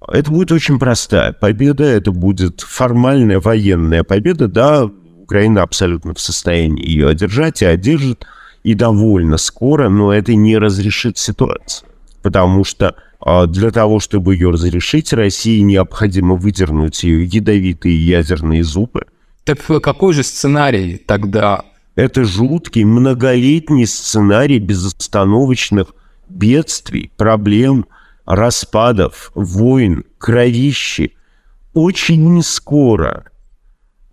Это 0.07 0.31
будет 0.31 0.51
очень 0.51 0.79
простая 0.79 1.31
победа, 1.31 1.83
это 1.83 2.11
будет 2.11 2.61
формальная 2.61 3.39
военная 3.39 4.03
победа, 4.03 4.47
да, 4.47 4.89
Украина 5.21 5.61
абсолютно 5.61 6.13
в 6.13 6.19
состоянии 6.19 6.85
ее 6.85 7.07
одержать 7.07 7.61
и 7.61 7.65
одержит, 7.65 8.25
и 8.63 8.73
довольно 8.73 9.37
скоро, 9.37 9.89
но 9.89 10.13
это 10.13 10.35
не 10.35 10.57
разрешит 10.57 11.17
ситуацию. 11.17 11.87
Потому 12.23 12.63
что 12.63 12.95
а, 13.19 13.45
для 13.45 13.69
того, 13.69 13.99
чтобы 13.99 14.33
ее 14.33 14.49
разрешить, 14.49 15.13
России 15.13 15.59
необходимо 15.59 16.35
выдернуть 16.35 17.03
ее 17.03 17.25
ядовитые 17.25 17.95
ядерные 17.95 18.63
зубы. 18.63 19.05
Так 19.43 19.59
какой 19.83 20.13
же 20.13 20.23
сценарий 20.23 20.97
тогда? 20.97 21.65
Это 21.95 22.23
жуткий 22.23 22.85
многолетний 22.85 23.85
сценарий 23.85 24.57
безостановочных 24.57 25.93
бедствий, 26.27 27.11
проблем, 27.17 27.85
распадов, 28.25 29.31
войн, 29.35 30.05
кровищи. 30.17 31.13
Очень 31.73 32.33
не 32.33 32.41
скоро 32.41 33.25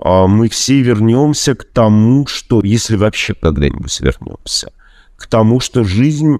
а 0.02 0.26
мы 0.26 0.48
все 0.48 0.80
вернемся 0.80 1.54
к 1.54 1.64
тому, 1.64 2.26
что, 2.26 2.62
если 2.64 2.96
вообще 2.96 3.34
когда-нибудь 3.34 4.00
вернемся, 4.00 4.72
к 5.16 5.26
тому, 5.26 5.60
что 5.60 5.84
жизнь 5.84 6.38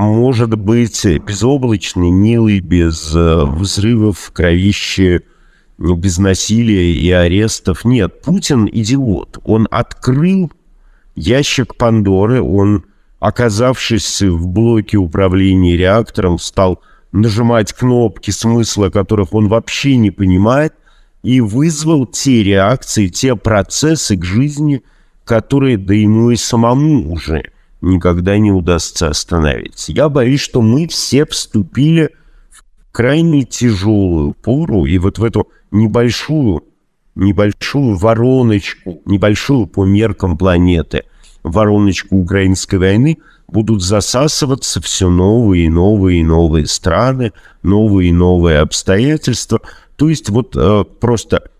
может 0.00 0.56
быть 0.56 1.04
безоблачной, 1.04 2.10
милой, 2.10 2.60
без 2.60 3.14
э, 3.14 3.44
взрывов, 3.44 4.30
кровищи, 4.32 5.20
без 5.78 6.18
насилия 6.18 6.92
и 6.94 7.10
арестов. 7.10 7.84
Нет, 7.84 8.22
Путин 8.22 8.66
идиот. 8.66 9.40
Он 9.44 9.68
открыл 9.70 10.50
ящик 11.14 11.76
Пандоры, 11.76 12.40
он, 12.40 12.84
оказавшись 13.18 14.22
в 14.22 14.46
блоке 14.46 14.96
управления 14.96 15.76
реактором, 15.76 16.38
стал 16.38 16.80
нажимать 17.12 17.74
кнопки, 17.74 18.30
смысла 18.30 18.88
которых 18.88 19.34
он 19.34 19.48
вообще 19.48 19.96
не 19.96 20.10
понимает, 20.10 20.72
и 21.22 21.42
вызвал 21.42 22.06
те 22.06 22.42
реакции, 22.42 23.08
те 23.08 23.36
процессы 23.36 24.16
к 24.16 24.24
жизни, 24.24 24.82
которые 25.24 25.76
да 25.76 25.92
ему 25.92 26.30
и 26.30 26.36
самому 26.36 27.12
уже 27.12 27.50
никогда 27.80 28.38
не 28.38 28.52
удастся 28.52 29.08
остановить. 29.08 29.88
Я 29.88 30.08
боюсь, 30.08 30.40
что 30.40 30.60
мы 30.62 30.88
все 30.88 31.24
вступили 31.26 32.10
в 32.50 32.62
крайне 32.92 33.44
тяжелую 33.44 34.34
пору, 34.34 34.86
и 34.86 34.98
вот 34.98 35.18
в 35.18 35.24
эту 35.24 35.48
небольшую, 35.70 36.64
небольшую 37.14 37.96
вороночку, 37.96 39.02
небольшую 39.04 39.66
по 39.66 39.84
меркам 39.84 40.36
планеты, 40.36 41.04
вороночку 41.42 42.16
украинской 42.16 42.76
войны 42.76 43.18
будут 43.48 43.82
засасываться 43.82 44.80
все 44.80 45.08
новые 45.08 45.66
и 45.66 45.68
новые 45.68 46.20
и 46.20 46.24
новые 46.24 46.66
страны, 46.66 47.32
новые 47.62 48.10
и 48.10 48.12
новые 48.12 48.58
обстоятельства– 48.58 49.60
то 50.00 50.08
есть 50.08 50.30
вот 50.30 50.56
э, 50.56 50.84
просто 50.98 51.50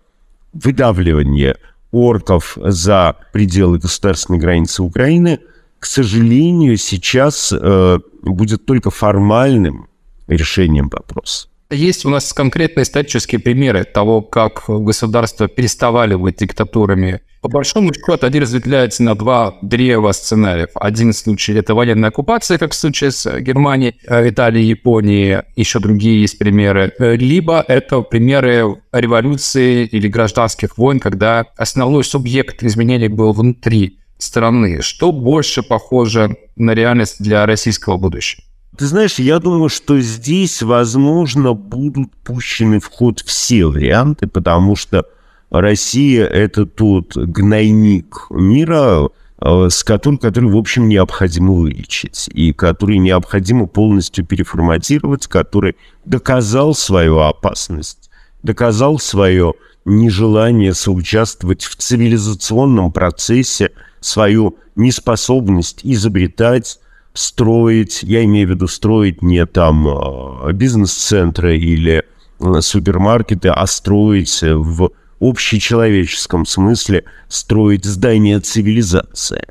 выдавливание 0.51 1.57
орков 1.91 2.57
за 2.59 3.15
пределы 3.31 3.77
государственной 3.77 4.39
границы 4.39 4.81
Украины, 4.81 5.41
к 5.81 5.87
сожалению, 5.87 6.77
сейчас 6.77 7.51
э, 7.51 7.99
будет 8.21 8.67
только 8.67 8.91
формальным 8.91 9.87
решением 10.27 10.89
вопроса. 10.89 11.47
Есть 11.71 12.05
у 12.05 12.09
нас 12.09 12.33
конкретные 12.33 12.83
исторические 12.83 13.39
примеры 13.39 13.83
того, 13.83 14.21
как 14.21 14.65
государства 14.67 15.47
переставали 15.47 16.13
быть 16.13 16.37
диктатурами. 16.37 17.21
По 17.41 17.49
большому 17.49 17.91
счету, 17.95 18.27
они 18.27 18.39
разветвляются 18.39 19.01
на 19.01 19.15
два 19.15 19.55
древа 19.63 20.11
сценариев. 20.11 20.69
Один 20.75 21.13
случай– 21.13 21.53
это 21.55 21.73
военная 21.73 22.09
оккупация, 22.09 22.59
как 22.59 22.73
в 22.73 22.75
случае 22.75 23.09
с 23.09 23.39
Германией, 23.39 23.95
Италией, 24.05 24.67
Японией, 24.67 25.41
еще 25.55 25.79
другие 25.79 26.21
есть 26.21 26.37
примеры. 26.37 26.93
Либо 26.99 27.65
это 27.67 28.01
примеры 28.01 28.75
революции 28.91 29.87
или 29.87 30.07
гражданских 30.07 30.77
войн, 30.77 30.99
когда 30.99 31.47
основной 31.57 32.03
субъект 32.03 32.61
изменений 32.61 33.07
был 33.07 33.33
внутри 33.33 34.00
страны. 34.21 34.81
Что 34.81 35.11
больше 35.11 35.63
похоже 35.63 36.37
на 36.55 36.73
реальность 36.73 37.17
для 37.19 37.45
российского 37.45 37.97
будущего? 37.97 38.43
Ты 38.77 38.85
знаешь, 38.85 39.19
я 39.19 39.39
думаю, 39.39 39.69
что 39.69 39.99
здесь, 39.99 40.61
возможно, 40.61 41.53
будут 41.53 42.15
пущены 42.23 42.79
в 42.79 42.87
ход 42.87 43.21
все 43.25 43.65
варианты, 43.65 44.27
потому 44.27 44.75
что 44.75 45.05
Россия– 45.49 46.25
это 46.27 46.65
тот 46.65 47.17
гнойник 47.17 48.27
мира, 48.29 49.09
э, 49.41 49.67
с 49.69 49.83
которым, 49.83 50.17
который, 50.17 50.49
в 50.49 50.55
общем, 50.55 50.87
необходимо 50.87 51.53
вылечить, 51.53 52.29
и 52.33 52.53
который 52.53 52.97
необходимо 52.97 53.67
полностью 53.67 54.25
переформатировать, 54.25 55.27
который 55.27 55.75
доказал 56.05 56.73
свою 56.73 57.19
опасность, 57.19 58.09
доказал 58.41 58.97
свое 58.97 59.53
нежелание 59.83 60.73
соучаствовать 60.73 61.63
в 61.63 61.75
цивилизационном 61.75 62.93
процессе, 62.93 63.71
свою 64.01 64.57
неспособность 64.75 65.81
изобретать, 65.83 66.79
строить, 67.13 68.03
я 68.03 68.23
имею 68.25 68.47
в 68.47 68.51
виду 68.51 68.67
строить 68.67 69.21
не 69.21 69.45
там 69.45 69.87
а, 69.87 70.51
бизнес-центры 70.51 71.57
или 71.57 72.03
а, 72.39 72.61
супермаркеты, 72.61 73.49
а 73.49 73.65
строить 73.67 74.41
в 74.41 74.91
общечеловеческом 75.21 76.45
смысле, 76.45 77.05
строить 77.29 77.85
здание 77.85 78.39
цивилизации. 78.39 79.45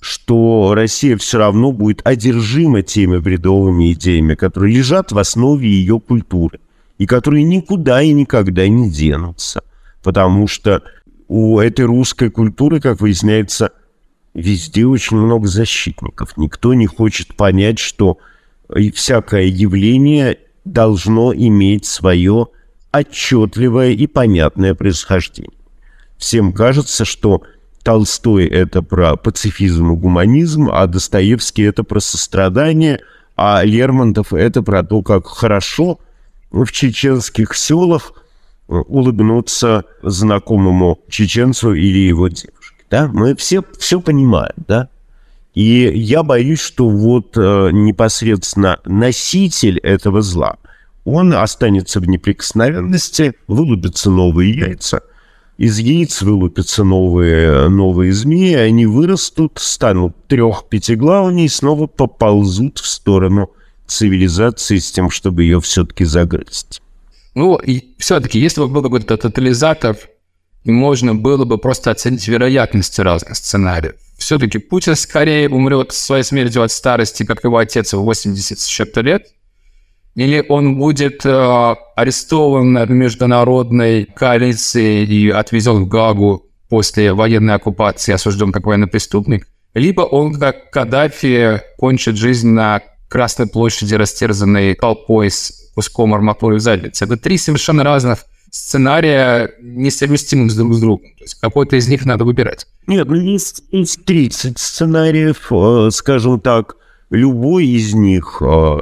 Что 0.00 0.74
Россия 0.74 1.16
все 1.16 1.38
равно 1.38 1.72
будет 1.72 2.06
одержима 2.06 2.82
теми 2.82 3.18
бредовыми 3.18 3.92
идеями, 3.92 4.34
которые 4.34 4.76
лежат 4.76 5.10
в 5.10 5.18
основе 5.18 5.68
ее 5.68 5.98
культуры. 5.98 6.60
и 6.98 7.06
которые 7.06 7.44
никуда 7.44 8.02
и 8.02 8.12
никогда 8.12 8.66
не 8.66 8.90
денутся, 8.90 9.62
потому 10.02 10.48
что 10.48 10.82
у 11.28 11.58
этой 11.60 11.84
русской 11.84 12.30
культуры, 12.30 12.80
как 12.80 13.00
выясняется, 13.00 13.72
везде 14.34 14.86
очень 14.86 15.18
много 15.18 15.46
защитников. 15.46 16.36
Никто 16.36 16.74
не 16.74 16.86
хочет 16.86 17.36
понять, 17.36 17.78
что 17.78 18.18
всякое 18.94 19.44
явление 19.44 20.38
должно 20.64 21.34
иметь 21.34 21.84
свое 21.86 22.48
отчетливое 22.92 23.90
и 23.90 24.06
понятное 24.06 24.74
происхождение. 24.74 25.52
Всем 26.16 26.52
кажется, 26.52 27.04
что 27.04 27.42
Толстой— 27.82 28.46
это 28.46 28.82
про 28.82 29.16
пацифизм 29.16 29.92
и 29.92 29.96
гуманизм, 29.96 30.68
а 30.70 30.86
Достоевский— 30.86 31.62
это 31.64 31.84
про 31.84 32.00
сострадание, 32.00 33.00
а 33.36 33.62
Лермонтов— 33.64 34.32
это 34.34 34.62
про 34.62 34.82
то, 34.82 35.02
как 35.02 35.26
хорошо 35.26 36.00
в 36.50 36.70
чеченских 36.72 37.54
селах 37.54 38.12
улыбнуться 38.68 39.84
знакомому 40.02 41.00
чеченцу 41.08 41.74
или 41.74 41.98
его 41.98 42.28
девушке. 42.28 42.84
Да? 42.90 43.08
Мы 43.12 43.34
все 43.34 43.64
все 43.78 44.00
понимаем, 44.00 44.54
да? 44.68 44.88
И 45.54 45.90
я 45.92 46.22
боюсь, 46.22 46.60
что 46.60 46.88
вот 46.88 47.36
э, 47.36 47.70
непосредственно 47.72 48.78
носитель 48.84 49.78
этого 49.78 50.22
зла, 50.22 50.56
он 51.04 51.32
останется 51.34 52.00
в 52.00 52.06
неприкосновенности, 52.06 53.34
вылупятся 53.48 54.10
новые 54.10 54.52
яйца, 54.52 55.02
из 55.56 55.78
яиц 55.78 56.22
вылупятся 56.22 56.84
новые, 56.84 57.68
новые 57.68 58.12
змеи, 58.12 58.54
они 58.54 58.86
вырастут, 58.86 59.54
станут 59.56 60.14
трех-пятиглавыми 60.28 61.42
и 61.42 61.48
снова 61.48 61.88
поползут 61.88 62.78
в 62.78 62.86
сторону 62.86 63.50
цивилизации 63.86 64.78
с 64.78 64.92
тем, 64.92 65.10
чтобы 65.10 65.42
ее 65.42 65.60
все-таки 65.60 66.04
загрызть. 66.04 66.82
Ну, 67.38 67.54
и 67.54 67.94
все-таки, 67.98 68.40
если 68.40 68.62
бы 68.62 68.66
был 68.66 68.82
какой-то 68.82 69.16
тотализатор, 69.16 69.96
можно 70.64 71.14
было 71.14 71.44
бы 71.44 71.56
просто 71.56 71.92
оценить 71.92 72.26
вероятности 72.26 73.00
разных 73.00 73.36
сценариев. 73.36 73.94
Все-таки 74.18 74.58
Путин 74.58 74.96
скорее 74.96 75.48
умрет 75.48 75.92
своей 75.92 76.24
смертью 76.24 76.64
от 76.64 76.72
старости, 76.72 77.22
как 77.22 77.44
его 77.44 77.58
отец 77.58 77.92
в 77.92 78.02
80 78.02 78.58
с 78.58 78.66
чем-то 78.66 79.02
лет, 79.02 79.28
или 80.16 80.44
он 80.48 80.78
будет 80.78 81.24
э, 81.24 81.74
арестован 81.94 82.72
международной 82.92 84.06
коалиции 84.06 85.04
и 85.04 85.30
отвезен 85.30 85.84
в 85.84 85.86
Гагу 85.86 86.44
после 86.68 87.12
военной 87.12 87.54
оккупации, 87.54 88.14
осужден 88.14 88.50
как 88.50 88.66
военный 88.66 88.88
преступник, 88.88 89.46
либо 89.74 90.00
он, 90.00 90.34
как 90.34 90.72
Каддафи, 90.72 91.62
кончит 91.78 92.16
жизнь 92.16 92.48
на 92.48 92.82
Красной 93.08 93.46
площади, 93.46 93.94
растерзанной 93.94 94.74
толпой 94.74 95.30
с 95.30 95.57
куском 95.78 96.12
арматуры 96.12 96.56
в 96.56 96.60
заднице. 96.60 97.04
Это 97.04 97.16
три 97.16 97.38
совершенно 97.38 97.84
разных 97.84 98.24
сценария 98.50 99.54
несовместимых 99.62 100.52
друг 100.56 100.74
с 100.74 100.80
другом. 100.80 101.06
То 101.16 101.22
есть 101.22 101.34
какой-то 101.34 101.76
из 101.76 101.86
них 101.86 102.04
надо 102.04 102.24
выбирать. 102.24 102.66
Нет, 102.88 103.06
ну 103.06 103.14
есть, 103.14 103.62
есть 103.70 104.04
30 104.04 104.58
сценариев, 104.58 105.52
э, 105.52 105.90
скажем 105.92 106.40
так, 106.40 106.74
любой 107.10 107.68
из 107.68 107.94
них 107.94 108.42
э, 108.44 108.76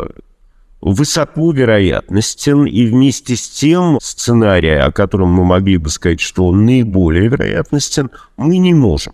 высоко 0.81 1.53
вероятностен, 1.53 2.65
и 2.65 2.87
вместе 2.87 3.37
с 3.37 3.47
тем 3.47 3.99
сценария, 4.01 4.81
о 4.81 4.91
котором 4.91 5.29
мы 5.29 5.45
могли 5.45 5.77
бы 5.77 5.91
сказать, 5.91 6.21
что 6.21 6.47
он 6.47 6.65
наиболее 6.65 7.29
вероятностен, 7.29 8.11
мы 8.39 8.57
не 8.57 8.73
можем 8.73 9.13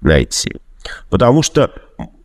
найти. 0.00 0.54
Потому 1.10 1.42
что 1.42 1.72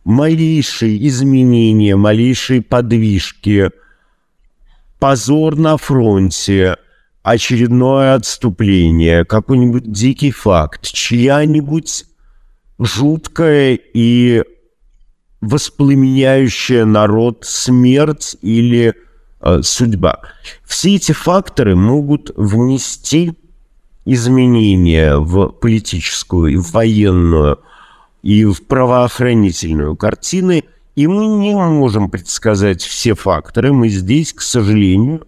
малейшие 0.04 1.06
изменения, 1.08 1.94
малейшие 1.94 2.62
подвижки, 2.62 3.70
позор 5.04 5.56
на 5.56 5.76
фронте, 5.76 6.78
очередное 7.22 8.14
отступление, 8.14 9.26
какой-нибудь 9.26 9.92
дикий 9.92 10.30
факт, 10.30 10.80
чья-нибудь 10.80 12.06
жуткая 12.78 13.78
и 13.92 14.44
воспламеняющая 15.42 16.86
народ 16.86 17.40
смерть 17.42 18.38
или 18.40 18.94
э, 19.42 19.60
судьба. 19.62 20.20
Все 20.64 20.94
эти 20.94 21.12
факторы 21.12 21.76
могут 21.76 22.30
внести 22.34 23.34
изменения 24.06 25.18
в 25.18 25.48
политическую, 25.48 26.62
в 26.62 26.72
военную, 26.72 27.58
и 28.22 28.46
в 28.46 28.62
правоохранительную 28.62 29.96
картины, 29.96 30.64
и 30.94 31.06
мы 31.06 31.26
не 31.26 31.54
можем 31.54 32.10
предсказать 32.10 32.82
все 32.82 33.14
факторы. 33.14 33.72
Мы 33.72 33.88
здесь, 33.88 34.32
к 34.32 34.40
сожалению, 34.40 35.26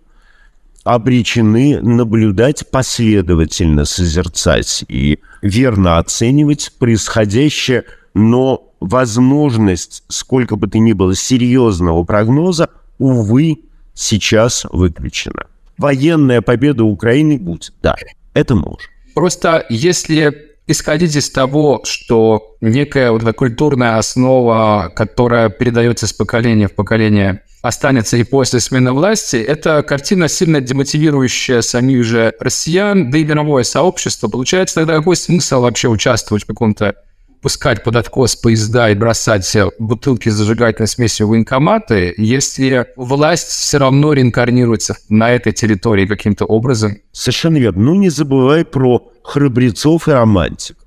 обречены 0.84 1.80
наблюдать 1.82 2.70
последовательно, 2.70 3.84
созерцать 3.84 4.84
и 4.88 5.18
верно 5.42 5.98
оценивать 5.98 6.72
происходящее, 6.78 7.84
но 8.14 8.72
возможность, 8.78 10.04
сколько 10.08 10.56
бы 10.56 10.68
то 10.68 10.78
ни 10.78 10.92
было, 10.92 11.14
серьезного 11.16 12.04
прогноза, 12.04 12.70
увы, 12.98 13.58
сейчас 13.94 14.64
выключена. 14.70 15.46
Военная 15.76 16.40
победа 16.40 16.84
Украины 16.84 17.38
будет, 17.38 17.72
да, 17.82 17.96
это 18.34 18.54
может. 18.54 18.88
Просто 19.14 19.66
если 19.68 20.45
исходить 20.66 21.16
из 21.16 21.30
того, 21.30 21.82
что 21.84 22.56
некая 22.60 23.12
вот 23.12 23.22
эта 23.22 23.32
культурная 23.32 23.98
основа, 23.98 24.92
которая 24.94 25.48
передается 25.48 26.06
с 26.06 26.12
поколения 26.12 26.68
в 26.68 26.74
поколение, 26.74 27.42
останется 27.62 28.16
и 28.16 28.24
после 28.24 28.60
смены 28.60 28.92
власти, 28.92 29.36
это 29.36 29.82
картина, 29.82 30.28
сильно 30.28 30.60
демотивирующая 30.60 31.60
самих 31.60 32.04
же 32.04 32.34
россиян, 32.40 33.10
да 33.10 33.18
и 33.18 33.24
мировое 33.24 33.64
сообщество. 33.64 34.28
Получается, 34.28 34.76
тогда 34.76 34.96
какой 34.96 35.16
смысл 35.16 35.62
вообще 35.62 35.88
участвовать 35.88 36.44
в 36.44 36.46
каком-то 36.46 36.94
пускать 37.40 37.84
под 37.84 37.96
откос 37.96 38.36
поезда 38.36 38.90
и 38.90 38.94
бросать 38.94 39.56
бутылки 39.78 40.28
с 40.28 40.34
зажигательной 40.34 40.88
смесью 40.88 41.26
в 41.26 41.30
военкоматы, 41.30 42.14
если 42.16 42.86
власть 42.96 43.48
все 43.48 43.78
равно 43.78 44.12
реинкарнируется 44.12 44.96
на 45.08 45.30
этой 45.30 45.52
территории 45.52 46.06
каким-то 46.06 46.44
образом. 46.44 46.96
Совершенно 47.12 47.58
верно. 47.58 47.84
Ну, 47.84 47.94
не 47.94 48.08
забывай 48.08 48.64
про 48.64 49.10
храбрецов 49.22 50.08
и 50.08 50.12
романтиков. 50.12 50.84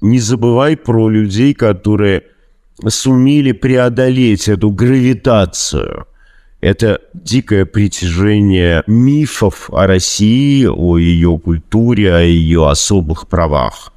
Не 0.00 0.18
забывай 0.20 0.76
про 0.76 1.08
людей, 1.08 1.54
которые 1.54 2.22
сумели 2.86 3.52
преодолеть 3.52 4.48
эту 4.48 4.70
гравитацию– 4.70 6.06
это 6.60 7.00
дикое 7.14 7.66
притяжение 7.66 8.82
мифов 8.88 9.70
о 9.72 9.86
России, 9.86 10.66
о 10.66 10.98
ее 10.98 11.38
культуре, 11.38 12.12
о 12.12 12.20
ее 12.20 12.68
особых 12.68 13.28
правах 13.28 13.92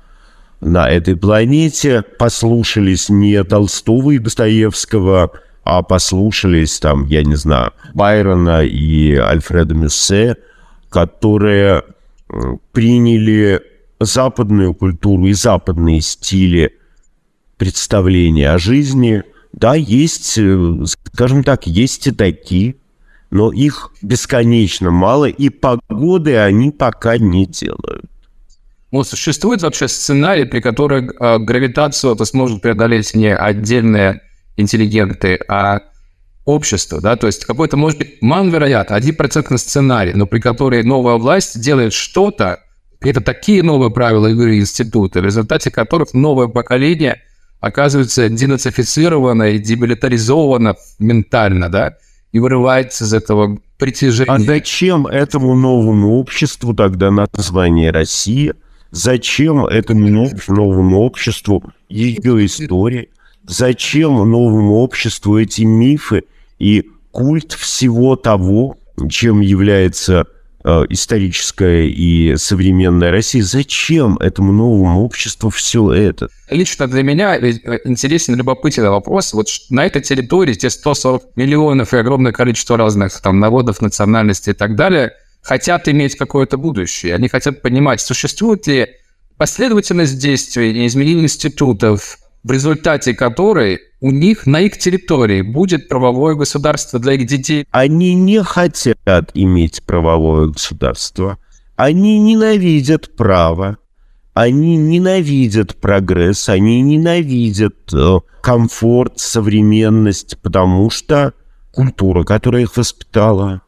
на 0.61 0.89
этой 0.89 1.15
планете. 1.15 2.03
Послушались 2.17 3.09
не 3.09 3.43
Толстого 3.43 4.11
и 4.11 4.19
Достоевского, 4.19 5.31
а 5.63 5.83
послушались 5.83 6.79
там, 6.79 7.05
я 7.05 7.23
не 7.23 7.35
знаю, 7.35 7.73
Байрона 7.93 8.63
и 8.63 9.15
Альфреда 9.15 9.75
Мюссе, 9.75 10.37
которые 10.89 11.83
приняли 12.71 13.61
западную 13.99 14.73
культуру 14.73 15.27
и 15.27 15.33
западные 15.33 16.01
стили 16.01 16.77
представления 17.57 18.51
о 18.51 18.57
жизни– 18.57 19.23
да, 19.53 19.75
есть, 19.75 20.37
э, 20.37 20.83
скажем 20.85 21.43
так, 21.43 21.67
есть 21.67 22.07
и 22.07 22.11
такие, 22.11 22.75
но 23.29 23.51
их 23.51 23.91
бесконечно 24.01 24.91
мало, 24.91 25.25
и 25.25 25.49
погоды 25.49 26.37
они 26.37 26.71
пока 26.71 27.17
не 27.17 27.45
делают. 27.45 28.05
Ну, 28.91 29.03
существует 29.03 29.61
вообще 29.61 29.87
сценарий, 29.87 30.45
при 30.45 30.59
котором 30.59 31.09
э, 31.09 31.37
гравитацию 31.39 32.13
это 32.13 32.25
сможет 32.25 32.61
преодолеть 32.61 33.15
не 33.15 33.33
отдельные 33.33 34.21
интеллигенты, 34.57 35.39
а 35.47 35.79
общество, 36.43 36.99
да, 36.99 37.15
то 37.15 37.27
есть 37.27 37.45
какой-то, 37.45 37.77
может 37.77 37.99
быть, 37.99 38.21
маловероятно, 38.21 38.95
один 38.95 39.15
процентный 39.15 39.59
сценарий, 39.59 40.13
но 40.13 40.25
при 40.25 40.39
которой 40.39 40.83
новая 40.83 41.15
власть 41.15 41.61
делает 41.61 41.93
что-то, 41.93 42.59
это 42.99 43.21
такие 43.21 43.63
новые 43.63 43.91
правила 43.91 44.27
игры 44.27 44.57
института, 44.57 45.21
в 45.21 45.25
результате 45.25 45.71
которых 45.71 46.13
новое 46.13 46.47
поколение– 46.47 47.21
оказывается 47.61 48.27
денацифицирована 48.27 49.51
и 49.51 49.59
демилитаризована 49.59 50.75
ментально, 50.99 51.69
да, 51.69 51.95
и 52.31 52.39
вырывается 52.39 53.05
из 53.05 53.13
этого 53.13 53.59
притяжения. 53.77 54.33
А 54.33 54.39
зачем 54.39 55.07
этому 55.07 55.55
новому 55.55 56.19
обществу 56.19 56.73
тогда 56.73 57.11
название 57.11 57.91
Россия? 57.91 58.55
Зачем 58.91 59.65
этому 59.65 60.29
новому 60.47 60.99
обществу 60.99 61.63
ее 61.89 62.45
история? 62.45 63.07
Зачем 63.47 64.13
новому 64.29 64.75
обществу 64.75 65.37
эти 65.39 65.63
мифы 65.63 66.23
и 66.59 66.85
культ 67.11 67.53
всего 67.53 68.15
того, 68.15 68.77
чем 69.09 69.41
является 69.41 70.27
Э, 70.63 70.85
историческая 70.89 71.87
и 71.87 72.35
современная 72.37 73.09
Россия, 73.09 73.41
зачем 73.41 74.17
этому 74.17 74.51
новому 74.51 75.03
обществу 75.03 75.49
все 75.49 75.91
это? 75.91 76.29
Лично 76.51 76.87
для 76.87 77.01
меня 77.01 77.35
э, 77.35 77.79
интересен 77.83 78.35
любопытный 78.35 78.89
вопрос. 78.89 79.33
Вот 79.33 79.47
на 79.71 79.87
этой 79.87 80.03
территории, 80.03 80.53
те 80.53 80.69
140 80.69 81.35
миллионов 81.35 81.95
и 81.95 81.97
огромное 81.97 82.31
количество 82.31 82.77
разных 82.77 83.19
там 83.21 83.39
народов, 83.39 83.81
национальностей 83.81 84.51
и 84.51 84.55
так 84.55 84.75
далее, 84.75 85.13
хотят 85.41 85.87
иметь 85.87 86.15
какое-то 86.15 86.57
будущее. 86.57 87.15
Они 87.15 87.27
хотят 87.27 87.61
понимать, 87.61 88.01
существует 88.01 88.67
ли 88.67 88.87
последовательность 89.37 90.19
действий 90.19 90.71
и 90.71 90.87
изменений 90.87 91.23
институтов, 91.23 92.17
в 92.43 92.51
результате 92.51 93.13
которой 93.13 93.79
у 93.99 94.11
них 94.11 94.45
на 94.47 94.61
их 94.61 94.77
территории 94.77 95.41
будет 95.41 95.87
правовое 95.87 96.35
государство 96.35 96.99
для 96.99 97.13
их 97.13 97.27
детей. 97.27 97.65
Они 97.71 98.15
не 98.15 98.43
хотят 98.43 99.31
иметь 99.33 99.83
правовое 99.83 100.47
государство. 100.47 101.37
Они 101.75 102.19
ненавидят 102.19 103.15
право. 103.15 103.77
Они 104.33 104.77
ненавидят 104.77 105.75
прогресс, 105.81 106.47
они 106.47 106.81
ненавидят 106.81 107.93
э, 107.93 108.19
комфорт, 108.41 109.19
современность, 109.19 110.37
потому 110.41 110.89
что 110.89 111.33
культура, 111.73 112.23
которая 112.23 112.61
их 112.61 112.77
воспитала, 112.77 113.61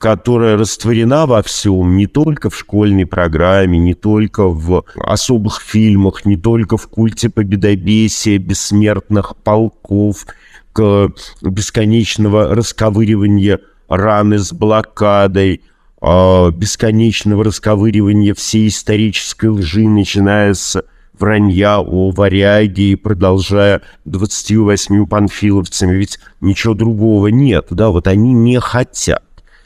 которая 0.00 0.56
растворена 0.56 1.26
во 1.26 1.42
всем, 1.42 1.94
не 1.94 2.06
только 2.06 2.48
в 2.48 2.56
школьной 2.56 3.04
программе, 3.04 3.78
не 3.78 3.92
только 3.92 4.48
в 4.48 4.86
особых 4.96 5.60
фильмах, 5.60 6.24
не 6.24 6.38
только 6.38 6.78
в 6.78 6.88
культе 6.88 7.28
победобесия, 7.28 8.38
бессмертных 8.38 9.36
полков, 9.36 10.24
к 10.72 11.10
бесконечного 11.42 12.54
расковыривания 12.54 13.60
раны 13.88 14.38
с 14.38 14.54
блокадой, 14.54 15.60
а, 16.00 16.50
бесконечного 16.50 17.44
расковыривания 17.44 18.32
всей 18.32 18.68
исторической 18.68 19.50
лжи, 19.50 19.86
начиная 19.86 20.54
с 20.54 20.82
вранья 21.18 21.80
о 21.80 22.10
варяге 22.10 22.92
и 22.92 22.96
продолжая 22.96 23.82
28 24.06 25.06
панфиловцами, 25.06 25.94
ведь 25.94 26.18
ничего 26.40 26.72
другого 26.72 27.26
нет, 27.26 27.66
да, 27.68 27.90
вот 27.90 28.06
они 28.06 28.32
не 28.32 28.58
хотят. 28.60 29.22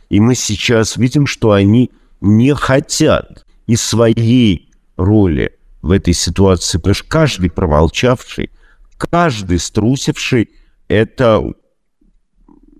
И 0.08 0.20
мы 0.20 0.34
сейчас 0.34 0.96
видим, 0.96 1.26
что 1.26 1.52
они 1.52 1.90
не 2.20 2.54
хотят 2.54 3.44
и 3.66 3.76
своей 3.76 4.70
роли 4.96 5.52
в 5.82 5.90
этой 5.90 6.14
ситуации, 6.14 6.78
потому 6.78 6.94
что 6.94 7.08
каждый 7.08 7.50
промолчавший, 7.50 8.50
каждый 8.96 9.58
струсивший– 9.58 10.50
это 10.88 11.42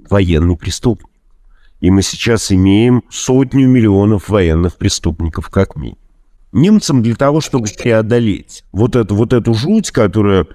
военный 0.09 0.57
преступник. 0.57 1.09
И 1.81 1.91
мы 1.91 2.03
сейчас 2.03 2.51
имеем 2.51 3.03
сотню 3.11 3.69
миллионов 3.69 4.29
военных 4.29 4.77
преступников 4.77 5.51
как 5.51 5.77
минимум. 5.77 5.99
Немцам 6.53 7.03
для 7.03 7.17
того, 7.17 7.41
чтобы 7.41 7.69
преодолеть 7.69 8.65
вот 8.73 8.97
эту, 8.97 9.15
вот 9.17 9.33
эту 9.33 9.55
жуть, 9.55 9.91
которая 9.91 10.47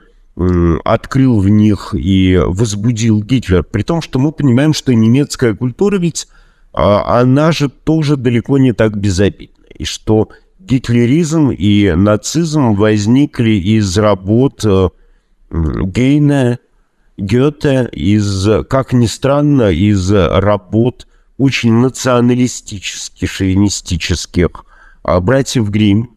открыл 0.85 1.39
в 1.39 1.49
них 1.49 1.93
и 1.93 2.39
возбудил 2.41 3.21
Гитлер, 3.21 3.63
при 3.63 3.83
том, 3.83 4.01
что 4.01 4.17
мы 4.19 4.31
понимаем, 4.31 4.73
что 4.73 4.93
немецкая 4.93 5.53
культура 5.53 5.97
ведь 5.97 6.27
она 6.73 7.51
же 7.51 7.69
тоже 7.69 8.15
далеко 8.15 8.57
не 8.57 8.73
так 8.73 8.97
безобидна. 8.97 9.65
И 9.75 9.85
что 9.85 10.29
гитлеризм 10.59 11.49
и 11.51 11.91
нацизм 11.95 12.73
возникли 12.73 13.51
из 13.51 13.97
работ 13.97 14.63
э, 14.65 14.89
Гейна, 15.51 16.59
Гёте, 17.17 17.89
из, 17.91 18.47
как 18.69 18.93
ни 18.93 19.07
странно, 19.07 19.71
из 19.71 20.11
работ 20.11 21.07
очень 21.37 21.73
националистических, 21.73 23.29
шовинистических 23.29 24.65
а 25.03 25.19
братьев 25.19 25.69
Грим. 25.69 26.11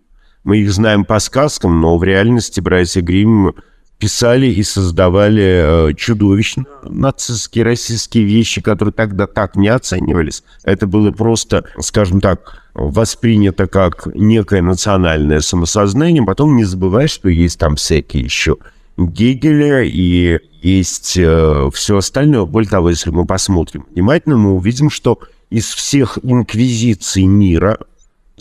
Мы 0.44 0.58
их 0.58 0.72
знаем 0.72 1.04
по 1.04 1.18
сказкам, 1.20 1.80
но 1.80 1.96
в 1.96 2.04
реальности 2.04 2.60
братья 2.60 3.00
Грим 3.00 3.54
писали 4.02 4.46
и 4.46 4.64
создавали 4.64 5.90
э, 5.90 5.94
чудовищно 5.94 6.64
нацистские, 6.82 7.64
российские 7.64 8.24
вещи, 8.24 8.60
которые 8.60 8.92
тогда 8.92 9.28
так 9.28 9.54
не 9.54 9.68
оценивались. 9.68 10.42
Это 10.64 10.88
было 10.88 11.12
просто, 11.12 11.66
скажем 11.78 12.20
так, 12.20 12.60
воспринято 12.74 13.68
как 13.68 14.08
некое 14.16 14.60
национальное 14.60 15.38
самосознание. 15.38 16.24
Потом 16.24 16.56
не 16.56 16.64
забывай, 16.64 17.06
что 17.06 17.28
есть 17.28 17.60
там 17.60 17.76
всякие 17.76 18.24
еще 18.24 18.56
Гегеля 18.96 19.84
и 19.84 20.40
есть 20.62 21.16
э, 21.16 21.70
все 21.72 21.96
остальное. 21.96 22.44
Более 22.44 22.70
того, 22.70 22.90
если 22.90 23.10
мы 23.10 23.24
посмотрим 23.24 23.86
внимательно, 23.94 24.36
мы 24.36 24.54
увидим, 24.54 24.90
что 24.90 25.20
из 25.48 25.66
всех 25.66 26.18
инквизиций 26.24 27.26
мира 27.26 27.78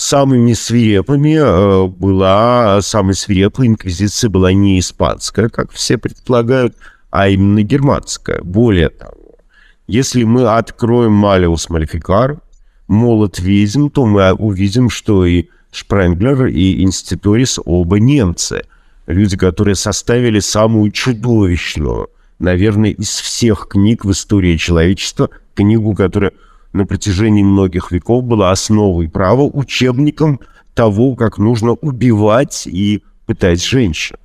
самыми 0.02 0.54
свирепыми 0.54 1.38
э, 1.38 1.88
была, 1.88 2.82
самой 2.82 3.14
свирепой 3.14 3.68
инквизиция 3.68 4.30
была 4.30 4.52
не 4.52 4.80
испанская, 4.80 5.48
как 5.50 5.72
все 5.72 5.98
предполагают, 5.98 6.76
а 7.12 7.30
именно 7.30 7.62
германская. 7.62 8.42
Более 8.42 8.90
того, 8.90 9.36
если 9.88 10.24
мы 10.24 10.48
откроем 10.48 11.12
Малиус 11.14 11.70
Малификар, 11.70 12.40
молот 12.88 13.40
ведьм, 13.40 13.90
то 13.90 14.06
мы 14.06 14.34
увидим, 14.34 14.90
что 14.90 15.26
и 15.26 15.46
Шпренглер, 15.72 16.48
и 16.48 16.82
Инститорис 16.82 17.60
оба 17.64 18.00
немцы. 18.00 18.64
Люди, 19.06 19.38
которые 19.38 19.76
составили 19.76 20.40
самую 20.40 20.92
чудовищную, 20.92 22.10
наверное, 22.40 22.92
из 22.92 23.20
всех 23.20 23.68
книг 23.70 24.04
в 24.04 24.12
истории 24.12 24.58
человечества, 24.58 25.30
книгу, 25.54 25.94
которая 25.94 26.32
на 26.74 26.86
протяжении 26.86 27.44
многих 27.44 27.92
веков 27.92 28.24
была 28.24 28.52
основой 28.52 29.10
права, 29.10 29.44
учебником 29.44 30.40
того, 30.74 31.16
как 31.16 31.38
нужно 31.38 31.72
убивать 31.72 32.68
и 32.68 33.04
пытать 33.26 33.64
женщин. 33.64 34.18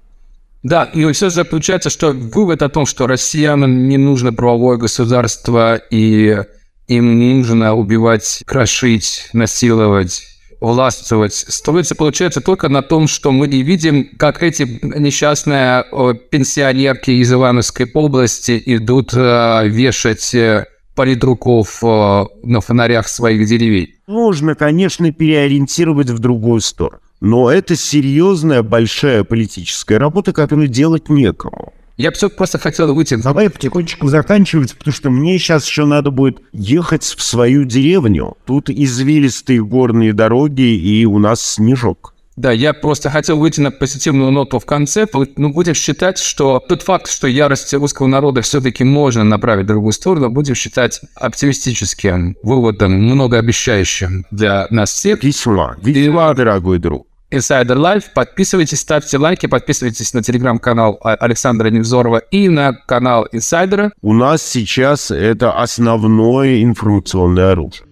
Да, 0.63 0.85
и 0.85 1.13
все 1.13 1.31
заключается, 1.31 1.91
что 1.91 2.11
вывод 2.13 2.63
о 2.63 2.69
том, 2.69 2.87
что 2.87 3.07
россиянам 3.07 3.89
не 3.89 3.99
нужно 3.99 4.33
правовое 4.33 4.79
государство, 4.79 5.77
и 5.77 6.43
им 6.89 7.19
не 7.19 7.35
нужно 7.35 7.75
убивать, 7.75 8.43
крошить, 8.47 9.29
насиловать, 9.33 10.23
властвовать, 10.61 11.35
строится, 11.35 11.95
получается, 11.95 12.41
только 12.41 12.69
на 12.69 12.83
том, 12.83 13.07
что 13.07 13.31
мы 13.31 13.47
не 13.47 13.63
видим, 13.63 14.09
как 14.19 14.43
эти 14.43 14.63
несчастные 14.83 15.85
пенсионерки 16.31 17.11
из 17.11 17.33
Ивановской 17.33 17.91
области 17.93 18.61
идут 18.67 19.15
э, 19.15 19.69
вешать 19.69 20.35
э, 20.35 20.67
политруков 20.97 21.79
э, 21.85 22.25
на 22.43 22.61
фонарях 22.61 23.07
своих 23.07 23.47
деревень. 23.47 23.95
Можно, 24.09 24.57
конечно, 24.57 25.13
переориентировать 25.13 26.11
в 26.11 26.19
другую 26.19 26.61
сторону. 26.61 27.01
Но 27.21 27.51
это 27.51 27.77
серьезная, 27.77 28.63
большая 28.63 29.23
политическая 29.23 29.99
работа, 29.99 30.33
которую 30.33 30.69
делать 30.69 31.09
некому. 31.09 31.73
Я 31.97 32.13
все 32.13 32.29
просто 32.29 32.59
хотел 32.59 32.95
выйти. 32.95 33.15
Давай 33.15 33.49
потихонечку 33.49 34.09
заканчивать, 34.09 34.77
потому 34.77 34.93
что 34.93 35.11
мне 35.11 35.39
сейчас 35.39 35.67
еще 35.67 35.87
надо 35.87 36.11
будет 36.11 36.41
ехать 36.53 37.05
в 37.05 37.23
свою 37.23 37.65
деревню. 37.65 38.37
Тут 38.45 38.69
извилистые 38.69 39.65
горные 39.65 40.13
дороги, 40.13 40.77
и 40.77 41.07
у 41.07 41.19
нас 41.19 41.41
снежок. 41.41 42.16
Да, 42.37 42.53
я 42.53 42.75
просто 42.75 43.09
хотел 43.09 43.39
выйти 43.39 43.61
на 43.61 43.71
позитивную 43.71 44.31
ноту 44.31 44.59
в 44.59 44.67
конце. 44.67 45.07
Ну, 45.37 45.53
будем 45.53 45.73
считать, 45.73 46.19
что 46.19 46.63
тот 46.69 46.83
факт, 46.83 47.11
что 47.11 47.27
ярость 47.27 47.73
русского 47.73 48.07
народа 48.07 48.43
все-таки 48.43 48.85
можно 48.85 49.25
направить 49.25 49.65
в 49.65 49.69
другую 49.69 49.93
сторону, 49.93 50.29
будем 50.29 50.55
считать 50.55 51.01
оптимистическим 51.15 52.37
выводом, 52.43 52.93
многообещающим 52.93 54.27
для 54.31 54.67
нас 54.69 54.93
всех. 54.93 55.25
Весьма, 55.25 55.77
весьма, 55.83 56.35
дорогой 56.35 56.79
друг. 56.79 57.07
Insider 57.33 57.77
Life. 57.77 58.05
Подписывайтесь, 58.15 58.81
ставьте 58.81 59.19
лайки, 59.19 59.47
подписывайтесь 59.47 60.15
на 60.15 60.23
телеграм-канал 60.23 61.01
Александра 61.03 61.71
Невзорова 61.71 62.19
и 62.19 62.49
на 62.49 62.75
канал 62.75 63.27
Инсайдера. 63.33 63.93
У 64.03 64.13
нас 64.13 64.43
сейчас 64.43 65.11
это 65.11 65.53
основное 65.53 66.63
информационное 66.63 67.53
оружие. 67.53 67.87